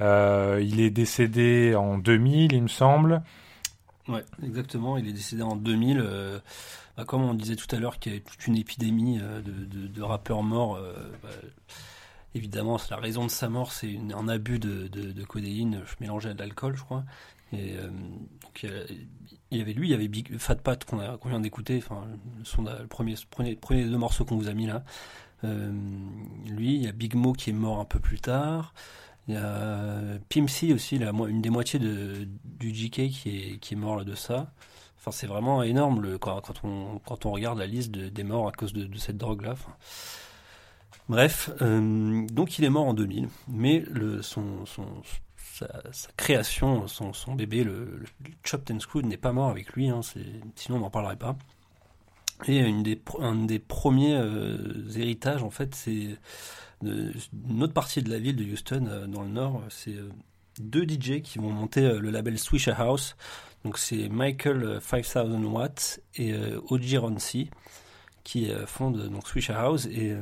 Euh, 0.00 0.62
il 0.62 0.80
est 0.80 0.90
décédé 0.90 1.74
en 1.74 1.98
2000, 1.98 2.52
il 2.52 2.62
me 2.62 2.68
semble. 2.68 3.22
Ouais, 4.08 4.24
exactement. 4.42 4.96
Il 4.96 5.08
est 5.08 5.12
décédé 5.12 5.42
en 5.42 5.56
2000. 5.56 6.00
euh, 6.00 6.38
bah, 6.96 7.04
comme 7.04 7.22
on 7.22 7.34
disait 7.34 7.56
tout 7.56 7.74
à 7.74 7.78
l'heure 7.78 7.98
qu'il 7.98 8.12
y 8.12 8.14
avait 8.14 8.24
toute 8.24 8.46
une 8.46 8.56
épidémie 8.56 9.18
de, 9.18 10.02
rappeurs 10.02 10.42
morts. 10.42 10.80
bah, 11.22 11.28
évidemment, 12.34 12.78
la 12.90 12.96
raison 12.96 13.24
de 13.24 13.30
sa 13.30 13.48
mort, 13.48 13.72
c'est 13.72 13.98
un 14.14 14.28
abus 14.28 14.58
de, 14.58 15.24
codéine 15.24 15.82
mélangé 16.00 16.30
à 16.30 16.34
de 16.34 16.38
l'alcool, 16.38 16.76
je 16.76 16.82
crois. 16.82 17.04
Il 19.50 19.58
y 19.58 19.60
avait 19.60 19.72
lui, 19.72 19.88
il 19.88 19.90
y 19.90 19.94
avait 19.94 20.08
Big, 20.08 20.36
Fat 20.38 20.56
Pat 20.56 20.84
qu'on 20.84 21.28
vient 21.28 21.40
d'écouter, 21.40 21.82
enfin 21.84 22.04
le, 22.58 22.82
le 22.82 22.86
premier, 22.86 23.14
premier 23.60 23.84
deux 23.84 23.98
morceaux 23.98 24.24
qu'on 24.24 24.36
vous 24.36 24.48
a 24.48 24.54
mis 24.54 24.66
là. 24.66 24.84
Euh, 25.44 25.72
lui, 26.46 26.74
il 26.76 26.82
y 26.82 26.88
a 26.88 26.92
Big 26.92 27.14
Mo 27.14 27.32
qui 27.32 27.50
est 27.50 27.54
mort 27.54 27.80
un 27.80 27.84
peu 27.84 27.98
plus 27.98 28.20
tard. 28.20 28.74
Il 29.28 29.34
y 29.34 29.36
a 29.36 30.18
Pim 30.28 30.48
C 30.48 30.72
aussi, 30.72 30.96
une 30.96 31.40
des 31.42 31.50
moitiés 31.50 31.78
de, 31.78 32.26
du 32.44 32.72
GK 32.72 33.08
qui 33.10 33.28
est, 33.28 33.58
qui 33.58 33.74
est 33.74 33.76
mort 33.76 33.96
là 33.96 34.04
de 34.04 34.14
ça. 34.14 34.52
Enfin, 34.98 35.12
c'est 35.12 35.26
vraiment 35.26 35.62
énorme 35.62 36.18
quand, 36.18 36.42
on, 36.62 36.98
quand 37.06 37.24
on 37.24 37.30
regarde 37.30 37.58
la 37.58 37.66
liste 37.66 37.90
de- 37.90 38.08
des 38.10 38.22
morts 38.24 38.48
à 38.48 38.52
cause 38.52 38.72
de, 38.74 38.88
cette 38.98 39.16
drogue-là. 39.16 39.54
Bref, 41.08 41.50
euh, 41.62 42.26
donc 42.28 42.58
il 42.58 42.64
est 42.64 42.70
mort 42.70 42.86
en 42.86 42.94
2000, 42.94 43.28
mais 43.48 43.82
le, 43.90 44.22
son, 44.22 44.64
sa, 45.92 46.08
création, 46.16 46.86
son, 46.86 47.34
bébé, 47.34 47.64
le, 47.64 47.84
le 47.84 48.30
Chopped 48.44 48.70
and 48.70 49.00
n'est 49.06 49.16
pas 49.16 49.32
mort 49.32 49.50
avec 49.50 49.72
lui, 49.72 49.88
hein, 49.88 50.00
sinon 50.56 50.78
on 50.78 50.80
n'en 50.80 50.90
parlerait 50.90 51.16
pas. 51.16 51.36
Et 52.46 52.62
un 52.62 53.34
des 53.44 53.58
premiers 53.58 54.16
euh, 54.16 54.88
héritages, 54.96 55.42
en 55.42 55.50
fait, 55.50 55.74
c'est 55.74 56.16
une 56.82 57.62
autre 57.62 57.72
partie 57.72 58.02
de 58.02 58.10
la 58.10 58.18
ville 58.18 58.36
de 58.36 58.44
Houston, 58.44 58.86
euh, 58.88 59.06
dans 59.06 59.22
le 59.22 59.28
nord, 59.28 59.62
c'est 59.68 59.94
euh, 59.94 60.10
deux 60.60 60.84
DJ 60.84 61.22
qui 61.22 61.38
vont 61.38 61.50
monter 61.50 61.80
le 61.98 62.10
label 62.10 62.38
Swisher 62.38 62.74
House. 62.76 63.16
Donc 63.64 63.78
c'est 63.78 64.08
Michael 64.08 64.62
euh, 64.62 64.80
5000 64.80 65.44
Watts 65.44 66.00
et 66.16 66.34
Oji 66.68 66.96
Ronsi 66.96 67.50
qui 68.24 68.50
fondent 68.66 69.08
donc 69.08 69.26
Swisher 69.26 69.54
House 69.54 69.86
et 69.86 70.14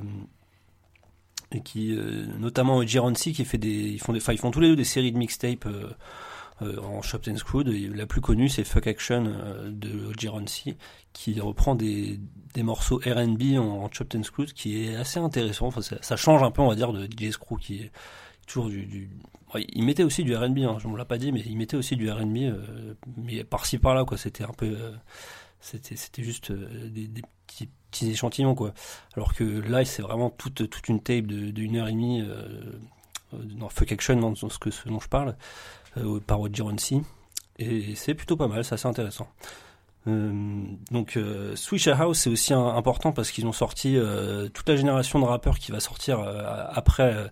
et 1.52 1.62
qui 1.62 1.96
euh, 1.96 2.26
notamment 2.38 2.76
Oji 2.76 2.98
Ronsi 2.98 3.32
qui 3.32 3.44
fait 3.44 3.58
des 3.58 3.70
ils 3.70 4.00
font 4.00 4.12
des 4.12 4.20
ils 4.20 4.38
font 4.38 4.50
tous 4.50 4.60
les 4.60 4.68
deux 4.68 4.76
des 4.76 4.84
séries 4.84 5.12
de 5.12 5.18
mixtapes 5.18 5.66
euh, 5.66 5.88
euh, 6.62 6.76
en 6.80 7.02
Chopped 7.02 7.32
and 7.32 7.36
Screwed. 7.36 7.68
La 7.94 8.06
plus 8.06 8.20
connue, 8.20 8.48
c'est 8.48 8.64
Fuck 8.64 8.88
Action 8.88 9.26
euh, 9.26 9.70
de 9.70 10.06
Oji 10.06 10.28
Ronsi, 10.28 10.76
qui 11.12 11.38
reprend 11.40 11.76
des, 11.76 12.18
des 12.54 12.62
morceaux 12.64 12.98
R&B 12.98 13.56
en, 13.56 13.84
en 13.84 13.92
Chopped 13.92 14.18
and 14.18 14.24
Screwed, 14.24 14.52
qui 14.52 14.84
est 14.84 14.96
assez 14.96 15.20
intéressant. 15.20 15.68
Enfin, 15.68 15.82
ça, 15.82 16.16
change 16.16 16.42
un 16.42 16.50
peu, 16.50 16.62
on 16.62 16.68
va 16.68 16.74
dire, 16.74 16.92
de 16.92 17.06
DJ 17.06 17.30
Screw, 17.30 17.58
qui 17.60 17.82
est 17.82 17.92
toujours 18.46 18.68
du... 18.68 19.10
il 19.54 19.84
mettait 19.84 20.02
aussi 20.02 20.24
du 20.24 20.34
R&B, 20.34 20.58
hein, 20.58 20.78
je 20.80 20.88
ne 20.88 20.96
l'ai 20.96 21.04
pas 21.04 21.18
dit, 21.18 21.30
mais 21.30 21.42
il 21.46 21.56
mettait 21.56 21.76
aussi 21.76 21.94
du 21.94 22.10
R&B, 22.10 22.54
mais 23.16 23.44
par-ci 23.44 23.78
par-là, 23.78 24.04
quoi. 24.04 24.16
C'était 24.16 24.44
un 24.44 24.52
peu... 24.56 24.76
c'était 25.60 25.94
c'était 25.96 26.24
juste 26.24 26.50
des 26.50 27.22
petits, 27.46 27.68
petits 27.90 28.10
échantillons, 28.10 28.54
quoi. 28.54 28.72
Alors 29.16 29.34
que 29.34 29.44
là, 29.44 29.84
c'est 29.84 30.02
vraiment 30.02 30.30
toute, 30.30 30.68
toute 30.68 30.88
une 30.88 31.00
tape 31.00 31.26
de, 31.26 31.60
une 31.60 31.76
heure 31.76 31.88
et 31.88 31.92
demie... 31.92 32.22
Euh, 32.22 32.72
dans 33.32 33.68
Fuck 33.68 33.92
Action, 33.92 34.16
dans 34.16 34.34
ce, 34.34 34.58
que, 34.58 34.70
ce 34.70 34.88
dont 34.88 35.00
je 35.00 35.08
parle, 35.08 35.36
euh, 35.96 36.20
par 36.20 36.40
Oji 36.40 36.62
Ronsi. 36.62 37.02
Et 37.58 37.94
c'est 37.94 38.14
plutôt 38.14 38.36
pas 38.36 38.48
mal, 38.48 38.64
c'est 38.64 38.74
assez 38.74 38.88
intéressant. 38.88 39.28
Euh, 40.06 40.62
donc 40.90 41.16
euh, 41.16 41.56
Swisher 41.56 41.92
House 41.92 42.20
c'est 42.20 42.30
aussi 42.30 42.54
important 42.54 43.10
parce 43.10 43.32
qu'ils 43.32 43.46
ont 43.46 43.52
sorti 43.52 43.98
toute 44.54 44.68
la 44.68 44.76
génération 44.76 45.18
de 45.18 45.24
rappeurs 45.24 45.58
qui 45.58 45.72
va 45.72 45.80
sortir 45.80 46.20
après 46.20 47.30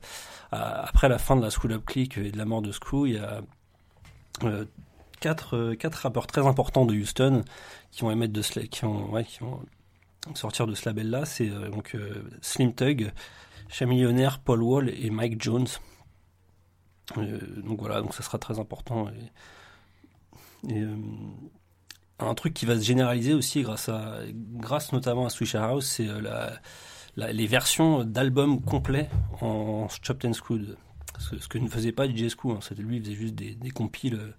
après 0.51 1.09
la 1.09 1.19
fin 1.19 1.37
de 1.37 1.43
la 1.43 1.51
School 1.51 1.73
Up 1.73 1.85
Click 1.87 2.19
et 2.19 2.33
de 2.33 2.37
la 2.37 2.45
mort 2.45 2.63
de 2.63 2.73
Screw 2.73 3.07
il 3.07 3.15
y 3.15 3.19
a 3.19 3.41
quatre 5.21 5.75
quatre 5.75 5.95
rappeurs 5.95 6.27
très 6.27 6.45
importants 6.45 6.85
de 6.85 6.95
Houston 6.95 7.45
qui 7.93 8.03
vont 8.03 8.11
émettre 8.11 8.33
de 8.33 8.43
qui 8.43 8.67
qui 8.69 8.85
vont 8.85 9.63
sortir 10.35 10.66
de 10.66 10.74
ce 10.74 10.89
label 10.89 11.11
là 11.11 11.24
c'est 11.24 11.49
euh, 11.49 11.68
donc 11.70 11.95
euh, 11.95 12.22
Slim 12.41 12.74
Tug 12.74 13.12
Chamillionnaire 13.68 14.39
Paul 14.41 14.62
Wall 14.62 14.89
et 14.91 15.11
Mike 15.11 15.43
Jones 15.43 15.66
euh, 17.16 17.39
donc 17.62 17.79
voilà, 17.79 18.03
donc 18.03 18.14
ça 18.14 18.22
sera 18.24 18.39
très 18.39 18.59
important. 18.59 19.09
Un 22.18 22.35
truc 22.35 22.53
qui 22.53 22.66
va 22.66 22.77
se 22.77 22.83
généraliser 22.83 23.33
aussi 23.33 23.62
grâce 23.62 23.89
grâce 24.55 24.93
notamment 24.93 25.27
à 25.27 25.31
Swisher 25.31 25.59
House, 25.59 25.87
c'est 25.87 26.09
les 27.16 27.47
versions 27.47 28.03
d'albums 28.03 28.61
complets 28.61 29.09
en 29.41 29.87
Chopped 30.03 30.29
and 30.29 30.33
Screwed. 30.33 30.77
Ce, 31.20 31.47
que 31.47 31.59
ne 31.59 31.68
faisait 31.68 31.93
pas 31.93 32.09
DJ 32.09 32.29
Screw, 32.29 32.51
hein. 32.51 32.59
Lui, 32.77 32.97
il 32.97 33.03
faisait 33.05 33.14
juste 33.14 33.37
des, 33.37 33.70
compiles, 33.70 34.35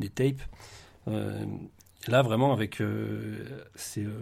des 0.00 0.08
tapes. 0.08 0.40
Là, 2.08 2.22
vraiment, 2.22 2.52
avec 2.52 2.80
euh, 2.80 3.36
c'est 3.74 4.04
euh, 4.04 4.18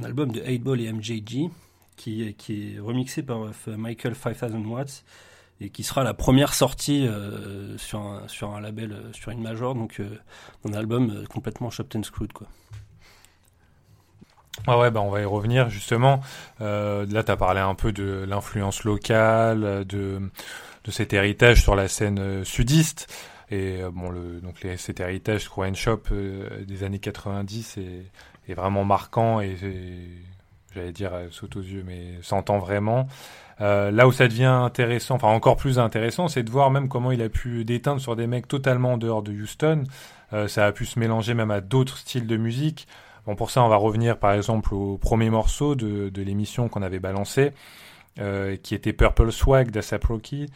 un 0.00 0.04
album 0.04 0.32
de 0.32 0.40
8-Ball 0.40 0.80
et 0.80 0.92
MJG 0.92 1.50
qui, 1.96 2.34
qui 2.34 2.74
est 2.76 2.80
remixé 2.80 3.22
par 3.22 3.42
euh, 3.42 3.76
Michael 3.76 4.14
5000 4.14 4.66
Watts 4.66 5.04
et 5.60 5.68
qui 5.68 5.82
sera 5.82 6.04
la 6.04 6.14
première 6.14 6.54
sortie 6.54 7.06
sur, 7.76 8.00
un, 8.00 8.26
sur 8.28 8.54
un 8.54 8.62
label, 8.62 8.96
sur 9.12 9.30
une 9.30 9.42
major, 9.42 9.74
donc 9.74 10.00
un 10.64 10.72
album 10.72 11.26
complètement 11.28 11.68
chopped 11.68 11.94
and 11.96 12.02
screwed. 12.02 12.32
Quoi. 12.32 12.46
Ah 14.66 14.78
ouais, 14.78 14.90
bah 14.90 15.02
on 15.02 15.10
va 15.10 15.20
y 15.20 15.26
revenir 15.26 15.68
justement. 15.68 16.22
Là, 16.60 17.04
tu 17.06 17.30
as 17.30 17.36
parlé 17.36 17.60
un 17.60 17.74
peu 17.74 17.92
de 17.92 18.24
l'influence 18.26 18.84
locale, 18.84 19.84
de, 19.84 20.22
de 20.84 20.90
cet 20.90 21.12
héritage 21.12 21.62
sur 21.62 21.76
la 21.76 21.88
scène 21.88 22.42
sudiste. 22.42 23.06
Et 23.50 23.82
euh, 23.82 23.90
bon, 23.90 24.10
le, 24.10 24.40
donc 24.40 24.62
les, 24.62 24.76
cet 24.76 25.00
héritage 25.00 25.42
Screw 25.42 25.64
and 25.64 25.74
Shop 25.74 26.02
euh, 26.12 26.64
des 26.64 26.84
années 26.84 26.98
90 26.98 27.78
est, 27.78 27.82
est 28.48 28.54
vraiment 28.54 28.84
marquant 28.84 29.40
et, 29.40 29.56
et 29.62 30.08
j'allais 30.74 30.92
dire 30.92 31.14
euh, 31.14 31.28
saute 31.30 31.56
aux 31.56 31.62
yeux, 31.62 31.82
mais 31.86 32.18
s'entend 32.22 32.58
vraiment. 32.58 33.08
Euh, 33.60 33.90
là 33.90 34.06
où 34.08 34.12
ça 34.12 34.26
devient 34.26 34.44
intéressant, 34.44 35.16
enfin 35.16 35.28
encore 35.28 35.56
plus 35.56 35.78
intéressant, 35.78 36.28
c'est 36.28 36.42
de 36.42 36.50
voir 36.50 36.70
même 36.70 36.88
comment 36.88 37.12
il 37.12 37.20
a 37.20 37.28
pu 37.28 37.64
déteindre 37.64 38.00
sur 38.00 38.16
des 38.16 38.26
mecs 38.26 38.48
totalement 38.48 38.94
en 38.94 38.98
dehors 38.98 39.22
de 39.22 39.32
Houston. 39.32 39.84
Euh, 40.32 40.48
ça 40.48 40.66
a 40.66 40.72
pu 40.72 40.86
se 40.86 40.98
mélanger 40.98 41.34
même 41.34 41.50
à 41.50 41.60
d'autres 41.60 41.98
styles 41.98 42.26
de 42.26 42.36
musique. 42.36 42.86
Bon, 43.26 43.36
pour 43.36 43.50
ça, 43.50 43.62
on 43.62 43.68
va 43.68 43.76
revenir 43.76 44.18
par 44.18 44.32
exemple 44.32 44.74
au 44.74 44.96
premier 44.96 45.28
morceau 45.28 45.74
de, 45.74 46.08
de 46.08 46.22
l'émission 46.22 46.68
qu'on 46.68 46.80
avait 46.80 47.00
balancé, 47.00 47.52
euh, 48.18 48.56
qui 48.56 48.74
était 48.74 48.94
Purple 48.94 49.30
Swag 49.30 49.70
d'Asap 49.70 50.04
Rocky, 50.04 50.46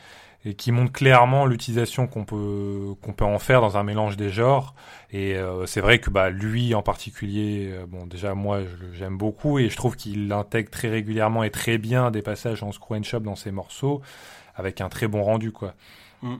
et 0.44 0.54
qui 0.54 0.72
montre 0.72 0.92
clairement 0.92 1.46
l'utilisation 1.46 2.06
qu'on 2.06 2.24
peut 2.24 2.94
qu'on 3.02 3.12
peut 3.14 3.24
en 3.24 3.38
faire 3.38 3.60
dans 3.60 3.76
un 3.76 3.82
mélange 3.82 4.16
des 4.16 4.30
genres. 4.30 4.74
Et 5.10 5.34
euh, 5.36 5.66
c'est 5.66 5.80
vrai 5.80 5.98
que 6.00 6.10
bah 6.10 6.30
lui 6.30 6.74
en 6.74 6.82
particulier, 6.82 7.70
euh, 7.72 7.86
bon 7.86 8.06
déjà 8.06 8.34
moi 8.34 8.60
je- 8.62 8.96
j'aime 8.96 9.16
beaucoup 9.16 9.58
et 9.58 9.68
je 9.70 9.76
trouve 9.76 9.96
qu'il 9.96 10.32
intègre 10.32 10.70
très 10.70 10.88
régulièrement 10.88 11.42
et 11.44 11.50
très 11.50 11.78
bien 11.78 12.10
des 12.10 12.22
passages 12.22 12.62
en 12.62 12.72
screw 12.72 12.94
and 12.96 13.02
shop 13.04 13.20
dans 13.20 13.36
ses 13.36 13.50
morceaux, 13.52 14.02
avec 14.54 14.80
un 14.80 14.88
très 14.88 15.08
bon 15.08 15.22
rendu 15.22 15.50
quoi. 15.52 15.74
Mm. 16.22 16.34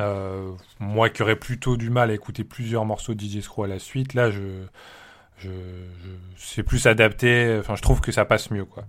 Euh, 0.00 0.50
moi 0.80 1.08
qui 1.08 1.22
aurais 1.22 1.36
plutôt 1.36 1.76
du 1.76 1.88
mal 1.90 2.10
à 2.10 2.14
écouter 2.14 2.42
plusieurs 2.44 2.84
morceaux 2.84 3.14
de 3.14 3.20
DJ 3.20 3.40
Screw 3.42 3.64
à 3.64 3.68
la 3.68 3.78
suite, 3.78 4.14
là 4.14 4.30
je 4.30 4.40
je, 5.38 5.48
je 5.48 6.10
c'est 6.36 6.62
plus 6.62 6.86
adapté. 6.86 7.56
Enfin, 7.60 7.76
je 7.76 7.82
trouve 7.82 8.00
que 8.00 8.12
ça 8.12 8.24
passe 8.24 8.50
mieux, 8.50 8.64
quoi. 8.64 8.84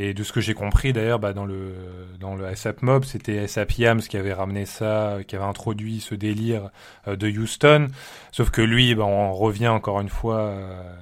Et 0.00 0.14
de 0.14 0.22
ce 0.22 0.32
que 0.32 0.40
j'ai 0.40 0.54
compris, 0.54 0.92
d'ailleurs, 0.92 1.18
bah, 1.18 1.32
dans 1.32 1.44
le 1.44 1.74
dans 2.20 2.36
le 2.36 2.46
ASAP 2.46 2.82
Mob, 2.82 3.04
c'était 3.04 3.38
ASAP 3.40 3.72
Yams 3.78 4.00
qui 4.00 4.16
avait 4.16 4.32
ramené 4.32 4.64
ça, 4.64 5.08
euh, 5.16 5.22
qui 5.24 5.34
avait 5.34 5.44
introduit 5.44 6.00
ce 6.00 6.14
délire 6.14 6.70
euh, 7.08 7.16
de 7.16 7.28
Houston. 7.28 7.88
Sauf 8.30 8.50
que 8.50 8.62
lui, 8.62 8.94
bah, 8.94 9.04
on 9.04 9.32
revient 9.34 9.68
encore 9.68 10.00
une 10.00 10.08
fois. 10.08 10.38
euh, 10.38 10.94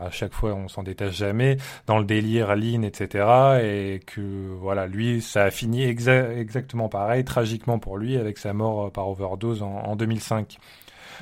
à 0.00 0.10
chaque 0.10 0.32
fois, 0.32 0.54
on 0.54 0.68
s'en 0.68 0.82
détache 0.82 1.14
jamais 1.16 1.56
dans 1.86 1.98
le 1.98 2.04
délire 2.04 2.54
lean, 2.54 2.82
etc. 2.82 3.60
Et 3.62 4.00
que 4.06 4.20
voilà, 4.60 4.86
lui, 4.86 5.20
ça 5.20 5.44
a 5.44 5.50
fini 5.50 5.84
exa- 5.84 6.30
exactement 6.38 6.88
pareil, 6.88 7.24
tragiquement 7.24 7.78
pour 7.78 7.98
lui, 7.98 8.16
avec 8.16 8.38
sa 8.38 8.52
mort 8.52 8.90
par 8.92 9.08
overdose 9.08 9.62
en 9.62 9.96
2005. 9.96 10.58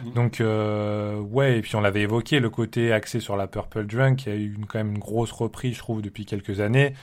Mhm. 0.04 0.12
Donc 0.14 0.40
euh, 0.40 1.16
ouais, 1.20 1.58
et 1.58 1.60
puis 1.62 1.76
on 1.76 1.80
l'avait 1.80 2.02
évoqué, 2.02 2.40
le 2.40 2.50
côté 2.50 2.92
axé 2.92 3.20
sur 3.20 3.36
la 3.36 3.46
Purple 3.46 3.86
Drunk, 3.86 4.18
qui 4.18 4.30
a 4.30 4.34
eu 4.34 4.54
une, 4.54 4.66
quand 4.66 4.78
même 4.78 4.92
une 4.92 4.98
grosse 4.98 5.32
reprise, 5.32 5.74
je 5.74 5.80
trouve, 5.80 6.02
depuis 6.02 6.24
quelques 6.26 6.60
années. 6.60 6.94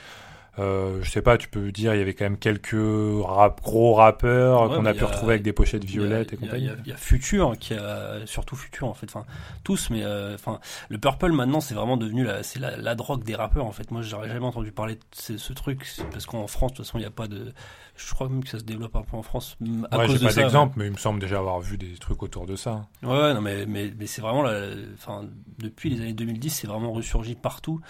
Euh, 0.58 1.00
je 1.02 1.10
sais 1.10 1.20
pas, 1.20 1.36
tu 1.36 1.48
peux 1.48 1.70
dire, 1.70 1.92
il 1.94 1.98
y 1.98 2.00
avait 2.00 2.14
quand 2.14 2.24
même 2.24 2.38
quelques 2.38 2.74
rap, 2.74 3.60
gros 3.62 3.92
rappeurs 3.92 4.70
Ouais, 4.70 4.76
qu'on 4.78 4.86
a 4.86 4.94
pu 4.94 5.04
a- 5.04 5.06
retrouver 5.08 5.32
avec 5.34 5.42
des 5.42 5.52
pochettes 5.52 5.82
a- 5.84 5.86
violettes 5.86 6.32
et 6.32 6.36
compagnie. 6.38 6.62
Il 6.64 6.68
y, 6.68 6.70
a- 6.70 6.76
il 6.86 6.88
y 6.88 6.92
a 6.94 6.96
Future 6.96 7.52
qui 7.60 7.74
a 7.74 8.24
surtout 8.24 8.56
Future 8.56 8.86
en 8.88 8.94
fait, 8.94 9.04
enfin 9.04 9.26
tous, 9.64 9.90
mais 9.90 10.00
euh, 10.02 10.34
enfin 10.34 10.58
le 10.88 10.96
Purple 10.96 11.32
maintenant 11.32 11.60
c'est 11.60 11.74
vraiment 11.74 11.98
devenu 11.98 12.24
la 12.24 12.42
c'est 12.42 12.58
la, 12.58 12.74
la 12.78 12.94
drogue 12.94 13.22
des 13.22 13.34
rappeurs 13.34 13.66
en 13.66 13.72
fait. 13.72 13.90
Moi 13.90 14.00
j'aurais 14.00 14.28
jamais 14.30 14.46
entendu 14.46 14.72
parler 14.72 14.94
de 14.94 15.00
ce, 15.12 15.36
ce 15.36 15.52
truc 15.52 15.86
parce 16.10 16.24
qu'en 16.24 16.46
France 16.46 16.72
de 16.72 16.76
toute 16.78 16.86
façon 16.86 16.96
il 16.96 17.02
n'y 17.02 17.06
a 17.06 17.10
pas 17.10 17.28
de, 17.28 17.52
je 17.96 18.14
crois 18.14 18.28
même 18.28 18.44
que 18.44 18.50
ça 18.50 18.58
se 18.58 18.64
développe 18.64 18.94
un 18.94 19.02
peu 19.02 19.16
en 19.16 19.22
France 19.22 19.56
à 19.90 19.98
Ouais, 19.98 20.08
j'ai 20.08 20.18
pas 20.18 20.32
d'exemple, 20.32 20.74
mais 20.78 20.86
il 20.86 20.92
me 20.92 20.98
semble 20.98 21.18
déjà 21.18 21.38
avoir 21.38 21.60
vu 21.60 21.78
des 21.78 21.94
trucs 21.94 22.22
autour 22.22 22.46
de 22.46 22.54
ça. 22.54 22.86
Ouais, 23.02 23.32
non 23.34 23.40
mais 23.40 23.66
mais, 23.66 23.92
mais 23.98 24.06
c'est 24.06 24.20
vraiment 24.20 24.42
la, 24.42 24.68
enfin 24.94 25.24
depuis 25.58 25.90
les 25.90 26.00
années 26.00 26.12
2010 26.12 26.50
c'est 26.50 26.66
vraiment 26.66 26.92
ressurgi 26.92 27.34
partout. 27.34 27.80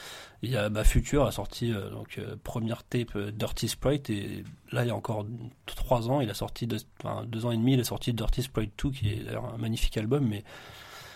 Il 0.42 0.50
y 0.50 0.56
a 0.56 0.68
bah, 0.68 0.84
Future 0.84 1.26
a 1.26 1.32
sorti 1.32 1.72
euh, 1.72 1.90
donc 1.90 2.18
euh, 2.18 2.36
première 2.42 2.84
tape 2.84 3.16
euh, 3.16 3.32
Dirty 3.32 3.68
Sprite 3.68 4.10
et 4.10 4.44
là 4.70 4.84
il 4.84 4.88
y 4.88 4.90
a 4.90 4.94
encore 4.94 5.26
trois 5.64 6.08
ans 6.08 6.20
il 6.20 6.30
a 6.30 6.34
sorti 6.34 6.66
deux, 6.66 6.78
enfin, 7.02 7.24
deux 7.26 7.46
ans 7.46 7.50
et 7.50 7.56
demi 7.56 7.74
il 7.74 7.80
a 7.80 7.84
sorti 7.84 8.12
Dirty 8.12 8.42
Sprite 8.42 8.72
2 8.82 8.90
qui 8.90 9.10
est 9.10 9.24
d'ailleurs 9.24 9.52
un 9.52 9.58
magnifique 9.58 9.96
album 9.96 10.26
mais 10.28 10.44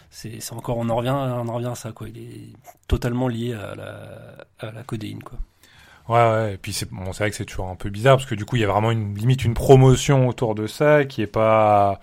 c'est 0.09 0.41
c'est 0.41 0.55
encore 0.55 0.79
on 0.79 0.89
en 0.89 0.97
revient 0.97 1.11
on 1.11 1.47
en 1.49 1.55
revient 1.55 1.69
à 1.69 1.75
ça 1.75 1.93
quoi 1.93 2.09
il 2.09 2.19
est 2.19 2.53
totalement 2.89 3.29
lié 3.29 3.53
à 3.53 3.75
la 3.77 4.47
à 4.59 4.73
la 4.73 4.83
codéine 4.83 5.23
quoi 5.23 5.39
Ouais, 6.11 6.17
ouais, 6.17 6.55
et 6.55 6.57
puis 6.57 6.73
c'est 6.73 6.91
bon, 6.91 7.13
c'est 7.13 7.23
vrai 7.23 7.31
que 7.31 7.37
c'est 7.37 7.45
toujours 7.45 7.69
un 7.69 7.77
peu 7.77 7.89
bizarre 7.89 8.17
parce 8.17 8.29
que 8.29 8.35
du 8.35 8.45
coup, 8.45 8.57
il 8.57 8.63
y 8.63 8.65
a 8.65 8.69
vraiment 8.69 8.91
une 8.91 9.15
limite 9.15 9.45
une 9.45 9.55
promotion 9.55 10.27
autour 10.27 10.57
de 10.57 10.67
ça 10.67 11.05
qui 11.05 11.23
est 11.23 11.29
pas 11.29 12.01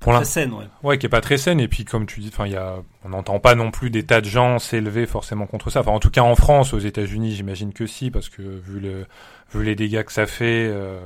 pour 0.00 0.14
très 0.14 0.24
saine 0.24 0.52
ouais 0.52 0.64
Ouais, 0.82 0.98
qui 0.98 1.06
est 1.06 1.08
pas 1.08 1.20
très 1.20 1.38
saine. 1.38 1.60
Et 1.60 1.68
puis, 1.68 1.84
comme 1.84 2.06
tu 2.06 2.20
dis, 2.20 2.30
enfin, 2.32 2.46
il 2.46 2.52
y 2.52 2.56
a, 2.56 2.76
on 3.04 3.10
n'entend 3.10 3.38
pas 3.38 3.54
non 3.54 3.70
plus 3.70 3.90
des 3.90 4.04
tas 4.04 4.20
de 4.20 4.26
gens 4.26 4.58
s'élever 4.58 5.06
forcément 5.06 5.46
contre 5.46 5.70
ça. 5.70 5.80
Enfin, 5.80 5.92
en 5.92 6.00
tout 6.00 6.10
cas, 6.10 6.22
en 6.22 6.34
France, 6.34 6.72
aux 6.72 6.78
États-Unis, 6.78 7.36
j'imagine 7.36 7.72
que 7.72 7.86
si, 7.86 8.10
parce 8.10 8.28
que 8.28 8.42
vu 8.42 8.80
le, 8.80 9.06
vu 9.52 9.64
les 9.64 9.74
dégâts 9.74 10.02
que 10.02 10.12
ça 10.12 10.26
fait, 10.26 10.68
euh, 10.68 10.98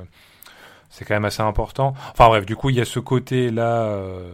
c'est 0.91 1.05
quand 1.05 1.15
même 1.15 1.25
assez 1.25 1.43
important. 1.43 1.95
Enfin 2.13 2.29
bref, 2.29 2.47
du 2.47 2.57
coup, 2.57 2.71
il 2.71 2.77
y 2.77 2.81
a 2.81 2.85
ce 2.85 3.01
côté-là, 3.01 3.83
euh, 3.83 4.31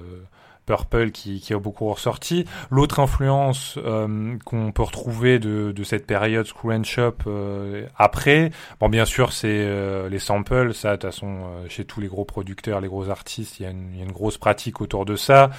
Purple 0.68 1.12
qui, 1.12 1.42
a 1.54 1.58
beaucoup 1.58 1.90
ressorti. 1.90 2.44
L'autre 2.70 3.00
influence 3.00 3.78
euh, 3.78 4.36
qu'on 4.44 4.70
peut 4.70 4.82
retrouver 4.82 5.38
de, 5.38 5.72
cette 5.82 6.06
période 6.06 6.46
Screw 6.46 6.72
and 6.72 6.84
Shop 6.84 7.14
euh, 7.26 7.86
après, 7.96 8.50
bon 8.78 8.90
bien 8.90 9.06
sûr 9.06 9.32
c'est 9.32 9.48
euh, 9.48 10.10
les 10.10 10.18
samples, 10.18 10.74
ça 10.74 10.90
de 10.90 10.96
toute 10.96 11.10
façon 11.10 11.46
chez 11.68 11.86
tous 11.86 12.02
les 12.02 12.08
gros 12.08 12.26
producteurs, 12.26 12.82
les 12.82 12.88
gros 12.88 13.08
artistes, 13.08 13.60
il 13.60 13.62
y 13.62 13.66
a 13.66 13.70
une, 13.70 14.12
grosse 14.12 14.36
pratique 14.36 14.82
autour 14.82 15.06
de 15.06 15.16
ça. 15.16 15.50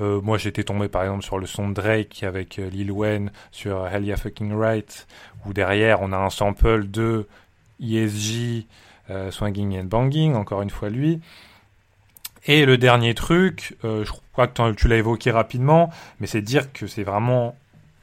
Moi 0.00 0.38
j'étais 0.38 0.62
tombé 0.64 0.88
par 0.88 1.02
exemple 1.02 1.24
sur 1.24 1.38
le 1.38 1.46
son 1.46 1.68
de 1.68 1.74
Drake 1.74 2.22
avec 2.22 2.56
Lil 2.56 2.92
Wayne 2.92 3.32
sur 3.50 3.86
Hell 3.86 4.04
Yeah 4.04 4.16
Fucking 4.16 4.54
Right, 4.54 5.06
où 5.44 5.52
derrière 5.52 6.02
on 6.02 6.12
a 6.12 6.16
un 6.16 6.30
sample 6.30 6.88
de 6.88 7.26
ESG, 7.80 8.66
Swinging 9.30 9.78
and 9.78 9.84
Banging, 9.84 10.34
encore 10.34 10.62
une 10.62 10.70
fois 10.70 10.88
lui. 10.88 11.20
Et 12.46 12.64
le 12.64 12.78
dernier 12.78 13.14
truc, 13.14 13.76
euh, 13.84 14.04
je 14.04 14.12
crois 14.32 14.46
que 14.46 14.72
tu 14.72 14.88
l'as 14.88 14.96
évoqué 14.96 15.30
rapidement, 15.30 15.90
mais 16.20 16.26
c'est 16.26 16.40
de 16.40 16.46
dire 16.46 16.72
que 16.72 16.86
c'est 16.86 17.02
vraiment 17.02 17.56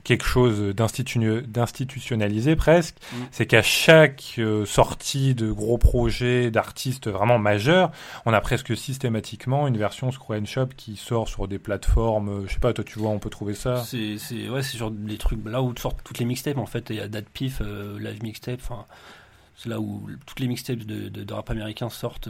quelque 0.04 0.26
chose 0.26 0.76
d'institu- 0.76 1.42
d'institutionnalisé 1.48 2.56
presque, 2.56 2.96
Mm. 3.12 3.16
c'est 3.32 3.48
qu'à 3.48 3.64
chaque 3.64 4.36
euh, 4.38 4.64
sortie 4.64 5.34
de 5.34 5.52
gros 5.52 5.80
projets 5.80 6.52
d'artistes 6.52 7.08
vraiment 7.10 7.40
majeurs, 7.40 7.90
on 8.28 8.32
a 8.34 8.40
presque 8.40 8.78
systématiquement 8.78 9.68
une 9.68 9.78
version 9.78 10.12
Screw 10.12 10.34
and 10.36 10.46
Shop 10.46 10.68
qui 10.78 10.96
sort 10.96 11.28
sur 11.28 11.48
des 11.48 11.58
plateformes, 11.58 12.30
euh, 12.30 12.48
je 12.48 12.54
sais 12.54 12.60
pas, 12.60 12.72
toi 12.72 12.84
tu 12.84 13.00
vois, 13.00 13.10
on 13.10 13.18
peut 13.18 13.32
trouver 13.32 13.56
ça. 13.56 13.84
C'est, 13.84 14.18
ouais, 14.50 14.62
c'est 14.62 14.78
sur 14.78 14.92
des 14.92 15.18
trucs 15.18 15.44
là 15.44 15.64
où 15.64 15.74
sortent 15.76 16.02
toutes 16.04 16.20
les 16.20 16.26
mixtapes 16.26 16.60
en 16.60 16.68
fait. 16.68 16.86
Il 16.92 16.98
y 16.98 17.02
a 17.02 17.08
Dad 17.08 17.26
Pif, 17.34 17.62
euh, 17.62 17.98
Live 18.00 18.22
Mixtape, 18.22 18.60
enfin, 18.62 18.86
c'est 19.58 19.70
là 19.70 19.80
où 19.80 20.08
toutes 20.28 20.40
les 20.40 20.48
mixtapes 20.48 20.78
de, 20.80 21.10
de, 21.10 21.24
de 21.24 21.34
rap 21.34 21.50
américain 21.50 21.90
sortent. 21.90 22.30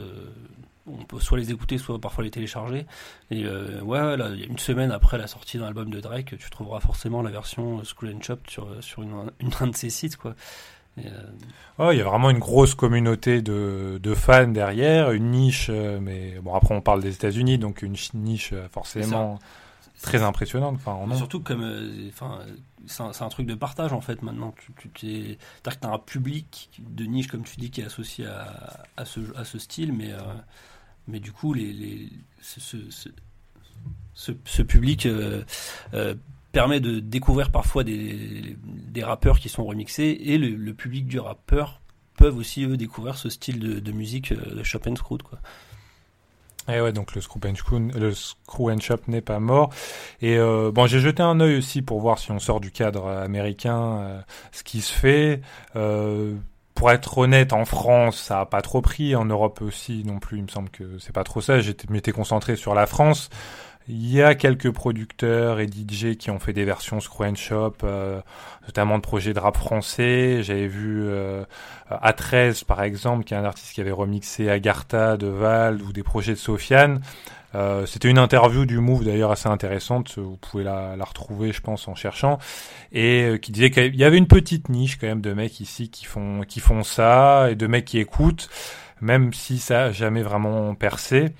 Euh, 0.86 0.90
on 1.00 1.04
peut 1.04 1.20
soit 1.20 1.38
les 1.38 1.50
écouter, 1.50 1.78
soit 1.78 2.00
parfois 2.00 2.24
les 2.24 2.30
télécharger. 2.30 2.86
Et 3.30 3.44
euh, 3.44 3.80
ouais, 3.82 4.16
là, 4.16 4.28
une 4.30 4.58
semaine 4.58 4.90
après 4.90 5.18
la 5.18 5.26
sortie 5.26 5.58
d'un 5.58 5.66
album 5.66 5.90
de 5.90 6.00
Drake, 6.00 6.34
tu 6.38 6.50
trouveras 6.50 6.80
forcément 6.80 7.22
la 7.22 7.30
version 7.30 7.78
euh, 7.78 7.82
School 7.84 8.14
and 8.14 8.22
Shop 8.22 8.38
sur, 8.48 8.68
sur 8.82 9.02
une, 9.02 9.14
une, 9.40 9.50
un 9.60 9.66
de 9.68 9.76
ses 9.76 9.90
sites, 9.90 10.16
quoi. 10.16 10.34
Et, 10.98 11.08
euh, 11.78 11.92
il 11.92 11.98
y 11.98 12.00
a 12.00 12.04
vraiment 12.04 12.30
une 12.30 12.38
grosse 12.38 12.74
communauté 12.74 13.42
de, 13.42 14.00
de 14.02 14.14
fans 14.14 14.48
derrière, 14.48 15.10
une 15.10 15.30
niche, 15.30 15.66
euh, 15.68 15.98
mais 16.00 16.38
bon 16.42 16.54
après 16.54 16.74
on 16.74 16.80
parle 16.80 17.02
des 17.02 17.12
États-Unis, 17.14 17.58
donc 17.58 17.82
une 17.82 17.96
ch- 17.96 18.14
niche 18.14 18.54
euh, 18.54 18.66
forcément 18.70 19.38
très 20.00 20.22
impressionnante. 20.22 20.76
Enfin, 20.76 20.92
en. 20.92 21.14
Surtout 21.14 21.40
comme, 21.40 21.62
euh, 21.62 22.10
c'est 22.86 23.02
un, 23.02 23.28
truc 23.28 23.46
de 23.46 23.54
partage 23.54 23.92
en 23.92 24.00
fait 24.00 24.22
maintenant. 24.22 24.54
Tu, 24.58 24.72
tu 24.78 24.88
t'es, 24.88 25.38
c'est-à-dire 25.62 25.80
que 25.80 25.86
t'as 25.86 25.92
un 25.92 25.98
public 25.98 26.70
de 26.78 27.04
niche 27.04 27.26
comme 27.26 27.44
tu 27.44 27.56
dis 27.56 27.70
qui 27.70 27.82
est 27.82 27.86
associé 27.86 28.26
à, 28.26 28.84
à 28.96 29.04
ce, 29.04 29.20
à 29.36 29.44
ce 29.44 29.58
style, 29.58 29.92
mais, 29.92 30.12
euh, 30.12 30.20
mais 31.06 31.20
du 31.20 31.32
coup 31.32 31.54
les, 31.54 31.72
les 31.72 32.08
ce, 34.16 34.62
public 34.62 35.06
euh, 35.06 35.42
euh, 35.94 36.14
permet 36.52 36.80
de 36.80 37.00
découvrir 37.00 37.50
parfois 37.50 37.84
des, 37.84 38.56
rappeurs 39.02 39.38
qui 39.38 39.48
sont 39.48 39.64
remixés 39.64 40.18
et 40.20 40.38
le, 40.38 40.74
public 40.74 41.06
du 41.06 41.20
rappeur 41.20 41.80
peuvent 42.16 42.36
aussi 42.36 42.64
eux 42.64 42.76
découvrir 42.76 43.18
ce 43.18 43.28
style 43.28 43.58
de, 43.58 43.92
musique 43.92 44.32
euh, 44.32 44.54
de 44.54 44.62
Chop 44.62 44.86
and 44.86 44.96
Screw 44.96 45.18
quoi. 45.18 45.38
Et 46.68 46.80
ouais, 46.80 46.92
donc 46.92 47.14
le 47.14 47.20
Screw 47.20 47.38
and, 47.44 47.90
le 47.94 48.12
Screw 48.12 48.72
and 48.72 48.80
Shop 48.80 48.98
n'est 49.06 49.20
pas 49.20 49.38
mort. 49.38 49.72
Et 50.20 50.36
bon, 50.36 50.88
j'ai 50.88 50.98
jeté 50.98 51.22
un 51.22 51.38
œil 51.38 51.58
aussi 51.58 51.80
pour 51.80 52.00
voir 52.00 52.18
si 52.18 52.32
on 52.32 52.40
sort 52.40 52.58
du 52.58 52.72
cadre 52.72 53.06
américain, 53.06 54.24
ce 54.50 54.64
qui 54.64 54.80
se 54.80 54.92
fait. 54.92 55.42
Pour 56.76 56.90
être 56.92 57.18
honnête, 57.18 57.52
en 57.52 57.64
France, 57.64 58.18
ça 58.18 58.40
a 58.40 58.46
pas 58.46 58.60
trop 58.60 58.82
pris. 58.82 59.16
En 59.16 59.24
Europe 59.24 59.60
aussi, 59.62 60.04
non 60.04 60.20
plus. 60.20 60.38
Il 60.38 60.44
me 60.44 60.48
semble 60.48 60.68
que 60.68 60.98
c'est 61.00 61.12
pas 61.12 61.24
trop 61.24 61.40
ça. 61.40 61.58
J'étais 61.58 61.88
m'étais 61.90 62.12
concentré 62.12 62.54
sur 62.54 62.74
la 62.74 62.86
France. 62.86 63.30
Il 63.88 64.12
y 64.12 64.20
a 64.20 64.34
quelques 64.34 64.72
producteurs 64.72 65.60
et 65.60 65.66
DJ 65.66 66.16
qui 66.16 66.30
ont 66.30 66.40
fait 66.40 66.52
des 66.52 66.64
versions 66.64 66.98
Screw 66.98 67.34
Shop, 67.36 67.74
euh, 67.84 68.20
notamment 68.66 68.96
de 68.98 69.02
projets 69.02 69.32
de 69.32 69.38
rap 69.38 69.56
français. 69.56 70.42
J'avais 70.42 70.66
vu 70.66 71.04
euh, 71.04 71.44
A13 71.90 72.64
par 72.64 72.82
exemple, 72.82 73.24
qui 73.24 73.34
est 73.34 73.36
un 73.36 73.44
artiste 73.44 73.72
qui 73.72 73.80
avait 73.80 73.92
remixé 73.92 74.50
Agartha 74.50 75.16
de 75.16 75.28
Vald 75.28 75.82
ou 75.82 75.92
des 75.92 76.02
projets 76.02 76.32
de 76.32 76.38
Sofiane. 76.38 77.00
Euh, 77.54 77.86
C'était 77.86 78.10
une 78.10 78.18
interview 78.18 78.66
du 78.66 78.80
Move 78.80 79.04
d'ailleurs 79.04 79.30
assez 79.30 79.48
intéressante. 79.48 80.18
Vous 80.18 80.36
pouvez 80.36 80.64
la, 80.64 80.96
la 80.96 81.04
retrouver, 81.04 81.52
je 81.52 81.60
pense, 81.60 81.88
en 81.88 81.94
cherchant, 81.94 82.38
et 82.92 83.22
euh, 83.22 83.38
qui 83.38 83.52
disait 83.52 83.70
qu'il 83.70 83.96
y 83.96 84.04
avait 84.04 84.18
une 84.18 84.26
petite 84.26 84.68
niche 84.68 84.98
quand 84.98 85.06
même 85.06 85.20
de 85.20 85.32
mecs 85.32 85.60
ici 85.60 85.88
qui 85.90 86.04
font 86.04 86.42
qui 86.46 86.60
font 86.60 86.82
ça 86.82 87.50
et 87.50 87.54
de 87.54 87.66
mecs 87.66 87.84
qui 87.84 87.98
écoutent, 87.98 88.48
même 89.00 89.32
si 89.32 89.58
ça 89.58 89.84
a 89.84 89.92
jamais 89.92 90.22
vraiment 90.22 90.74
percé. 90.74 91.32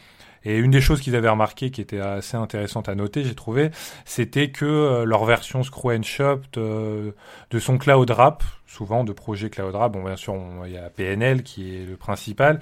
Et 0.47 0.59
une 0.59 0.71
des 0.71 0.81
choses 0.81 1.01
qu'ils 1.01 1.17
avaient 1.17 1.29
remarqué 1.29 1.73
qui 1.73 1.81
était 1.81 1.99
assez 1.99 2.37
intéressante 2.37 2.89
à 2.89 2.95
noter, 2.95 3.25
j'ai 3.25 3.35
trouvé, 3.35 3.73
c'était 4.05 4.51
que 4.51 4.65
euh, 4.65 5.05
leur 5.05 5.25
version 5.25 5.65
Screw 5.65 5.91
and 5.91 6.05
Shop 6.05 6.41
de, 6.53 7.17
de 7.51 7.59
son 7.59 7.79
cloud 7.79 8.09
rap, 8.11 8.45
souvent 8.65 9.03
de 9.03 9.13
projets 9.13 9.51
cloud 9.51 9.75
rap, 9.75 9.93
bon 9.93 10.05
bien 10.05 10.15
sûr 10.15 10.37
il 10.65 10.73
y 10.73 10.79
a 10.79 10.89
PNL 10.89 11.43
qui 11.43 11.75
est 11.75 11.85
le 11.85 11.97
principal, 11.97 12.61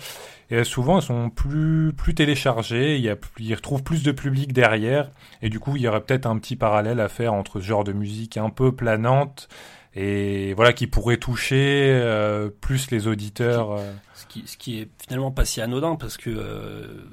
euh, 0.50 0.64
souvent 0.64 0.96
elles 0.96 1.02
sont 1.02 1.28
plus 1.28 1.92
plus 1.92 2.14
téléchargées, 2.14 2.98
y 2.98 3.10
a 3.10 3.16
ils 3.38 3.54
retrouvent 3.54 3.82
plus 3.82 4.02
de 4.02 4.12
public 4.12 4.54
derrière, 4.54 5.10
et 5.42 5.50
du 5.50 5.60
coup 5.60 5.76
il 5.76 5.82
y 5.82 5.88
aurait 5.88 6.00
peut-être 6.00 6.24
un 6.24 6.38
petit 6.38 6.56
parallèle 6.56 7.00
à 7.00 7.10
faire 7.10 7.34
entre 7.34 7.60
ce 7.60 7.66
genre 7.66 7.84
de 7.84 7.92
musique 7.92 8.38
un 8.38 8.48
peu 8.48 8.72
planante 8.72 9.50
et 9.96 10.54
voilà 10.54 10.72
qui 10.72 10.86
pourrait 10.86 11.18
toucher 11.18 11.90
euh, 11.92 12.48
plus 12.48 12.90
les 12.90 13.06
auditeurs. 13.06 13.72
euh. 13.72 13.92
Ce 14.14 14.56
qui, 14.56 14.80
est 14.80 14.88
finalement 15.00 15.30
pas 15.30 15.44
si 15.44 15.60
anodin 15.60 15.94
parce 15.94 16.16
que 16.16 16.30
euh, 16.30 17.04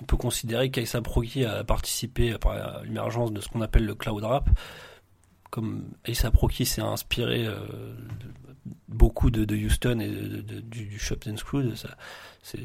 on 0.00 0.04
peut 0.04 0.16
considérer 0.16 0.70
qu'Aïssa 0.70 1.00
Proki 1.00 1.44
a 1.44 1.64
participé 1.64 2.34
à 2.44 2.82
l'émergence 2.84 3.32
de 3.32 3.40
ce 3.40 3.48
qu'on 3.48 3.62
appelle 3.62 3.84
le 3.84 3.94
cloud 3.94 4.22
rap. 4.24 4.48
Comme 5.50 5.90
Aïssa 6.04 6.30
Proki 6.30 6.66
s'est 6.66 6.82
inspiré 6.82 7.46
euh, 7.46 7.94
beaucoup 8.88 9.30
de, 9.30 9.56
Houston 9.56 10.00
et 10.00 10.08
du, 10.08 10.86
du 10.86 10.98
Shop 10.98 11.16
and 11.26 11.36
Screw, 11.36 11.74
ça, 11.76 11.96
c'est, 12.42 12.60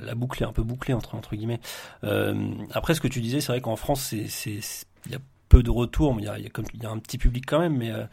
la 0.00 0.14
boucle 0.14 0.44
un 0.44 0.52
peu 0.52 0.62
bouclée 0.62 0.92
entre, 0.92 1.14
entre 1.14 1.34
guillemets. 1.34 1.60
Euh, 2.04 2.52
après, 2.72 2.94
ce 2.94 3.00
que 3.00 3.08
tu 3.08 3.20
disais, 3.20 3.40
c'est 3.40 3.52
vrai 3.52 3.60
qu'en 3.60 3.76
France, 3.76 4.12
il 4.12 4.28
y 5.10 5.14
a 5.14 5.18
peu 5.48 5.62
de 5.62 5.70
retours, 5.70 6.14
mais 6.14 6.22
il 6.22 6.26
y 6.26 6.28
a, 6.28 6.38
y 6.38 6.46
a 6.46 6.50
y 6.82 6.86
a 6.86 6.90
un 6.90 6.98
petit 6.98 7.16
public 7.16 7.44
quand 7.46 7.60
même, 7.60 7.76
mais 7.78 7.90
euh, 7.90 8.04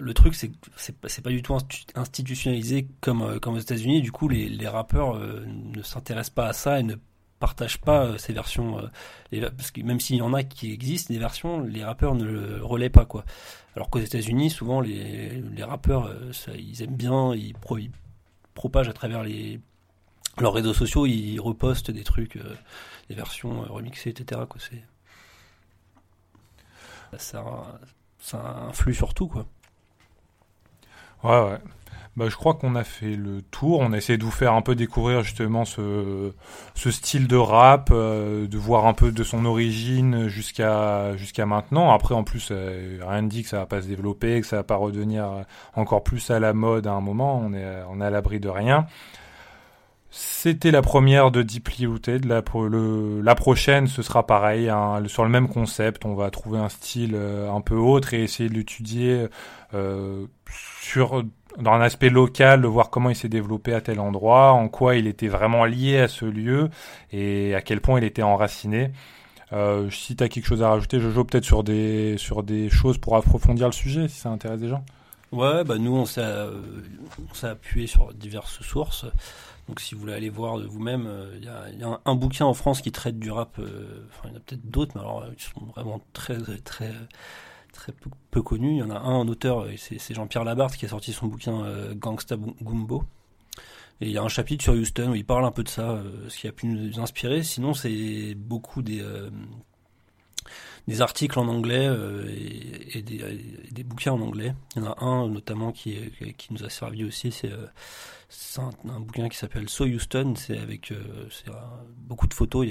le 0.00 0.14
truc, 0.14 0.34
c'est 0.34 0.48
que 0.48 0.54
c'est 0.76 0.98
pas, 0.98 1.08
pas 1.22 1.30
du 1.30 1.42
tout 1.42 1.56
institutionnalisé 1.94 2.88
comme, 3.00 3.40
comme 3.40 3.54
aux 3.54 3.58
États-Unis. 3.58 4.00
Du 4.00 4.12
coup, 4.12 4.28
les, 4.28 4.68
rappeurs 4.68 5.18
ne 5.18 5.82
s'intéressent 5.82 6.34
pas 6.34 6.46
à 6.46 6.52
ça 6.52 6.80
et 6.80 6.82
ne 6.82 6.94
partagent 7.46 7.78
pas 7.80 8.04
euh, 8.04 8.18
ces 8.18 8.32
versions. 8.32 8.78
euh, 8.78 9.50
parce 9.56 9.70
que 9.72 9.82
même 9.82 10.00
s'il 10.00 10.16
y 10.16 10.22
en 10.22 10.32
a 10.32 10.42
qui 10.44 10.72
existent, 10.72 11.12
des 11.12 11.18
versions, 11.20 11.60
les 11.60 11.84
rappeurs 11.84 12.14
ne 12.14 12.24
le 12.24 12.64
relaient 12.64 12.88
pas. 12.98 13.04
quoi. 13.04 13.24
Alors 13.76 13.90
qu'aux 13.90 13.98
États-Unis, 13.98 14.48
souvent, 14.50 14.80
les, 14.80 15.30
les 15.40 15.64
rappeurs, 15.64 16.06
euh, 16.06 16.30
ils 16.56 16.82
aiment 16.82 16.96
bien, 16.96 17.34
ils, 17.34 17.54
pro- 17.54 17.78
ils 17.78 17.90
propagent 18.54 18.88
à 18.88 18.92
travers 18.92 19.22
les, 19.24 19.60
leurs 20.38 20.54
réseaux 20.54 20.74
sociaux, 20.74 21.04
ils 21.06 21.38
repostent 21.40 21.90
des 21.90 22.04
trucs, 22.04 22.38
des 23.08 23.14
versions 23.14 23.62
remixées, 23.62 24.10
etc. 24.10 24.40
Ça, 27.18 27.80
ça 28.18 28.38
influe 28.68 28.94
sur 28.94 29.12
tout. 29.14 29.28
Quoi. 29.28 29.46
Ouais, 31.24 31.50
ouais. 31.50 31.58
Bah, 32.14 32.28
je 32.28 32.36
crois 32.36 32.52
qu'on 32.52 32.74
a 32.74 32.84
fait 32.84 33.16
le 33.16 33.40
tour. 33.40 33.80
On 33.80 33.92
a 33.94 33.96
essayé 33.96 34.18
de 34.18 34.24
vous 34.24 34.30
faire 34.30 34.52
un 34.52 34.60
peu 34.60 34.74
découvrir 34.74 35.22
justement 35.22 35.64
ce, 35.64 36.32
ce 36.74 36.90
style 36.90 37.26
de 37.26 37.36
rap, 37.36 37.88
euh, 37.90 38.46
de 38.46 38.58
voir 38.58 38.86
un 38.86 38.92
peu 38.92 39.12
de 39.12 39.24
son 39.24 39.46
origine 39.46 40.28
jusqu'à 40.28 41.16
maintenant. 41.46 41.90
Après, 41.90 42.14
en 42.14 42.22
plus, 42.22 42.48
euh, 42.50 42.98
rien 43.02 43.22
ne 43.22 43.28
dit 43.28 43.42
que 43.42 43.48
ça 43.48 43.60
va 43.60 43.66
pas 43.66 43.80
se 43.80 43.88
développer, 43.88 44.40
que 44.42 44.46
ça 44.46 44.56
va 44.56 44.62
pas 44.62 44.76
redevenir 44.76 45.26
encore 45.74 46.04
plus 46.04 46.30
à 46.30 46.38
la 46.38 46.52
mode 46.52 46.86
à 46.86 46.92
un 46.92 47.00
moment. 47.00 47.40
On 47.42 47.54
est, 47.54 47.82
on 47.88 48.00
est 48.02 48.04
à 48.04 48.10
l'abri 48.10 48.40
de 48.40 48.50
rien. 48.50 48.86
C'était 50.10 50.70
la 50.70 50.82
première 50.82 51.30
de 51.30 51.40
Deeply 51.40 51.86
Rooted. 51.86 52.26
La, 52.26 52.42
prochaine, 53.34 53.86
ce 53.86 54.02
sera 54.02 54.26
pareil, 54.26 54.68
hein, 54.68 55.02
sur 55.06 55.24
le 55.24 55.30
même 55.30 55.48
concept. 55.48 56.04
On 56.04 56.14
va 56.14 56.30
trouver 56.30 56.58
un 56.58 56.68
style 56.68 57.12
euh, 57.14 57.50
un 57.50 57.62
peu 57.62 57.76
autre 57.76 58.12
et 58.12 58.22
essayer 58.22 58.50
de 58.50 58.54
l'étudier 58.54 59.28
sur 60.90 61.24
dans 61.58 61.72
un 61.72 61.80
aspect 61.80 62.10
local, 62.10 62.62
de 62.62 62.66
voir 62.66 62.90
comment 62.90 63.10
il 63.10 63.16
s'est 63.16 63.28
développé 63.28 63.74
à 63.74 63.80
tel 63.80 64.00
endroit, 64.00 64.52
en 64.52 64.68
quoi 64.68 64.96
il 64.96 65.06
était 65.06 65.28
vraiment 65.28 65.64
lié 65.64 65.98
à 65.98 66.08
ce 66.08 66.24
lieu 66.24 66.70
et 67.12 67.54
à 67.54 67.60
quel 67.62 67.80
point 67.80 67.98
il 67.98 68.04
était 68.04 68.22
enraciné. 68.22 68.90
Euh, 69.52 69.90
si 69.90 70.16
tu 70.16 70.24
as 70.24 70.28
quelque 70.28 70.46
chose 70.46 70.62
à 70.62 70.70
rajouter, 70.70 70.98
Jojo, 70.98 71.24
peut-être 71.24 71.44
sur 71.44 71.62
des, 71.62 72.16
sur 72.16 72.42
des 72.42 72.70
choses 72.70 72.96
pour 72.98 73.16
approfondir 73.16 73.66
le 73.66 73.72
sujet, 73.72 74.08
si 74.08 74.18
ça 74.18 74.30
intéresse 74.30 74.60
des 74.60 74.68
gens. 74.68 74.84
Ouais, 75.30 75.64
bah 75.64 75.78
nous 75.78 75.94
on 75.94 76.04
s'est 76.04 76.20
euh, 76.22 76.60
appuyé 77.42 77.86
sur 77.86 78.12
diverses 78.12 78.60
sources. 78.62 79.06
Donc 79.68 79.80
si 79.80 79.94
vous 79.94 80.00
voulez 80.02 80.12
aller 80.14 80.28
voir 80.28 80.58
de 80.58 80.66
vous-même, 80.66 81.06
euh, 81.06 81.34
il 81.38 81.44
y, 81.44 81.48
a, 81.48 81.70
y 81.70 81.82
a 81.84 82.00
un, 82.04 82.14
bouquin 82.14 82.44
en 82.44 82.54
France 82.54 82.82
qui 82.82 82.92
traite 82.92 83.18
du 83.18 83.30
rap. 83.30 83.58
euh, 83.58 84.04
Enfin, 84.10 84.28
il 84.28 84.30
y 84.30 84.34
en 84.34 84.36
a 84.36 84.40
peut-être 84.40 84.70
d'autres, 84.70 84.92
mais 84.94 85.00
alors 85.02 85.22
euh, 85.22 85.28
ils 85.34 85.42
sont 85.42 85.64
vraiment 85.66 86.00
très 86.12 86.36
très 86.64 86.92
très 87.82 87.92
peu, 87.92 88.10
peu 88.30 88.42
connus. 88.42 88.72
Il 88.72 88.78
y 88.78 88.82
en 88.82 88.90
a 88.90 88.98
un, 88.98 89.20
un 89.20 89.28
auteur, 89.28 89.62
euh, 89.62 89.72
c'est 89.76 90.14
Jean-Pierre 90.14 90.44
Labarthe 90.44 90.76
qui 90.76 90.86
a 90.86 90.88
sorti 90.88 91.12
son 91.12 91.26
bouquin 91.26 91.64
euh, 91.64 91.94
Gangsta 91.94 92.36
Gumbo. 92.36 93.02
Et 94.00 94.06
il 94.06 94.12
y 94.12 94.18
a 94.18 94.22
un 94.22 94.28
chapitre 94.28 94.62
sur 94.62 94.74
Houston 94.74 95.10
où 95.10 95.14
il 95.14 95.24
parle 95.24 95.44
un 95.44 95.50
peu 95.50 95.64
de 95.64 95.68
ça, 95.68 95.90
euh, 95.90 96.28
ce 96.28 96.38
qui 96.38 96.48
a 96.48 96.52
pu 96.52 96.66
nous 96.66 97.00
inspirer. 97.00 97.42
Sinon, 97.42 97.74
c'est 97.74 98.34
beaucoup 98.36 98.82
des 98.82 99.04
des 100.88 101.00
articles 101.00 101.38
en 101.38 101.46
anglais 101.48 101.86
euh, 101.86 102.26
et, 102.28 102.98
et 102.98 103.02
des, 103.02 103.16
et 103.16 103.70
des 103.72 103.84
bouquins 103.84 104.12
en 104.12 104.20
anglais. 104.20 104.54
Il 104.76 104.82
y 104.82 104.86
en 104.86 104.90
a 104.92 105.04
un 105.04 105.28
notamment 105.28 105.70
qui, 105.72 105.92
est- 105.92 106.32
qui 106.34 106.52
nous 106.52 106.64
a 106.64 106.70
servi 106.70 107.04
aussi, 107.04 107.30
c'est 107.30 107.52
euh, 107.52 107.66
un, 108.58 108.70
un 108.90 109.00
bouquin 109.00 109.28
qui 109.28 109.36
s'appelle 109.36 109.68
So 109.68 109.84
Houston, 109.84 110.34
c'est 110.36 110.58
avec 110.58 110.90
euh, 110.90 111.28
beaucoup 112.08 112.26
de 112.26 112.34
photos, 112.34 112.66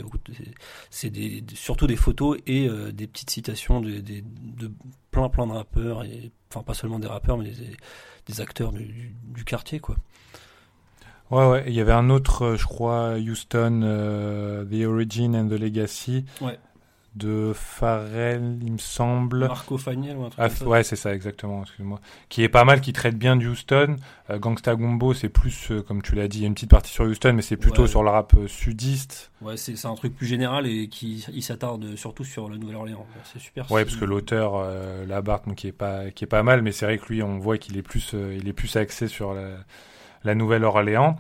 c'est- 0.90 1.10
des, 1.10 1.44
surtout 1.54 1.88
des 1.88 1.96
photos 1.96 2.38
et 2.48 2.68
des 2.92 3.08
petites 3.08 3.30
citations 3.30 3.80
de, 3.82 4.00
de, 4.02 4.22
de 4.58 4.72
plein 5.12 5.30
plein 5.30 5.48
de 5.48 5.54
rappeurs, 5.54 6.04
et, 6.04 6.32
enfin 6.50 6.64
pas 6.64 6.74
seulement 6.74 7.00
des 7.00 7.08
rappeurs 7.08 7.38
mais 7.38 7.46
des, 7.52 7.78
des 8.26 8.42
acteurs 8.42 8.72
du, 8.72 8.86
du, 8.86 9.16
du 9.24 9.44
quartier 9.46 9.80
quoi. 9.80 9.96
Ouais, 11.30 11.48
ouais. 11.50 11.64
Il 11.68 11.74
y 11.74 11.80
avait 11.80 11.94
un 11.94 12.10
autre, 12.10 12.56
je 12.58 12.66
crois, 12.66 13.14
Houston, 13.16 13.82
euh, 13.84 14.66
The 14.66 14.86
Origin 14.86 15.34
and 15.34 15.48
the 15.48 15.54
Legacy. 15.54 16.26
Ouais. 16.42 16.60
De 17.14 17.52
Pharrell, 17.54 18.58
il 18.64 18.72
me 18.72 18.78
semble. 18.78 19.40
Marco 19.40 19.78
Faniel 19.78 20.16
ou 20.16 20.22
un 20.24 20.30
truc 20.30 20.40
Ah, 20.42 20.48
comme 20.48 20.58
ça. 20.58 20.66
ouais, 20.66 20.84
c'est 20.84 20.96
ça, 20.96 21.14
exactement, 21.14 21.64
excuse-moi. 21.64 22.00
Qui 22.30 22.42
est 22.44 22.48
pas 22.48 22.64
mal, 22.64 22.80
qui 22.80 22.94
traite 22.94 23.18
bien 23.18 23.36
de 23.36 23.46
Houston. 23.46 23.98
Euh, 24.30 24.40
Gangsta 24.40 24.76
Gumbo, 24.78 25.14
c'est 25.14 25.28
plus, 25.28 25.72
euh, 25.72 25.82
comme 25.82 26.02
tu 26.02 26.16
l'as 26.16 26.30
dit, 26.30 26.38
il 26.38 26.42
y 26.42 26.44
a 26.46 26.48
une 26.48 26.54
petite 26.54 26.70
partie 26.70 26.90
sur 26.90 27.04
Houston, 27.04 27.34
mais 27.36 27.42
c'est 27.42 27.58
plutôt 27.58 27.82
Ouais. 27.82 27.88
sur 27.90 28.02
le 28.04 28.10
rap 28.12 28.34
euh, 28.38 28.48
sudiste. 28.48 29.30
Ouais, 29.42 29.58
c'est 29.58 29.86
un 29.86 29.96
truc 29.96 30.16
plus 30.16 30.26
général 30.26 30.66
et 30.68 30.88
qui 30.88 31.26
il 31.34 31.44
s'attarde 31.44 31.98
surtout 31.98 32.24
sur 32.24 32.50
la 32.50 32.56
Nouvelle-Orléans. 32.58 33.06
C'est 33.34 33.40
super. 33.40 33.70
Ouais, 33.70 33.84
parce 33.84 33.98
que 33.98 34.06
l'auteur, 34.06 34.54
Labarthe, 35.06 35.54
qui 35.56 35.68
est 35.68 35.72
pas, 35.74 36.12
qui 36.12 36.24
est 36.24 36.28
pas 36.28 36.44
mal, 36.44 36.62
mais 36.62 36.72
c'est 36.72 36.86
vrai 36.86 36.98
que 36.98 37.08
lui, 37.12 37.22
on 37.24 37.40
voit 37.40 37.58
qu'il 37.58 37.76
est 37.78 37.82
plus, 37.82 38.14
il 38.14 38.48
est 38.48 38.54
plus 38.54 38.74
axé 38.78 39.10
sur 39.10 39.34
la, 39.34 39.50
la 40.24 40.34
Nouvelle-Orléans. 40.36 41.18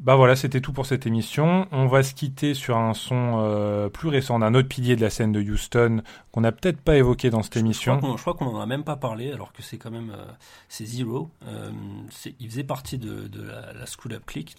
Bah 0.00 0.14
voilà, 0.14 0.36
c'était 0.36 0.60
tout 0.60 0.72
pour 0.72 0.86
cette 0.86 1.06
émission. 1.06 1.66
On 1.72 1.88
va 1.88 2.04
se 2.04 2.14
quitter 2.14 2.54
sur 2.54 2.76
un 2.76 2.94
son 2.94 3.40
euh, 3.40 3.88
plus 3.88 4.08
récent 4.08 4.38
d'un 4.38 4.54
autre 4.54 4.68
pilier 4.68 4.94
de 4.94 5.00
la 5.00 5.10
scène 5.10 5.32
de 5.32 5.40
Houston 5.42 6.02
qu'on 6.30 6.40
n'a 6.42 6.52
peut-être 6.52 6.80
pas 6.80 6.96
évoqué 6.96 7.30
dans 7.30 7.42
cette 7.42 7.54
Je 7.54 7.58
émission. 7.58 8.00
je 8.16 8.20
crois 8.20 8.34
qu'on 8.34 8.46
en 8.46 8.60
a 8.60 8.66
même 8.66 8.84
pas 8.84 8.94
parlé, 8.94 9.32
alors 9.32 9.52
que 9.52 9.60
c'est 9.60 9.76
quand 9.76 9.90
même 9.90 10.10
euh, 10.16 10.24
c'est 10.68 10.84
Zero. 10.86 11.30
Euh, 11.48 11.72
il 12.38 12.48
faisait 12.48 12.62
partie 12.62 12.96
de, 12.98 13.26
de 13.26 13.42
la, 13.42 13.72
la 13.72 13.84
School 13.86 14.12
Up 14.14 14.22
Click. 14.24 14.54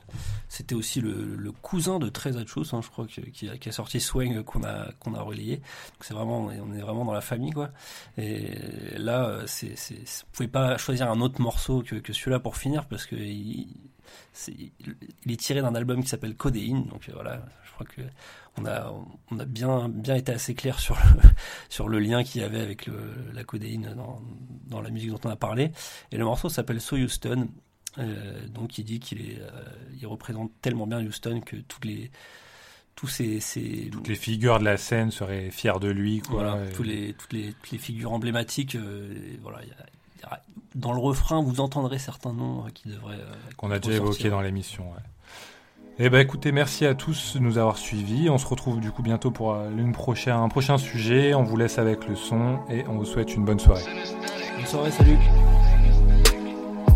C'était 0.49 0.75
aussi 0.75 0.99
le, 0.99 1.35
le 1.37 1.51
cousin 1.53 1.99
de 1.99 2.09
Treza 2.09 2.45
Chus, 2.45 2.73
hein, 2.73 2.81
je 2.83 2.89
crois, 2.89 3.07
que- 3.07 3.21
qui, 3.21 3.47
a, 3.49 3.57
qui 3.57 3.69
a 3.69 3.71
sorti 3.71 4.01
Swing 4.01 4.43
qu'on 4.43 4.63
a 4.65 4.91
qu'on 4.99 5.13
a 5.13 5.21
relayé. 5.21 5.55
Donc 5.57 6.01
c'est 6.01 6.13
vraiment 6.13 6.47
on 6.47 6.73
est, 6.73 6.81
vraiment 6.81 7.05
dans 7.05 7.13
la 7.13 7.21
famille 7.21 7.51
quoi. 7.51 7.69
Et 8.17 8.51
là, 8.97 9.37
c'est 9.45 9.77
c'est 9.77 9.95
vous 9.99 10.27
pouvez 10.33 10.49
pas 10.49 10.77
choisir 10.77 11.09
un 11.09 11.21
autre 11.21 11.41
morceau 11.41 11.81
que, 11.81 11.95
que 11.95 12.11
celui-là 12.11 12.39
pour 12.39 12.57
finir 12.57 12.87
parce 12.87 13.05
que 13.05 13.15
il, 13.15 13.67
il 14.47 15.31
est 15.31 15.37
tiré 15.39 15.61
d'un 15.61 15.75
album 15.75 16.01
qui 16.03 16.09
s'appelle 16.09 16.35
Codéine. 16.35 16.85
Donc 16.85 17.09
euh, 17.09 17.13
voilà, 17.13 17.43
je 17.65 17.71
crois 17.73 17.85
que 17.85 18.01
on 18.57 18.65
a 18.65 18.93
on 19.31 19.39
a 19.39 19.45
bien 19.45 19.89
bien 19.89 20.15
été 20.15 20.31
assez 20.31 20.53
clair 20.55 20.79
sur 20.79 20.95
le 20.95 21.29
sur 21.69 21.87
le 21.89 21.99
lien 21.99 22.23
qu'il 22.23 22.41
y 22.41 22.43
avait 22.43 22.61
avec 22.61 22.85
le, 22.87 22.99
la 23.33 23.43
codéine 23.43 23.93
dans, 23.95 24.21
dans 24.67 24.81
la 24.81 24.89
musique 24.89 25.11
dont 25.11 25.19
on 25.25 25.29
a 25.29 25.35
parlé. 25.35 25.71
Et 26.11 26.17
le 26.17 26.25
morceau 26.25 26.49
s'appelle 26.49 26.81
So 26.81 26.95
Houston. 26.97 27.47
Euh, 27.97 28.47
donc 28.47 28.77
il 28.77 28.83
dit 28.85 28.99
qu'il 28.99 29.19
est, 29.21 29.39
euh, 29.41 29.49
il 29.99 30.05
représente 30.07 30.51
tellement 30.61 30.85
bien 30.87 31.03
Houston 31.03 31.41
que 31.41 31.55
toutes 31.55 31.85
les, 31.85 32.11
tous 32.95 33.07
ces, 33.07 33.39
ces 33.39 33.89
Toutes 33.91 34.07
les 34.07 34.15
figures 34.15 34.59
de 34.59 34.65
la 34.65 34.77
scène 34.77 35.09
seraient 35.09 35.49
fières 35.49 35.79
de 35.79 35.89
lui. 35.89 36.19
Quoi, 36.19 36.43
voilà, 36.43 36.65
Et- 36.65 36.71
tous 36.73 36.83
les, 36.83 37.13
toutes 37.13 37.33
les, 37.33 37.53
toutes 37.53 37.71
les 37.71 37.77
figures 37.79 38.11
emblématiques. 38.11 38.75
euh, 38.75 39.35
voilà, 39.41 39.59
il 39.63 39.69
y 39.69 39.71
a- 39.71 39.85
dans 40.75 40.93
le 40.93 40.99
refrain, 40.99 41.41
vous 41.43 41.59
entendrez 41.61 41.99
certains 41.99 42.33
noms 42.33 42.65
qui 42.73 42.89
devraient. 42.89 43.15
euh, 43.15 43.33
qu'on 43.57 43.71
a 43.71 43.79
déjà 43.79 43.99
ressortir. 44.01 44.25
évoqué 44.25 44.29
dans 44.29 44.41
l'émission. 44.41 44.83
Ouais. 44.83 45.01
Eh 46.01 46.09
ben 46.09 46.19
écoutez, 46.19 46.51
merci 46.53 46.85
à 46.85 46.93
tous 46.95 47.33
de 47.35 47.39
nous 47.39 47.57
avoir 47.57 47.77
suivis. 47.77 48.29
On 48.29 48.37
se 48.37 48.47
retrouve 48.47 48.79
du 48.79 48.89
coup 48.91 49.01
bientôt 49.01 49.31
pour 49.31 49.53
euh, 49.53 49.69
une 49.77 49.91
prochaine, 49.91 50.33
un 50.35 50.47
prochain 50.47 50.77
sujet. 50.77 51.33
On 51.33 51.43
vous 51.43 51.57
laisse 51.57 51.77
avec 51.77 52.07
le 52.07 52.15
son 52.15 52.59
et 52.69 52.85
on 52.87 52.93
vous 52.97 53.05
souhaite 53.05 53.35
une 53.35 53.43
bonne 53.43 53.59
soirée. 53.59 53.83
Bonne 54.55 54.65
soirée, 54.65 54.91
salut. 54.91 55.17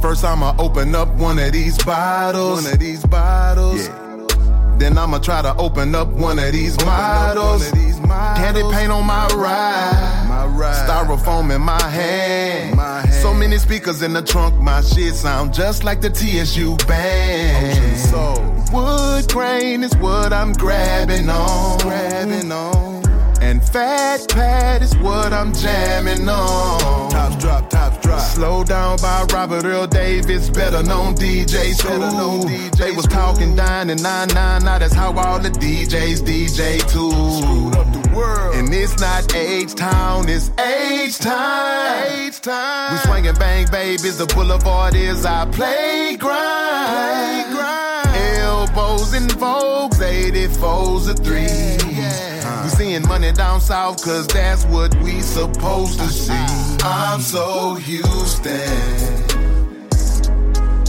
First, 0.01 0.23
I'ma 0.25 0.53
open 0.57 0.95
up 0.95 1.09
one 1.19 1.39
of 1.39 1.51
these 1.51 1.77
bottles. 1.85 2.63
One 2.65 2.73
of 2.73 2.79
these 2.79 3.05
bottles. 3.05 3.89
Then 4.77 4.97
I'ma 4.97 5.19
try 5.19 5.41
to 5.41 5.55
open 5.57 5.95
up 5.95 6.09
one 6.09 6.39
of 6.39 6.51
these 6.51 6.77
models. 6.85 7.71
Candy 8.35 8.61
paint 8.71 8.91
on 8.91 9.05
my 9.05 9.27
ride. 9.35 10.22
My. 10.53 10.87
Styrofoam 10.87 11.53
in 11.55 11.61
my 11.61 11.81
hand. 11.81 12.79
So 13.13 13.33
many 13.33 13.57
speakers 13.57 14.01
in 14.01 14.13
the 14.13 14.21
trunk. 14.21 14.59
My 14.61 14.81
shit 14.81 15.15
sound 15.15 15.53
just 15.53 15.83
like 15.83 16.01
the 16.01 16.09
TSU 16.09 16.77
band. 16.87 17.93
Wood 18.73 19.27
grain 19.29 19.83
is 19.83 19.95
what 19.97 20.33
I'm 20.33 20.53
grabbing 20.53 21.29
on. 21.29 21.77
Grabbing 21.79 22.51
on. 22.51 23.03
And 23.41 23.63
fat 23.63 24.27
pad 24.29 24.81
is 24.81 24.95
what 24.97 25.33
I'm 25.33 25.53
jamming 25.53 26.27
on. 26.27 27.11
Tops 27.11 27.35
drop, 27.35 27.69
tops 27.69 27.82
drop. 28.13 28.33
Slow 28.33 28.63
down 28.63 28.97
by 28.97 29.25
Robert 29.33 29.65
Earl 29.65 29.87
Davis, 29.87 30.49
better 30.49 30.83
known 30.83 31.15
DJ 31.15 31.73
Screw. 31.73 32.69
They 32.77 32.91
was 32.91 33.05
talking 33.05 33.55
dine 33.55 33.89
and 33.89 34.01
nine 34.01 34.27
nine. 34.29 34.63
Now 34.63 34.79
that's 34.79 34.93
how 34.93 35.17
all 35.17 35.39
the 35.39 35.49
DJs 35.49 36.21
DJ 36.21 36.79
too. 36.89 37.11
Screwed 37.41 37.75
up 37.75 37.91
the 37.93 38.15
world. 38.15 38.55
And 38.55 38.73
it's 38.73 38.99
not 38.99 39.33
H 39.35 39.75
Town, 39.75 40.29
it's 40.29 40.49
H 40.59 41.17
time. 41.19 42.27
H 42.27 42.41
time. 42.41 42.93
We 42.93 42.99
swinging 42.99 43.35
bang, 43.35 43.67
babies. 43.71 44.17
The 44.17 44.25
boulevard 44.27 44.95
is 44.95 45.25
our 45.25 45.45
playground. 45.47 47.45
Playground. 47.45 47.83
Elbows 48.15 49.13
and 49.13 49.29
Vogues, 49.31 49.99
84s 49.99 51.09
or 51.09 51.13
threes. 51.13 51.82
Seeing 52.93 53.07
money 53.07 53.31
down 53.31 53.59
south, 53.59 54.03
cause 54.03 54.27
that's 54.27 54.65
what 54.65 54.93
we 55.01 55.19
supposed 55.21 55.97
to 55.97 56.07
see. 56.09 56.31
I'm 56.83 57.21
so 57.21 57.73
Houston. 57.73 58.51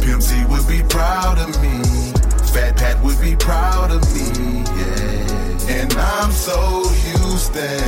Pimp 0.02 0.20
C 0.20 0.44
would 0.50 0.68
be 0.68 0.82
proud 0.90 1.38
of 1.38 1.48
me. 1.62 1.82
Fat 2.52 2.76
Pat 2.76 3.02
would 3.02 3.18
be 3.22 3.34
proud 3.36 3.90
of 3.90 4.02
me. 4.12 4.64
Yeah. 4.76 5.80
And 5.80 5.94
I'm 5.94 6.30
so 6.30 6.86
Houston. 7.06 7.80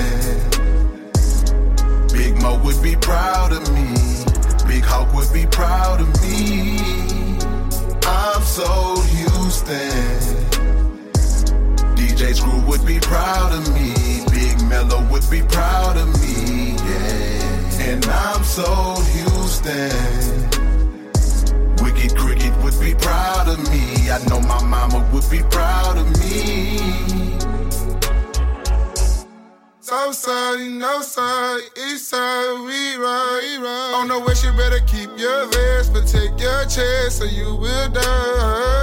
Big 2.10 2.40
Mo 2.40 2.58
would 2.64 2.82
be 2.82 2.96
proud 2.96 3.52
of 3.52 3.70
me. 3.74 3.92
Big 4.66 4.82
Hawk 4.82 5.12
would 5.12 5.30
be 5.30 5.44
proud 5.44 6.00
of 6.00 6.08
me. 6.22 6.78
I'm 8.06 8.40
so 8.40 8.98
Houston. 9.02 10.45
DJ 12.16 12.34
Screw 12.34 12.60
would 12.66 12.86
be 12.86 12.98
proud 12.98 13.52
of 13.52 13.74
me. 13.74 13.92
Big 14.32 14.58
Mello 14.70 15.06
would 15.10 15.28
be 15.30 15.42
proud 15.42 15.98
of 15.98 16.08
me. 16.22 16.72
Yeah. 16.72 17.92
And 17.92 18.06
I'm 18.06 18.42
so 18.42 18.64
Houston. 19.12 19.92
Wicked 21.84 22.16
Cricket 22.16 22.56
would 22.64 22.80
be 22.80 22.94
proud 22.94 23.48
of 23.48 23.58
me. 23.70 24.08
I 24.08 24.18
know 24.30 24.40
my 24.40 24.64
mama 24.64 25.06
would 25.12 25.28
be 25.30 25.40
proud 25.50 25.98
of 25.98 26.08
me. 26.20 26.78
Southside, 29.80 30.70
no 30.70 31.02
side, 31.02 31.60
east 31.76 32.08
side, 32.08 32.60
we 32.64 32.96
ride, 32.96 33.40
we 33.42 33.56
ride. 33.58 33.92
On 33.94 34.08
the 34.08 34.18
west, 34.20 34.42
you 34.42 34.52
better 34.52 34.80
keep 34.86 35.10
your 35.18 35.48
vest, 35.48 35.92
but 35.92 36.06
take 36.06 36.40
your 36.40 36.64
chance 36.64 37.20
or 37.20 37.26
you 37.26 37.54
will 37.56 37.88
die. 37.90 38.75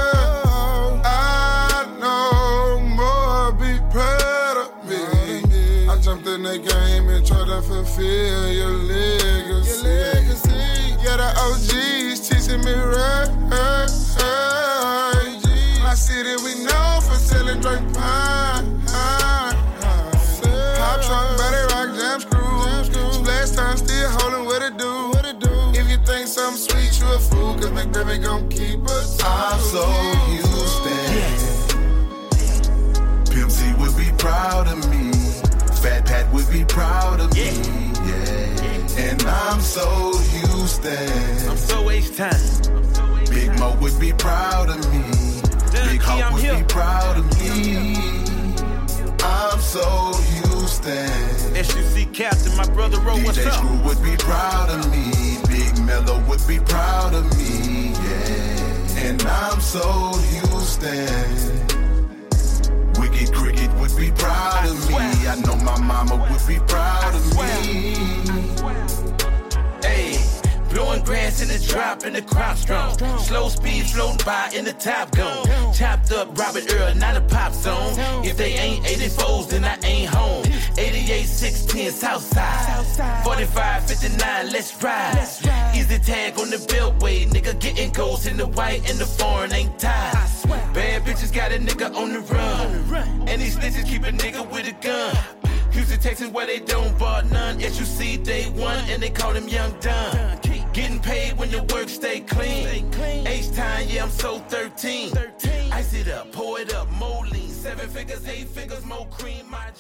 And 7.70 7.86
tried 7.86 7.86
to 7.86 7.86
fulfill 7.86 8.52
your 8.52 8.72
legacy. 8.72 9.88
Yeah, 11.04 11.18
the 11.18 11.30
OGs 11.38 12.20
teaching 12.30 12.62
me 12.64 12.74
right. 12.74 13.30
My 15.82 15.94
city, 15.96 16.36
we 16.44 16.56
know 16.64 17.00
for 17.02 17.16
selling 17.16 17.62
drink 17.62 17.94
pine. 17.94 18.82
Pop 20.78 21.02
trunk, 21.04 21.38
body 21.38 21.64
rock, 21.74 21.90
jam 21.98 22.20
screw. 22.20 23.12
Splash 23.12 23.52
time, 23.52 23.78
still 23.78 24.10
holding 24.10 24.46
what 24.46 24.62
it 24.62 24.78
do. 24.78 25.12
If 25.76 25.90
you 25.90 25.98
think 26.06 26.28
something 26.28 26.58
sweet, 26.58 27.00
you 27.00 27.08
a 27.14 27.20
fool, 27.20 27.54
cause 27.56 27.72
McDermott 27.72 28.22
gon' 28.24 28.50
keep 28.50 28.84
us. 28.86 29.20
I'm 29.24 29.60
so 29.60 29.86
Houston. 30.28 30.94
Pimp 33.32 33.52
C 33.52 33.74
would 33.80 33.96
be 33.98 34.12
proud 34.18 34.68
of 34.68 34.78
me. 34.90 34.93
I'm 39.54 39.62
so 39.62 40.18
Houston. 40.18 41.48
I'm 41.48 41.58
so 41.58 41.88
H-Time. 41.92 43.26
Big 43.30 43.60
Mo 43.60 43.78
would 43.82 44.00
be 44.00 44.12
proud 44.12 44.70
of 44.70 44.78
me. 44.92 45.04
Big 45.72 46.02
Key, 46.02 46.06
Hawk 46.08 46.34
would 46.34 46.42
here. 46.42 46.58
be 46.58 46.64
proud 46.64 47.20
of 47.20 47.26
me. 47.40 47.78
I'm 49.22 49.60
so 49.60 50.12
Houston. 50.34 51.64
SUC 51.64 52.12
Captain, 52.12 52.58
my 52.58 52.66
brother 52.74 53.00
Ro, 53.02 53.14
what's 53.18 53.38
DJ 53.38 53.46
up? 53.46 53.54
Screw 53.54 53.78
would 53.84 54.02
be 54.02 54.18
proud 54.18 54.72
of 54.72 54.92
me. 54.92 55.38
Big 55.48 55.78
Mello 55.86 56.20
would 56.28 56.42
be 56.48 56.58
proud 56.58 57.14
of 57.14 57.24
me. 57.38 57.92
Yeah. 57.92 59.06
And 59.06 59.22
I'm 59.22 59.62
so 59.62 60.18
Houston. 60.34 61.70
Wicked 63.00 63.32
Cricket 63.32 63.72
would 63.76 63.96
be 63.96 64.10
proud 64.14 64.68
of 64.68 64.90
me. 64.90 64.96
I 64.98 65.40
know 65.46 65.56
my 65.58 65.80
mama 65.80 66.16
would 66.16 66.48
be 66.48 66.58
proud 66.66 67.14
of 67.14 67.24
me. 67.38 69.03
Blowing 70.74 71.04
grass 71.04 71.42
in 71.42 71.50
the 71.50 71.64
drop 71.68 72.04
and 72.04 72.16
the 72.16 72.22
crop 72.22 72.58
strong. 72.58 72.98
Slow 73.20 73.48
speed 73.50 73.86
floating 73.86 74.26
by 74.26 74.50
in 74.56 74.66
the 74.66 74.74
top 74.74 75.12
gun. 75.12 75.46
Chopped 75.72 76.12
up 76.12 76.36
Robert 76.38 76.72
Earl, 76.74 76.96
not 76.96 77.16
a 77.16 77.22
pop 77.22 77.54
zone. 77.54 77.94
If 78.26 78.38
they 78.38 78.54
ain't 78.54 78.84
84s, 78.86 79.50
then 79.50 79.66
I 79.66 79.78
ain't 79.84 80.10
home. 80.10 80.44
88, 80.78 81.26
610, 81.26 81.92
south 81.92 82.24
side. 82.24 83.24
45, 83.24 83.86
59, 83.88 84.52
let's 84.52 84.84
ride. 84.84 85.14
Easy 85.76 86.00
tag 86.00 86.40
on 86.40 86.50
the 86.50 86.58
beltway, 86.58 87.28
nigga 87.28 87.60
getting 87.60 87.92
goals 87.92 88.26
in 88.26 88.38
the 88.38 88.48
white 88.48 88.90
and 88.90 88.98
the 88.98 89.06
foreign 89.06 89.54
ain't 89.54 89.78
tied. 89.78 90.14
Bad 90.74 91.04
bitches 91.04 91.32
got 91.32 91.52
a 91.52 91.58
nigga 91.60 91.96
on 91.96 92.14
the 92.14 92.20
run. 92.22 93.28
And 93.28 93.40
these 93.40 93.58
bitches 93.58 93.86
keep 93.86 94.04
a 94.04 94.12
nigga 94.12 94.50
with 94.52 94.68
a 94.68 94.74
gun. 94.84 95.16
Houston, 95.72 96.00
Texas, 96.00 96.30
where 96.30 96.46
they 96.46 96.60
don't 96.60 96.98
bar 97.00 97.24
none. 97.24 97.60
SUC 97.60 98.24
day 98.24 98.46
one, 98.52 98.78
and 98.90 99.02
they 99.02 99.10
call 99.10 99.32
him 99.32 99.48
Young 99.48 99.72
Dunn. 99.80 100.40
Getting 100.74 101.00
paid 101.00 101.38
when 101.38 101.52
the 101.52 101.62
work 101.72 101.88
stay 101.88 102.22
clean. 102.22 102.92
H 103.28 103.52
time, 103.52 103.88
yeah, 103.88 104.04
I'm 104.04 104.10
so 104.10 104.40
13. 104.40 105.12
Ice 105.72 105.94
it 105.94 106.08
up, 106.08 106.32
pour 106.32 106.60
it 106.60 106.74
up, 106.74 106.88
lean. 107.32 107.50
Seven 107.50 107.88
figures, 107.90 108.28
eight 108.28 108.48
figures, 108.48 108.84
more 108.84 109.08
cream, 109.12 109.50
my 109.52 109.60
dream. 109.66 109.74